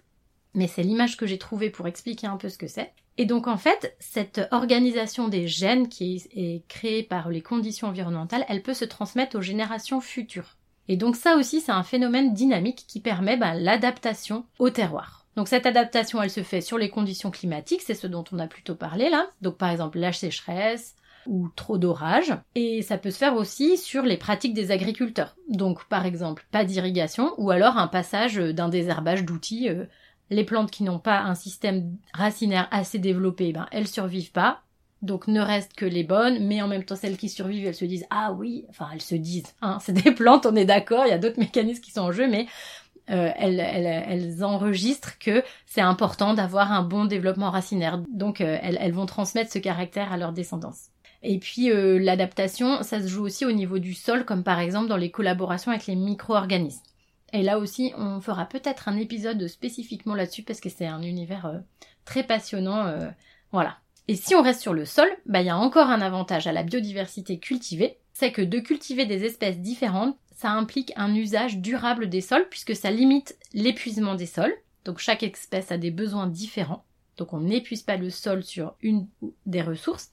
mais 0.54 0.68
c'est 0.68 0.82
l'image 0.82 1.16
que 1.16 1.26
j'ai 1.26 1.38
trouvée 1.38 1.70
pour 1.70 1.86
expliquer 1.86 2.26
un 2.26 2.36
peu 2.36 2.48
ce 2.48 2.58
que 2.58 2.68
c'est. 2.68 2.92
Et 3.18 3.26
donc 3.26 3.46
en 3.46 3.58
fait, 3.58 3.96
cette 3.98 4.40
organisation 4.52 5.28
des 5.28 5.46
gènes 5.48 5.88
qui 5.88 6.22
est 6.34 6.66
créée 6.68 7.02
par 7.02 7.28
les 7.28 7.42
conditions 7.42 7.88
environnementales, 7.88 8.44
elle 8.48 8.62
peut 8.62 8.74
se 8.74 8.84
transmettre 8.84 9.36
aux 9.36 9.42
générations 9.42 10.00
futures. 10.00 10.56
Et 10.88 10.96
donc 10.96 11.16
ça 11.16 11.36
aussi, 11.36 11.60
c'est 11.60 11.72
un 11.72 11.82
phénomène 11.82 12.34
dynamique 12.34 12.84
qui 12.88 13.00
permet 13.00 13.36
ben, 13.36 13.54
l'adaptation 13.54 14.44
au 14.58 14.70
terroir. 14.70 15.26
Donc 15.36 15.48
cette 15.48 15.66
adaptation, 15.66 16.22
elle 16.22 16.30
se 16.30 16.42
fait 16.42 16.60
sur 16.60 16.78
les 16.78 16.90
conditions 16.90 17.30
climatiques, 17.30 17.82
c'est 17.82 17.94
ce 17.94 18.06
dont 18.06 18.24
on 18.32 18.38
a 18.38 18.46
plutôt 18.46 18.74
parlé 18.74 19.08
là. 19.08 19.26
Donc 19.40 19.56
par 19.56 19.70
exemple 19.70 19.98
la 19.98 20.12
sécheresse, 20.12 20.94
ou 21.26 21.48
trop 21.54 21.78
d'orage. 21.78 22.34
Et 22.54 22.82
ça 22.82 22.98
peut 22.98 23.10
se 23.10 23.18
faire 23.18 23.34
aussi 23.34 23.76
sur 23.76 24.02
les 24.02 24.16
pratiques 24.16 24.54
des 24.54 24.70
agriculteurs. 24.70 25.36
Donc 25.48 25.84
par 25.84 26.06
exemple 26.06 26.46
pas 26.50 26.64
d'irrigation 26.64 27.32
ou 27.38 27.50
alors 27.50 27.76
un 27.78 27.88
passage 27.88 28.36
d'un 28.36 28.68
désherbage 28.68 29.24
d'outils. 29.24 29.68
Euh, 29.68 29.84
les 30.30 30.44
plantes 30.44 30.70
qui 30.70 30.82
n'ont 30.82 30.98
pas 30.98 31.20
un 31.20 31.34
système 31.34 31.96
racinaire 32.14 32.68
assez 32.70 32.98
développé, 32.98 33.52
ben 33.52 33.66
elles 33.70 33.88
survivent 33.88 34.32
pas. 34.32 34.62
Donc 35.02 35.26
ne 35.26 35.40
restent 35.40 35.74
que 35.74 35.84
les 35.84 36.04
bonnes, 36.04 36.46
mais 36.46 36.62
en 36.62 36.68
même 36.68 36.84
temps 36.84 36.96
celles 36.96 37.16
qui 37.16 37.28
survivent, 37.28 37.66
elles 37.66 37.74
se 37.74 37.84
disent 37.84 38.06
ah 38.10 38.32
oui, 38.32 38.64
enfin 38.70 38.88
elles 38.92 39.02
se 39.02 39.16
disent, 39.16 39.54
hein, 39.60 39.78
c'est 39.82 39.92
des 39.92 40.12
plantes, 40.12 40.46
on 40.46 40.56
est 40.56 40.64
d'accord, 40.64 41.04
il 41.06 41.10
y 41.10 41.12
a 41.12 41.18
d'autres 41.18 41.40
mécanismes 41.40 41.82
qui 41.82 41.90
sont 41.90 42.02
en 42.02 42.12
jeu, 42.12 42.28
mais 42.28 42.46
euh, 43.10 43.30
elles, 43.36 43.58
elles, 43.58 44.44
enregistrent 44.44 45.18
que 45.18 45.42
c'est 45.66 45.80
important 45.80 46.34
d'avoir 46.34 46.70
un 46.70 46.82
bon 46.82 47.04
développement 47.04 47.50
racinaire. 47.50 48.00
Donc 48.08 48.40
euh, 48.40 48.58
elles, 48.62 48.78
elles, 48.80 48.92
vont 48.92 49.06
transmettre 49.06 49.50
ce 49.50 49.58
caractère 49.58 50.12
à 50.12 50.16
leur 50.16 50.32
descendance. 50.32 50.91
Et 51.22 51.38
puis 51.38 51.70
euh, 51.70 51.98
l'adaptation, 51.98 52.82
ça 52.82 53.00
se 53.00 53.06
joue 53.06 53.24
aussi 53.24 53.44
au 53.44 53.52
niveau 53.52 53.78
du 53.78 53.94
sol, 53.94 54.24
comme 54.24 54.42
par 54.42 54.58
exemple 54.58 54.88
dans 54.88 54.96
les 54.96 55.10
collaborations 55.10 55.70
avec 55.70 55.86
les 55.86 55.96
micro-organismes. 55.96 56.82
Et 57.32 57.42
là 57.42 57.58
aussi, 57.58 57.92
on 57.96 58.20
fera 58.20 58.44
peut-être 58.46 58.88
un 58.88 58.96
épisode 58.98 59.46
spécifiquement 59.46 60.14
là-dessus 60.14 60.42
parce 60.42 60.60
que 60.60 60.68
c'est 60.68 60.86
un 60.86 61.02
univers 61.02 61.46
euh, 61.46 61.58
très 62.04 62.24
passionnant. 62.24 62.86
Euh, 62.86 63.08
voilà. 63.52 63.78
Et 64.08 64.16
si 64.16 64.34
on 64.34 64.42
reste 64.42 64.60
sur 64.60 64.74
le 64.74 64.84
sol, 64.84 65.08
bah 65.26 65.40
il 65.40 65.46
y 65.46 65.50
a 65.50 65.56
encore 65.56 65.88
un 65.88 66.00
avantage 66.00 66.46
à 66.46 66.52
la 66.52 66.64
biodiversité 66.64 67.38
cultivée, 67.38 67.98
c'est 68.12 68.32
que 68.32 68.42
de 68.42 68.58
cultiver 68.58 69.06
des 69.06 69.24
espèces 69.24 69.60
différentes, 69.60 70.16
ça 70.34 70.50
implique 70.50 70.92
un 70.96 71.14
usage 71.14 71.58
durable 71.58 72.08
des 72.08 72.20
sols 72.20 72.48
puisque 72.50 72.74
ça 72.74 72.90
limite 72.90 73.38
l'épuisement 73.54 74.16
des 74.16 74.26
sols. 74.26 74.54
Donc 74.84 74.98
chaque 74.98 75.22
espèce 75.22 75.70
a 75.70 75.78
des 75.78 75.92
besoins 75.92 76.26
différents. 76.26 76.84
Donc 77.16 77.32
on 77.32 77.40
n'épuise 77.40 77.82
pas 77.82 77.96
le 77.96 78.10
sol 78.10 78.42
sur 78.42 78.74
une 78.82 79.06
des 79.46 79.62
ressources. 79.62 80.10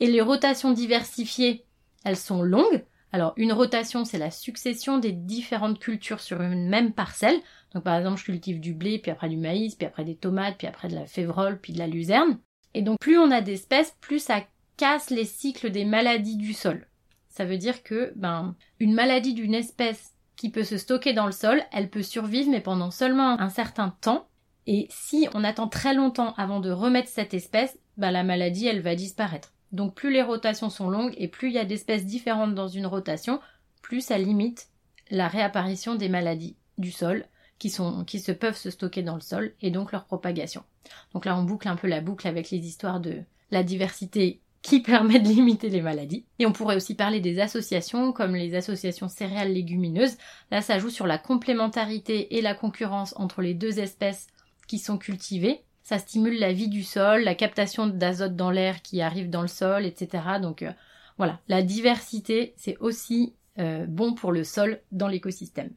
Et 0.00 0.06
les 0.06 0.22
rotations 0.22 0.72
diversifiées, 0.72 1.64
elles 2.04 2.16
sont 2.16 2.42
longues. 2.42 2.84
Alors 3.12 3.34
une 3.36 3.52
rotation, 3.52 4.04
c'est 4.04 4.18
la 4.18 4.30
succession 4.30 4.98
des 4.98 5.12
différentes 5.12 5.78
cultures 5.78 6.20
sur 6.20 6.40
une 6.40 6.68
même 6.68 6.92
parcelle. 6.92 7.40
Donc 7.74 7.84
par 7.84 7.96
exemple, 7.96 8.18
je 8.18 8.24
cultive 8.24 8.60
du 8.60 8.72
blé, 8.72 8.98
puis 8.98 9.10
après 9.10 9.28
du 9.28 9.36
maïs, 9.36 9.74
puis 9.74 9.86
après 9.86 10.04
des 10.04 10.16
tomates, 10.16 10.56
puis 10.58 10.66
après 10.66 10.88
de 10.88 10.94
la 10.94 11.06
févrole, 11.06 11.60
puis 11.60 11.72
de 11.72 11.78
la 11.78 11.86
luzerne. 11.86 12.38
Et 12.72 12.82
donc 12.82 12.98
plus 12.98 13.18
on 13.18 13.30
a 13.30 13.40
d'espèces, 13.40 13.96
plus 14.00 14.20
ça 14.20 14.42
casse 14.76 15.10
les 15.10 15.24
cycles 15.24 15.70
des 15.70 15.84
maladies 15.84 16.36
du 16.36 16.54
sol. 16.54 16.86
Ça 17.28 17.44
veut 17.44 17.58
dire 17.58 17.82
que 17.82 18.12
ben 18.16 18.56
une 18.78 18.94
maladie 18.94 19.34
d'une 19.34 19.54
espèce 19.54 20.14
qui 20.36 20.50
peut 20.50 20.64
se 20.64 20.78
stocker 20.78 21.12
dans 21.12 21.26
le 21.26 21.32
sol, 21.32 21.62
elle 21.72 21.90
peut 21.90 22.02
survivre 22.02 22.50
mais 22.50 22.60
pendant 22.60 22.90
seulement 22.90 23.38
un 23.38 23.50
certain 23.50 23.90
temps. 24.00 24.28
Et 24.66 24.86
si 24.88 25.28
on 25.34 25.44
attend 25.44 25.68
très 25.68 25.94
longtemps 25.94 26.32
avant 26.36 26.60
de 26.60 26.70
remettre 26.70 27.08
cette 27.08 27.34
espèce, 27.34 27.78
ben 27.96 28.10
la 28.10 28.24
maladie 28.24 28.66
elle 28.66 28.80
va 28.80 28.94
disparaître. 28.94 29.52
Donc 29.72 29.94
plus 29.94 30.12
les 30.12 30.22
rotations 30.22 30.70
sont 30.70 30.90
longues 30.90 31.14
et 31.16 31.28
plus 31.28 31.48
il 31.48 31.54
y 31.54 31.58
a 31.58 31.64
d'espèces 31.64 32.06
différentes 32.06 32.54
dans 32.54 32.68
une 32.68 32.86
rotation, 32.86 33.40
plus 33.82 34.00
ça 34.00 34.18
limite 34.18 34.68
la 35.10 35.28
réapparition 35.28 35.94
des 35.94 36.08
maladies 36.08 36.56
du 36.78 36.90
sol 36.90 37.26
qui, 37.58 37.68
se 37.70 38.32
peuvent 38.32 38.56
se 38.56 38.70
stocker 38.70 39.02
dans 39.02 39.14
le 39.14 39.20
sol 39.20 39.52
et 39.60 39.70
donc 39.70 39.92
leur 39.92 40.06
propagation. 40.06 40.64
Donc 41.12 41.24
là 41.24 41.36
on 41.36 41.44
boucle 41.44 41.68
un 41.68 41.76
peu 41.76 41.88
la 41.88 42.00
boucle 42.00 42.26
avec 42.26 42.50
les 42.50 42.66
histoires 42.66 43.00
de 43.00 43.22
la 43.50 43.62
diversité 43.62 44.40
qui 44.62 44.80
permet 44.82 45.20
de 45.20 45.28
limiter 45.28 45.68
les 45.68 45.82
maladies. 45.82 46.24
Et 46.38 46.46
on 46.46 46.52
pourrait 46.52 46.76
aussi 46.76 46.94
parler 46.94 47.20
des 47.20 47.38
associations 47.38 48.12
comme 48.12 48.34
les 48.34 48.54
associations 48.54 49.08
céréales 49.08 49.52
légumineuses. 49.52 50.16
Là 50.50 50.62
ça 50.62 50.78
joue 50.78 50.90
sur 50.90 51.06
la 51.06 51.18
complémentarité 51.18 52.36
et 52.36 52.40
la 52.40 52.54
concurrence 52.54 53.14
entre 53.16 53.42
les 53.42 53.54
deux 53.54 53.78
espèces 53.78 54.26
qui 54.66 54.78
sont 54.78 54.98
cultivées 54.98 55.62
ça 55.90 55.98
stimule 55.98 56.38
la 56.38 56.52
vie 56.52 56.68
du 56.68 56.84
sol, 56.84 57.22
la 57.24 57.34
captation 57.34 57.88
d'azote 57.88 58.36
dans 58.36 58.52
l'air 58.52 58.80
qui 58.80 59.02
arrive 59.02 59.28
dans 59.28 59.42
le 59.42 59.48
sol, 59.48 59.84
etc. 59.84 60.22
Donc 60.40 60.62
euh, 60.62 60.70
voilà, 61.18 61.40
la 61.48 61.62
diversité, 61.62 62.54
c'est 62.56 62.76
aussi 62.78 63.34
euh, 63.58 63.86
bon 63.88 64.14
pour 64.14 64.30
le 64.30 64.44
sol 64.44 64.82
dans 64.92 65.08
l'écosystème. 65.08 65.70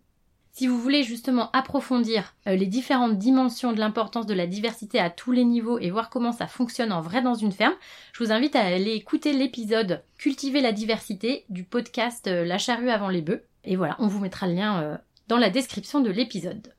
Si 0.52 0.67
vous 0.67 0.78
voulez 0.78 1.02
justement 1.02 1.49
approfondir 1.49 2.36
euh, 2.45 2.56
les 2.56 2.67
différentes 2.67 3.17
dimensions 3.17 3.73
de 3.73 3.80
l'importance 3.80 4.28
de 4.28 4.36
la 4.36 4.45
diversité 4.45 4.99
à 4.99 5.10
tous 5.10 5.32
les 5.32 5.45
niveaux 5.45 5.80
et 5.80 5.89
voir 5.89 6.12
comment 6.12 6.32
ça 6.32 6.45
fonctionne 6.45 6.91
en 6.91 7.02
vrai 7.02 7.23
dans 7.23 7.34
une 7.34 7.52
ferme, 7.52 7.73
je 8.13 8.23
vous 8.23 8.32
invite 8.32 8.56
à 8.56 8.62
aller 8.62 8.91
écouter 8.91 9.34
l'épisode 9.34 10.04
Cultiver 10.19 10.62
la 10.62 10.73
diversité 10.73 11.43
du 11.49 11.63
podcast 11.63 12.28
La 12.28 12.60
charrue 12.60 12.91
avant 12.91 13.10
les 13.10 13.23
bœufs. 13.23 13.43
Et 13.63 13.78
voilà, 13.78 13.95
on 13.97 14.06
vous 14.06 14.19
mettra 14.19 14.45
le 14.45 14.54
lien 14.54 14.99
dans 15.28 15.38
la 15.38 15.49
description 15.49 16.02
de 16.02 16.12
l'épisode. 16.12 16.71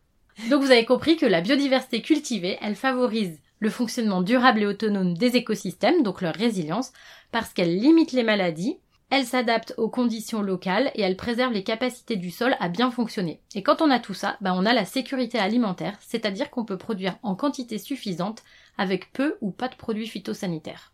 Donc 0.50 0.62
vous 0.62 0.70
avez 0.70 0.84
compris 0.84 1.16
que 1.16 1.26
la 1.26 1.40
biodiversité 1.40 2.02
cultivée, 2.02 2.58
elle 2.60 2.76
favorise 2.76 3.38
le 3.60 3.70
fonctionnement 3.70 4.22
durable 4.22 4.62
et 4.62 4.66
autonome 4.66 5.16
des 5.16 5.36
écosystèmes, 5.36 6.02
donc 6.02 6.20
leur 6.20 6.34
résilience, 6.34 6.92
parce 7.32 7.52
qu'elle 7.52 7.78
limite 7.78 8.12
les 8.12 8.22
maladies, 8.22 8.76
elle 9.10 9.24
s'adapte 9.24 9.74
aux 9.76 9.88
conditions 9.88 10.42
locales 10.42 10.90
et 10.94 11.02
elle 11.02 11.16
préserve 11.16 11.52
les 11.52 11.62
capacités 11.62 12.16
du 12.16 12.30
sol 12.30 12.56
à 12.58 12.68
bien 12.68 12.90
fonctionner. 12.90 13.40
Et 13.54 13.62
quand 13.62 13.80
on 13.80 13.90
a 13.90 14.00
tout 14.00 14.14
ça, 14.14 14.36
bah 14.40 14.54
on 14.56 14.66
a 14.66 14.72
la 14.72 14.84
sécurité 14.84 15.38
alimentaire, 15.38 15.96
c'est-à-dire 16.00 16.50
qu'on 16.50 16.64
peut 16.64 16.78
produire 16.78 17.16
en 17.22 17.34
quantité 17.34 17.78
suffisante 17.78 18.42
avec 18.76 19.12
peu 19.12 19.36
ou 19.40 19.50
pas 19.50 19.68
de 19.68 19.76
produits 19.76 20.08
phytosanitaires. 20.08 20.92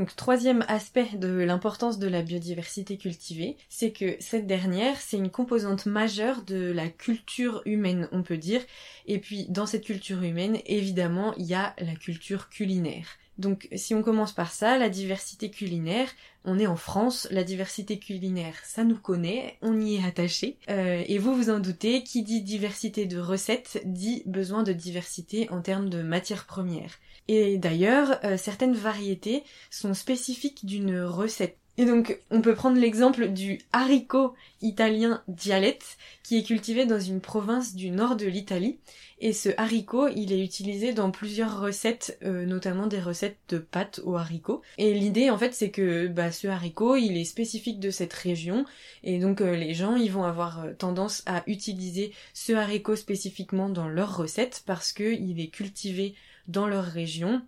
Donc, 0.00 0.16
troisième 0.16 0.64
aspect 0.66 1.10
de 1.18 1.28
l'importance 1.28 1.98
de 1.98 2.08
la 2.08 2.22
biodiversité 2.22 2.96
cultivée, 2.96 3.58
c'est 3.68 3.90
que 3.90 4.16
cette 4.18 4.46
dernière, 4.46 4.98
c'est 4.98 5.18
une 5.18 5.28
composante 5.28 5.84
majeure 5.84 6.40
de 6.40 6.72
la 6.72 6.88
culture 6.88 7.60
humaine, 7.66 8.08
on 8.10 8.22
peut 8.22 8.38
dire. 8.38 8.62
Et 9.06 9.18
puis, 9.18 9.44
dans 9.50 9.66
cette 9.66 9.84
culture 9.84 10.22
humaine, 10.22 10.56
évidemment, 10.64 11.34
il 11.36 11.44
y 11.44 11.52
a 11.52 11.74
la 11.78 11.94
culture 11.96 12.48
culinaire. 12.48 13.18
Donc 13.36 13.68
si 13.74 13.94
on 13.94 14.02
commence 14.02 14.32
par 14.32 14.52
ça, 14.52 14.78
la 14.78 14.88
diversité 14.88 15.50
culinaire, 15.50 16.08
on 16.46 16.58
est 16.58 16.66
en 16.66 16.76
France, 16.76 17.28
la 17.30 17.44
diversité 17.44 17.98
culinaire, 17.98 18.54
ça 18.64 18.84
nous 18.84 18.98
connaît, 18.98 19.58
on 19.60 19.80
y 19.80 19.96
est 19.96 20.04
attaché. 20.06 20.56
Euh, 20.70 21.02
et 21.06 21.18
vous 21.18 21.34
vous 21.34 21.50
en 21.50 21.58
doutez, 21.58 22.02
qui 22.04 22.22
dit 22.22 22.42
diversité 22.42 23.04
de 23.04 23.18
recettes 23.18 23.82
dit 23.84 24.22
besoin 24.24 24.62
de 24.62 24.72
diversité 24.72 25.48
en 25.50 25.60
termes 25.60 25.90
de 25.90 26.02
matières 26.02 26.46
premières. 26.46 26.98
Et 27.32 27.58
d'ailleurs, 27.58 28.18
euh, 28.24 28.36
certaines 28.36 28.74
variétés 28.74 29.44
sont 29.70 29.94
spécifiques 29.94 30.66
d'une 30.66 31.00
recette. 31.00 31.56
Et 31.78 31.84
donc, 31.84 32.18
on 32.32 32.40
peut 32.40 32.56
prendre 32.56 32.76
l'exemple 32.76 33.28
du 33.28 33.60
haricot 33.72 34.34
italien 34.62 35.22
dialette, 35.28 35.96
qui 36.24 36.38
est 36.38 36.42
cultivé 36.42 36.86
dans 36.86 36.98
une 36.98 37.20
province 37.20 37.76
du 37.76 37.92
nord 37.92 38.16
de 38.16 38.26
l'Italie. 38.26 38.80
Et 39.20 39.32
ce 39.32 39.50
haricot, 39.58 40.08
il 40.08 40.32
est 40.32 40.44
utilisé 40.44 40.92
dans 40.92 41.12
plusieurs 41.12 41.60
recettes, 41.60 42.18
euh, 42.24 42.46
notamment 42.46 42.88
des 42.88 42.98
recettes 42.98 43.38
de 43.48 43.58
pâtes 43.58 44.00
au 44.02 44.16
haricot. 44.16 44.60
Et 44.76 44.92
l'idée, 44.92 45.30
en 45.30 45.38
fait, 45.38 45.54
c'est 45.54 45.70
que 45.70 46.08
bah, 46.08 46.32
ce 46.32 46.48
haricot, 46.48 46.96
il 46.96 47.16
est 47.16 47.24
spécifique 47.24 47.78
de 47.78 47.90
cette 47.90 48.12
région. 48.12 48.64
Et 49.04 49.20
donc, 49.20 49.40
euh, 49.40 49.54
les 49.54 49.72
gens, 49.72 49.94
ils 49.94 50.10
vont 50.10 50.24
avoir 50.24 50.64
tendance 50.78 51.22
à 51.26 51.44
utiliser 51.46 52.12
ce 52.34 52.54
haricot 52.54 52.96
spécifiquement 52.96 53.68
dans 53.68 53.86
leurs 53.86 54.16
recettes 54.16 54.64
parce 54.66 54.92
qu'il 54.92 55.40
est 55.40 55.50
cultivé 55.50 56.16
dans 56.50 56.66
leur 56.66 56.84
région 56.84 57.42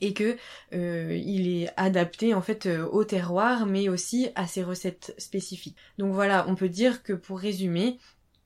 et 0.00 0.14
que 0.14 0.36
euh, 0.72 1.16
il 1.16 1.48
est 1.48 1.70
adapté 1.76 2.34
en 2.34 2.42
fait 2.42 2.66
euh, 2.66 2.86
au 2.86 3.04
terroir 3.04 3.66
mais 3.66 3.88
aussi 3.88 4.28
à 4.34 4.46
ses 4.46 4.62
recettes 4.62 5.14
spécifiques. 5.18 5.76
Donc 5.98 6.12
voilà, 6.12 6.46
on 6.48 6.54
peut 6.54 6.68
dire 6.68 7.02
que 7.02 7.12
pour 7.12 7.38
résumer, 7.38 7.98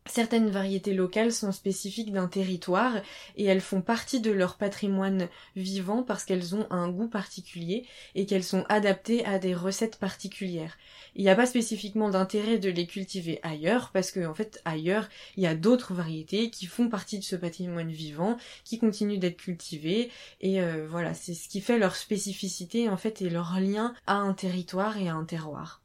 Certaines 0.07 0.51
variétés 0.51 0.95
locales 0.95 1.33
sont 1.33 1.53
spécifiques 1.53 2.13
d'un 2.13 2.27
territoire 2.27 2.97
et 3.37 3.45
elles 3.45 3.61
font 3.61 3.81
partie 3.81 4.21
de 4.21 4.33
leur 4.33 4.57
patrimoine 4.57 5.29
vivant 5.55 6.03
parce 6.03 6.25
qu'elles 6.25 6.57
ont 6.57 6.67
un 6.71 6.89
goût 6.91 7.07
particulier 7.07 7.87
et 8.17 8.27
qu'elles 8.27 8.43
sont 8.43 8.65
adaptées 8.69 9.25
à 9.25 9.39
des 9.39 9.55
recettes 9.55 9.99
particulières. 9.99 10.77
Il 11.15 11.23
n'y 11.23 11.31
a 11.31 11.37
pas 11.37 11.47
spécifiquement 11.47 12.11
d'intérêt 12.11 12.59
de 12.59 12.69
les 12.69 12.87
cultiver 12.87 13.39
ailleurs 13.45 13.91
parce 13.93 14.11
que 14.11 14.27
en 14.27 14.35
fait 14.35 14.61
ailleurs 14.65 15.09
il 15.37 15.45
y 15.45 15.47
a 15.47 15.55
d'autres 15.55 15.95
variétés 15.95 16.51
qui 16.51 16.67
font 16.67 16.89
partie 16.89 17.21
de 17.21 17.25
ce 17.25 17.37
patrimoine 17.37 17.93
vivant, 17.93 18.39
qui 18.65 18.81
continuent 18.81 19.21
d'être 19.21 19.37
cultivées 19.37 20.11
et 20.41 20.61
euh, 20.61 20.85
voilà 20.91 21.15
c'est 21.15 21.35
ce 21.35 21.49
qui 21.49 21.61
fait 21.61 21.79
leur 21.79 21.95
spécificité 21.95 22.89
en 22.89 22.97
fait 22.97 23.23
et 23.23 23.31
leur 23.31 23.61
lien 23.61 23.95
à 24.09 24.15
un 24.17 24.35
territoire 24.35 24.97
et 24.99 25.09
à 25.09 25.15
un 25.15 25.25
terroir. 25.25 25.82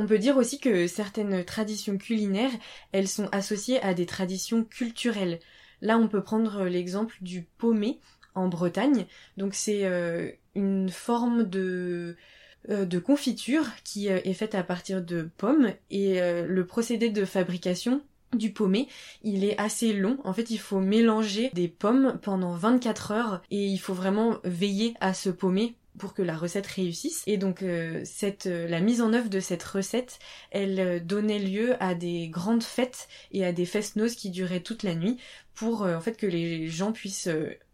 On 0.00 0.06
peut 0.06 0.18
dire 0.18 0.36
aussi 0.36 0.60
que 0.60 0.86
certaines 0.86 1.44
traditions 1.44 1.98
culinaires, 1.98 2.52
elles 2.92 3.08
sont 3.08 3.28
associées 3.32 3.82
à 3.82 3.94
des 3.94 4.06
traditions 4.06 4.62
culturelles. 4.62 5.40
Là, 5.80 5.98
on 5.98 6.06
peut 6.06 6.22
prendre 6.22 6.66
l'exemple 6.66 7.16
du 7.20 7.42
paumé 7.58 7.98
en 8.36 8.46
Bretagne. 8.46 9.06
Donc 9.36 9.54
c'est 9.54 9.86
euh, 9.86 10.30
une 10.54 10.88
forme 10.88 11.42
de 11.42 12.16
euh, 12.70 13.00
confiture 13.00 13.66
qui 13.82 14.08
euh, 14.08 14.20
est 14.22 14.34
faite 14.34 14.54
à 14.54 14.62
partir 14.62 15.02
de 15.02 15.28
pommes 15.36 15.72
et 15.90 16.20
le 16.20 16.64
procédé 16.64 17.10
de 17.10 17.24
fabrication 17.24 18.00
du 18.36 18.52
paumé, 18.52 18.86
il 19.24 19.42
est 19.42 19.58
assez 19.58 19.92
long. 19.92 20.18
En 20.22 20.32
fait, 20.32 20.50
il 20.50 20.58
faut 20.58 20.80
mélanger 20.80 21.50
des 21.54 21.66
pommes 21.66 22.20
pendant 22.22 22.52
24 22.52 23.10
heures 23.10 23.42
et 23.50 23.66
il 23.66 23.78
faut 23.78 23.94
vraiment 23.94 24.36
veiller 24.44 24.94
à 25.00 25.12
ce 25.12 25.30
paumé 25.30 25.74
pour 25.98 26.14
que 26.14 26.22
la 26.22 26.36
recette 26.36 26.66
réussisse. 26.66 27.22
Et 27.26 27.36
donc 27.36 27.62
euh, 27.62 28.00
cette, 28.04 28.46
euh, 28.46 28.68
la 28.68 28.80
mise 28.80 29.02
en 29.02 29.12
œuvre 29.12 29.28
de 29.28 29.40
cette 29.40 29.62
recette, 29.62 30.18
elle 30.50 30.80
euh, 30.80 31.00
donnait 31.00 31.38
lieu 31.38 31.76
à 31.82 31.94
des 31.94 32.28
grandes 32.28 32.62
fêtes 32.62 33.08
et 33.32 33.44
à 33.44 33.52
des 33.52 33.66
fest-noz 33.66 34.14
qui 34.14 34.30
duraient 34.30 34.60
toute 34.60 34.82
la 34.82 34.94
nuit 34.94 35.18
pour 35.54 35.82
en 35.82 36.00
fait 36.00 36.16
que 36.16 36.26
les 36.26 36.68
gens 36.68 36.92
puissent 36.92 37.28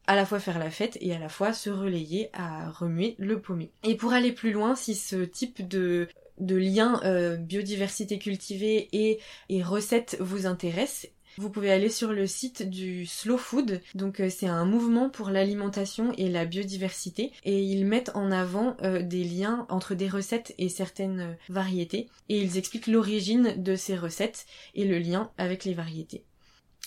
à 0.06 0.16
la 0.16 0.24
fois 0.24 0.40
faire 0.40 0.58
la 0.58 0.70
fête 0.70 0.96
et 1.02 1.14
à 1.14 1.18
la 1.18 1.28
fois 1.28 1.52
se 1.52 1.68
relayer 1.68 2.30
à 2.32 2.70
remuer 2.70 3.14
le 3.18 3.38
pommier. 3.38 3.70
Et 3.82 3.94
pour 3.94 4.14
aller 4.14 4.32
plus 4.32 4.52
loin, 4.52 4.74
si 4.74 4.94
ce 4.94 5.16
type 5.16 5.68
de 5.68 6.08
lien 6.38 7.02
biodiversité 7.37 8.18
cultivée 8.18 8.88
et, 8.92 9.18
et 9.50 9.62
recettes 9.62 10.16
vous 10.18 10.46
intéresse, 10.46 11.08
vous 11.37 11.51
pouvez 11.51 11.73
aller 11.73 11.88
sur 11.88 12.12
le 12.12 12.27
site 12.27 12.68
du 12.68 13.07
Slow 13.07 13.38
Food. 13.38 13.81
Donc 13.94 14.20
euh, 14.20 14.31
c'est 14.31 14.47
un 14.47 14.64
mouvement 14.64 15.11
pour 15.11 15.31
l'alimentation 15.31 16.12
et 16.16 16.29
la 16.29 16.44
biodiversité 16.44 17.33
et 17.44 17.61
ils 17.61 17.85
mettent 17.85 18.12
en 18.14 18.31
avant 18.31 18.77
euh, 18.83 19.03
des 19.03 19.25
liens 19.25 19.66
entre 19.68 19.94
des 19.94 20.09
recettes 20.09 20.55
et 20.59 20.68
certaines 20.68 21.20
euh, 21.20 21.33
variétés 21.49 22.09
et 22.29 22.38
ils 22.38 22.57
expliquent 22.57 22.87
l'origine 22.87 23.62
de 23.62 23.75
ces 23.75 23.97
recettes 23.97 24.47
et 24.75 24.85
le 24.85 24.99
lien 24.99 25.31
avec 25.38 25.64
les 25.64 25.75
variétés. 25.75 26.25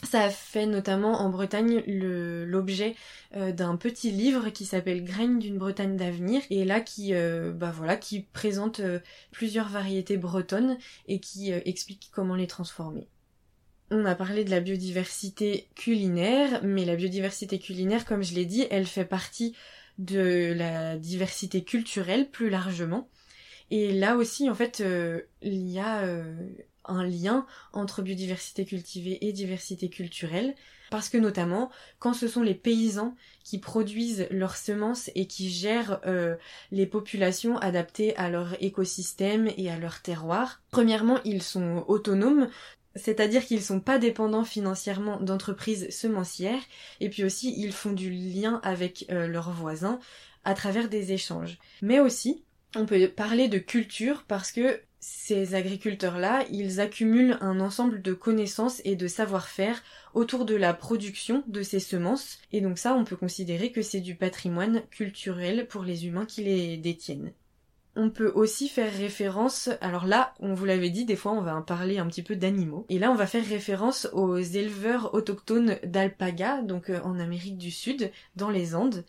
Ça 0.04 0.22
a 0.22 0.30
fait 0.30 0.68
notamment 0.68 1.22
en 1.22 1.30
Bretagne 1.30 1.82
l'objet 1.88 2.96
d'un 3.36 3.78
petit 3.78 4.12
livre 4.12 4.52
qui 4.52 4.64
s'appelle 4.64 5.04
Graines 5.04 5.40
d'une 5.40 5.58
Bretagne 5.58 5.98
d'avenir 5.98 6.44
et 6.52 6.66
là 6.66 6.82
qui 6.82 7.14
bah 7.14 7.74
présente 8.32 8.80
plusieurs 9.32 9.70
variétés 9.70 10.18
bretonnes 10.18 10.78
et 11.08 11.20
qui 11.20 11.50
explique 11.50 12.12
comment 12.14 12.36
les 12.36 12.46
transformer. 12.46 13.08
On 13.90 14.04
a 14.04 14.16
parlé 14.16 14.44
de 14.44 14.50
la 14.50 14.60
biodiversité 14.60 15.70
culinaire, 15.76 16.62
mais 16.64 16.84
la 16.84 16.98
biodiversité 16.98 17.58
culinaire, 17.58 18.06
comme 18.06 18.24
je 18.24 18.34
l'ai 18.36 18.46
dit, 18.46 18.68
elle 18.70 18.86
fait 18.86 19.06
partie 19.06 19.56
de 19.98 20.54
la 20.56 20.98
diversité 20.98 21.64
culturelle 21.64 22.30
plus 22.30 22.50
largement. 22.50 23.08
Et 23.72 23.94
là 23.94 24.18
aussi, 24.18 24.50
en 24.50 24.56
fait, 24.56 24.82
euh, 24.82 25.22
il 25.42 25.70
y 25.70 25.80
a 25.80 26.00
euh, 26.04 26.36
un 26.86 27.06
lien 27.06 27.46
entre 27.74 28.02
biodiversité 28.02 28.66
cultivée 28.66 29.26
et 29.26 29.32
diversité 29.32 29.90
culturelle, 29.90 30.56
parce 30.90 31.10
que 31.10 31.18
notamment 31.18 31.70
quand 32.00 32.14
ce 32.14 32.28
sont 32.28 32.44
les 32.44 32.56
paysans 32.56 33.16
qui 33.44 33.58
produisent 33.60 34.28
leurs 34.32 34.56
semences 34.56 35.12
et 35.16 35.28
qui 35.28 35.50
gèrent 35.50 36.00
euh, 36.06 36.36
les 36.72 36.86
populations 36.86 37.58
adaptées 37.58 38.16
à 38.16 38.30
leur 38.30 38.62
écosystème 38.64 39.50
et 39.58 39.70
à 39.70 39.78
leur 39.78 40.02
terroir, 40.02 40.62
premièrement 40.72 41.20
ils 41.26 41.44
sont 41.44 41.84
autonomes, 41.88 42.50
c'est-à-dire 42.98 43.46
qu'ils 43.46 43.64
sont 43.64 43.80
pas 43.80 44.00
dépendants 44.00 44.44
financièrement 44.44 45.20
d'entreprises 45.20 45.90
semencières, 45.90 46.62
et 47.00 47.10
puis 47.10 47.24
aussi 47.24 47.54
ils 47.58 47.74
font 47.74 47.94
du 47.94 48.10
lien 48.10 48.60
avec 48.64 49.06
euh, 49.12 49.28
leurs 49.28 49.52
voisins 49.52 50.00
à 50.44 50.54
travers 50.54 50.90
des 50.90 51.14
échanges. 51.14 51.58
Mais 51.82 52.00
aussi, 52.00 52.44
on 52.76 52.86
peut 52.86 53.08
parler 53.08 53.48
de 53.48 53.58
culture 53.58 54.24
parce 54.28 54.52
que 54.52 54.82
ces 55.00 55.56
agriculteurs-là, 55.56 56.46
ils 56.52 56.80
accumulent 56.80 57.38
un 57.40 57.60
ensemble 57.60 58.02
de 58.02 58.14
connaissances 58.14 58.82
et 58.84 58.96
de 58.96 59.08
savoir-faire 59.08 59.82
autour 60.14 60.46
de 60.46 60.56
la 60.56 60.74
production 60.74 61.44
de 61.48 61.62
ces 61.62 61.80
semences, 61.80 62.40
et 62.52 62.62
donc 62.62 62.78
ça, 62.78 62.94
on 62.96 63.06
peut 63.06 63.16
considérer 63.16 63.72
que 63.72 63.82
c'est 63.82 64.02
du 64.02 64.16
patrimoine 64.16 64.82
culturel 64.90 65.68
pour 65.68 65.84
les 65.84 66.08
humains 66.08 66.26
qui 66.26 66.44
les 66.44 66.78
détiennent. 66.78 67.32
On 68.00 68.12
peut 68.12 68.32
aussi 68.36 68.70
faire 68.70 68.94
référence, 68.94 69.72
alors 69.82 70.06
là, 70.06 70.36
on 70.40 70.54
vous 70.54 70.66
l'avait 70.66 70.92
dit, 70.92 71.04
des 71.04 71.16
fois 71.16 71.32
on 71.32 71.42
va 71.42 71.60
parler 71.62 71.98
un 71.98 72.06
petit 72.06 72.22
peu 72.22 72.36
d'animaux. 72.36 72.86
Et 72.90 73.00
là, 73.00 73.10
on 73.10 73.16
va 73.16 73.26
faire 73.26 73.44
référence 73.44 74.08
aux 74.14 74.38
éleveurs 74.38 75.16
autochtones 75.16 75.80
d'alpaga, 75.84 76.62
donc 76.62 76.92
euh, 76.92 77.00
en 77.04 77.18
Amérique 77.20 77.58
du 77.58 77.72
Sud, 77.72 78.12
dans 78.36 78.52
les 78.52 78.76
Andes. 78.76 79.04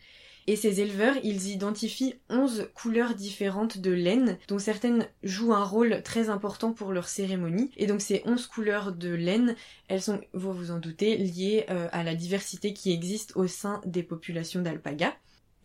Et 0.46 0.56
ces 0.56 0.80
éleveurs, 0.80 1.16
ils 1.22 1.48
identifient 1.48 2.14
11 2.30 2.70
couleurs 2.74 3.14
différentes 3.14 3.76
de 3.76 3.90
laine, 3.90 4.38
dont 4.48 4.58
certaines 4.58 5.06
jouent 5.22 5.52
un 5.52 5.64
rôle 5.64 6.02
très 6.02 6.30
important 6.30 6.72
pour 6.72 6.90
leur 6.90 7.08
cérémonie. 7.08 7.70
Et 7.76 7.86
donc 7.86 8.00
ces 8.00 8.22
11 8.24 8.46
couleurs 8.46 8.92
de 8.92 9.10
laine, 9.10 9.54
elles 9.88 10.00
sont, 10.00 10.18
vous 10.32 10.54
vous 10.54 10.70
en 10.70 10.78
doutez, 10.78 11.18
liées 11.18 11.66
euh, 11.68 11.88
à 11.92 12.02
la 12.02 12.14
diversité 12.14 12.72
qui 12.72 12.90
existe 12.90 13.36
au 13.36 13.46
sein 13.46 13.82
des 13.84 14.02
populations 14.02 14.62
d'alpagas. 14.62 15.12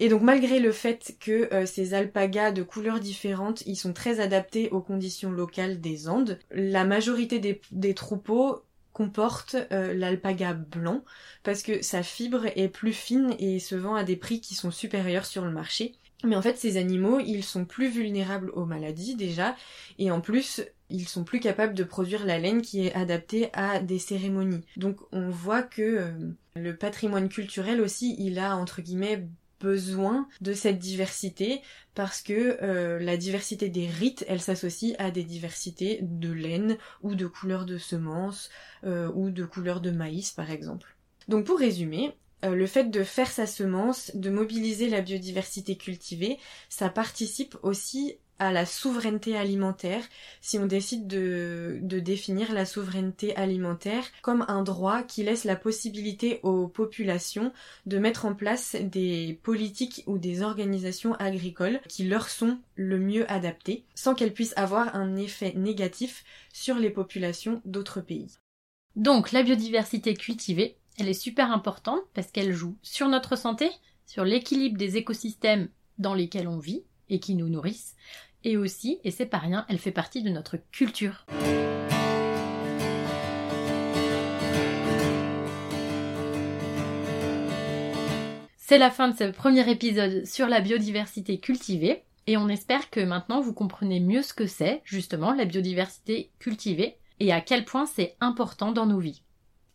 Et 0.04 0.10
donc 0.10 0.22
malgré 0.22 0.60
le 0.60 0.74
fait 0.74 1.16
que 1.22 1.47
euh, 1.54 1.66
ces 1.66 1.93
alpagas 1.93 2.51
de 2.51 2.62
couleurs 2.62 2.99
différentes, 2.99 3.64
ils 3.66 3.78
sont 3.78 3.93
très 3.93 4.20
adaptés 4.20 4.70
aux 4.72 4.82
conditions 4.82 5.32
locales 5.32 5.80
des 5.80 6.10
Andes, 6.10 6.39
la 6.51 6.84
majorité 6.84 7.39
des 7.72 7.93
troupeaux 7.93 8.64
comporte 8.91 9.56
euh, 9.72 9.93
l'alpaga 9.93 10.56
blanc 10.56 11.06
parce 11.43 11.64
que 11.64 11.82
sa 11.82 12.04
fibre 12.04 12.47
est 12.58 12.68
plus 12.68 12.91
fine 12.91 13.34
et 13.39 13.60
se 13.60 13.76
vend 13.76 13.95
à 13.95 14.04
des 14.04 14.18
prix 14.18 14.41
qui 14.41 14.56
sont 14.56 14.72
supérieurs 14.72 15.26
sur 15.26 15.45
le 15.45 15.51
marché. 15.51 15.93
Mais 16.26 16.36
en 16.36 16.41
fait, 16.41 16.58
ces 16.58 16.76
animaux, 16.76 17.22
ils 17.22 17.45
sont 17.45 17.64
plus 17.64 17.88
vulnérables 17.88 18.49
aux 18.56 18.66
maladies 18.66 19.16
déjà, 19.16 19.56
et 19.99 20.12
en 20.12 20.20
plus, 20.20 20.62
ils 20.89 21.08
sont 21.08 21.24
plus 21.24 21.39
capables 21.39 21.76
de 21.76 21.84
produire 21.84 22.26
la 22.26 22.39
laine 22.39 22.62
qui 22.62 22.86
est 22.86 22.93
adaptée 22.93 23.49
à 23.54 23.80
des 23.80 23.99
cérémonies. 23.99 24.66
Donc 24.76 24.97
on 25.14 25.30
voit 25.30 25.64
que 25.64 25.82
euh, 25.82 26.12
le 26.56 26.76
patrimoine 26.76 27.30
culturel 27.30 27.80
aussi, 27.80 28.18
il 28.20 28.38
a 28.38 28.58
entre 28.58 28.82
guillemets 28.82 29.26
besoin 29.64 30.28
de 30.41 30.53
cette 30.53 30.78
diversité 30.78 31.61
parce 31.95 32.22
que 32.22 32.57
euh, 32.61 32.99
la 32.99 33.16
diversité 33.16 33.70
des 33.70 33.88
rites, 33.88 34.26
elle 34.28 34.41
s'associe 34.41 34.93
à 34.99 35.09
des 35.09 35.24
diversités 35.24 35.99
de 36.01 36.32
laine 36.32 36.78
ou 37.01 37.16
de 37.16 37.28
couleurs 37.28 37.66
de 37.66 37.78
semences 37.78 38.49
euh, 38.84 39.09
ou 39.16 39.30
de 39.30 39.45
couleurs 39.45 39.80
de 39.80 39.91
maïs 39.91 40.32
par 40.32 40.51
exemple. 40.51 40.97
Donc 41.30 41.45
pour 41.45 41.57
résumer, 41.57 42.11
euh, 42.43 42.55
le 42.55 42.68
fait 42.68 42.91
de 42.91 43.03
faire 43.03 43.32
sa 43.32 43.47
semence, 43.47 44.11
de 44.16 44.30
mobiliser 44.30 44.89
la 44.89 45.01
biodiversité 45.01 45.78
cultivée, 45.78 46.39
ça 46.68 46.89
participe 46.89 47.55
aussi 47.64 48.18
à 48.40 48.52
la 48.52 48.66
souveraineté 48.66 49.38
alimentaire 49.38 50.04
si 50.42 50.58
on 50.58 50.66
décide 50.66 51.08
de, 51.08 51.80
définir 51.82 52.52
la 52.54 52.66
souveraineté 52.66 53.36
alimentaire 53.36 54.04
comme 54.22 54.46
un 54.48 54.64
droit 54.64 55.04
qui 55.04 55.24
laisse 55.24 55.44
la 55.44 55.56
possibilité 55.56 56.40
aux 56.44 56.68
populations 56.68 57.54
de 57.86 57.98
mettre 58.00 58.26
en 58.26 58.34
place 58.34 58.76
des 58.76 59.40
politiques 59.44 60.04
ou 60.08 60.18
des 60.18 60.42
organisations 60.42 61.14
agricoles 61.16 61.80
qui 61.88 62.04
leur 62.04 62.30
sont 62.30 62.60
le 62.76 63.00
mieux 63.00 63.30
adaptées 63.32 63.86
sans 63.96 64.16
qu'elles 64.16 64.34
puissent 64.34 64.58
avoir 64.58 64.96
un 64.96 65.16
effet 65.16 65.54
négatif 65.56 66.24
sur 66.52 66.76
les 66.76 66.90
populations 66.90 67.62
d'autres 67.66 68.02
pays. 68.02 68.36
Donc 68.96 69.32
la 69.32 69.44
biodiversité 69.44 70.14
cultivée, 70.14 70.78
elle 71.00 71.10
est 71.10 71.14
super 71.14 71.52
importante 71.52 72.02
parce 72.14 72.32
qu'elle 72.32 72.54
joue 72.54 72.78
sur 72.82 73.08
notre 73.08 73.36
santé, 73.36 73.70
sur 74.06 74.24
l'équilibre 74.26 74.78
des 74.78 74.98
écosystèmes 74.98 75.70
dans 75.98 76.14
lesquels 76.14 76.48
on 76.48 76.60
vit 76.60 76.84
et 77.10 77.20
qui 77.20 77.36
nous 77.36 77.49
nourrissent, 77.49 77.95
et 78.43 78.58
aussi, 78.58 78.99
et 79.04 79.12
c'est 79.12 79.26
pas 79.26 79.38
rien, 79.38 79.66
elle 79.70 79.78
fait 79.78 79.91
partie 79.91 80.24
de 80.24 80.30
notre 80.30 80.58
culture. 80.72 81.26
C'est 88.58 88.78
la 88.78 88.89
fin 88.89 89.10
de 89.10 89.16
ce 89.16 89.32
premier 89.32 89.70
épisode 89.70 90.26
sur 90.26 90.47
la 90.47 90.62
biodiversité 90.62 91.38
cultivée, 91.38 92.04
et 92.26 92.38
on 92.38 92.49
espère 92.49 92.89
que 92.89 93.01
maintenant 93.01 93.41
vous 93.41 93.54
comprenez 93.54 93.99
mieux 93.99 94.24
ce 94.24 94.34
que 94.34 94.47
c'est, 94.47 94.82
justement, 94.86 95.34
la 95.34 95.45
biodiversité 95.45 96.32
cultivée, 96.39 96.97
et 97.20 97.32
à 97.32 97.41
quel 97.41 97.66
point 97.66 97.86
c'est 97.86 98.16
important 98.20 98.72
dans 98.72 98.86
nos 98.86 98.99
vies. 98.99 99.22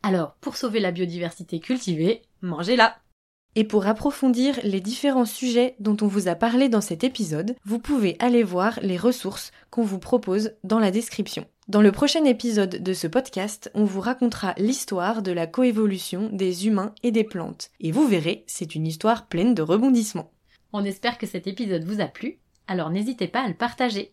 Alors, 0.03 0.35
pour 0.41 0.57
sauver 0.57 0.81
la 0.81 0.91
biodiversité 0.91 1.61
cultivée, 1.61 2.23
mangez-la 2.41 2.97
et 3.59 3.65
pour 3.65 3.89
approfondir 3.89 4.61
les 4.63 4.81
différents 4.81 5.25
sujets 5.25 5.75
dont 5.81 5.97
on 6.01 6.07
vous 6.07 6.29
a 6.29 6.37
parlé 6.37 6.69
dans 6.69 6.81
cet 6.81 7.03
épisode, 7.03 7.57
vous 7.65 7.81
pouvez 7.81 8.15
aller 8.21 8.45
voir 8.45 8.79
les 8.83 8.97
ressources 8.97 9.51
qu'on 9.71 9.83
vous 9.83 9.99
propose 9.99 10.53
dans 10.63 10.79
la 10.79 10.93
description. 10.93 11.45
Dans 11.67 11.83
le 11.83 11.91
prochain 11.91 12.23
épisode 12.23 12.81
de 12.81 12.93
ce 12.93 13.09
podcast, 13.09 13.69
on 13.75 13.83
vous 13.83 14.01
racontera 14.01 14.55
l'histoire 14.59 15.23
de 15.23 15.33
la 15.33 15.49
coévolution 15.49 16.31
des 16.33 16.69
humains 16.69 16.95
et 17.03 17.11
des 17.11 17.25
plantes. 17.25 17.73
Et 17.81 17.91
vous 17.91 18.07
verrez, 18.07 18.45
c'est 18.47 18.77
une 18.77 18.87
histoire 18.87 19.27
pleine 19.27 19.57
de 19.57 19.63
rebondissements. 19.63 20.31
On 20.73 20.85
espère 20.85 21.19
que 21.19 21.27
cet 21.27 21.49
épisode 21.49 21.83
vous 21.83 22.01
a 22.01 22.07
plu, 22.07 22.39
alors 22.69 22.91
n'hésitez 22.91 23.27
pas 23.27 23.41
à 23.41 23.49
le 23.49 23.55
partager. 23.55 24.13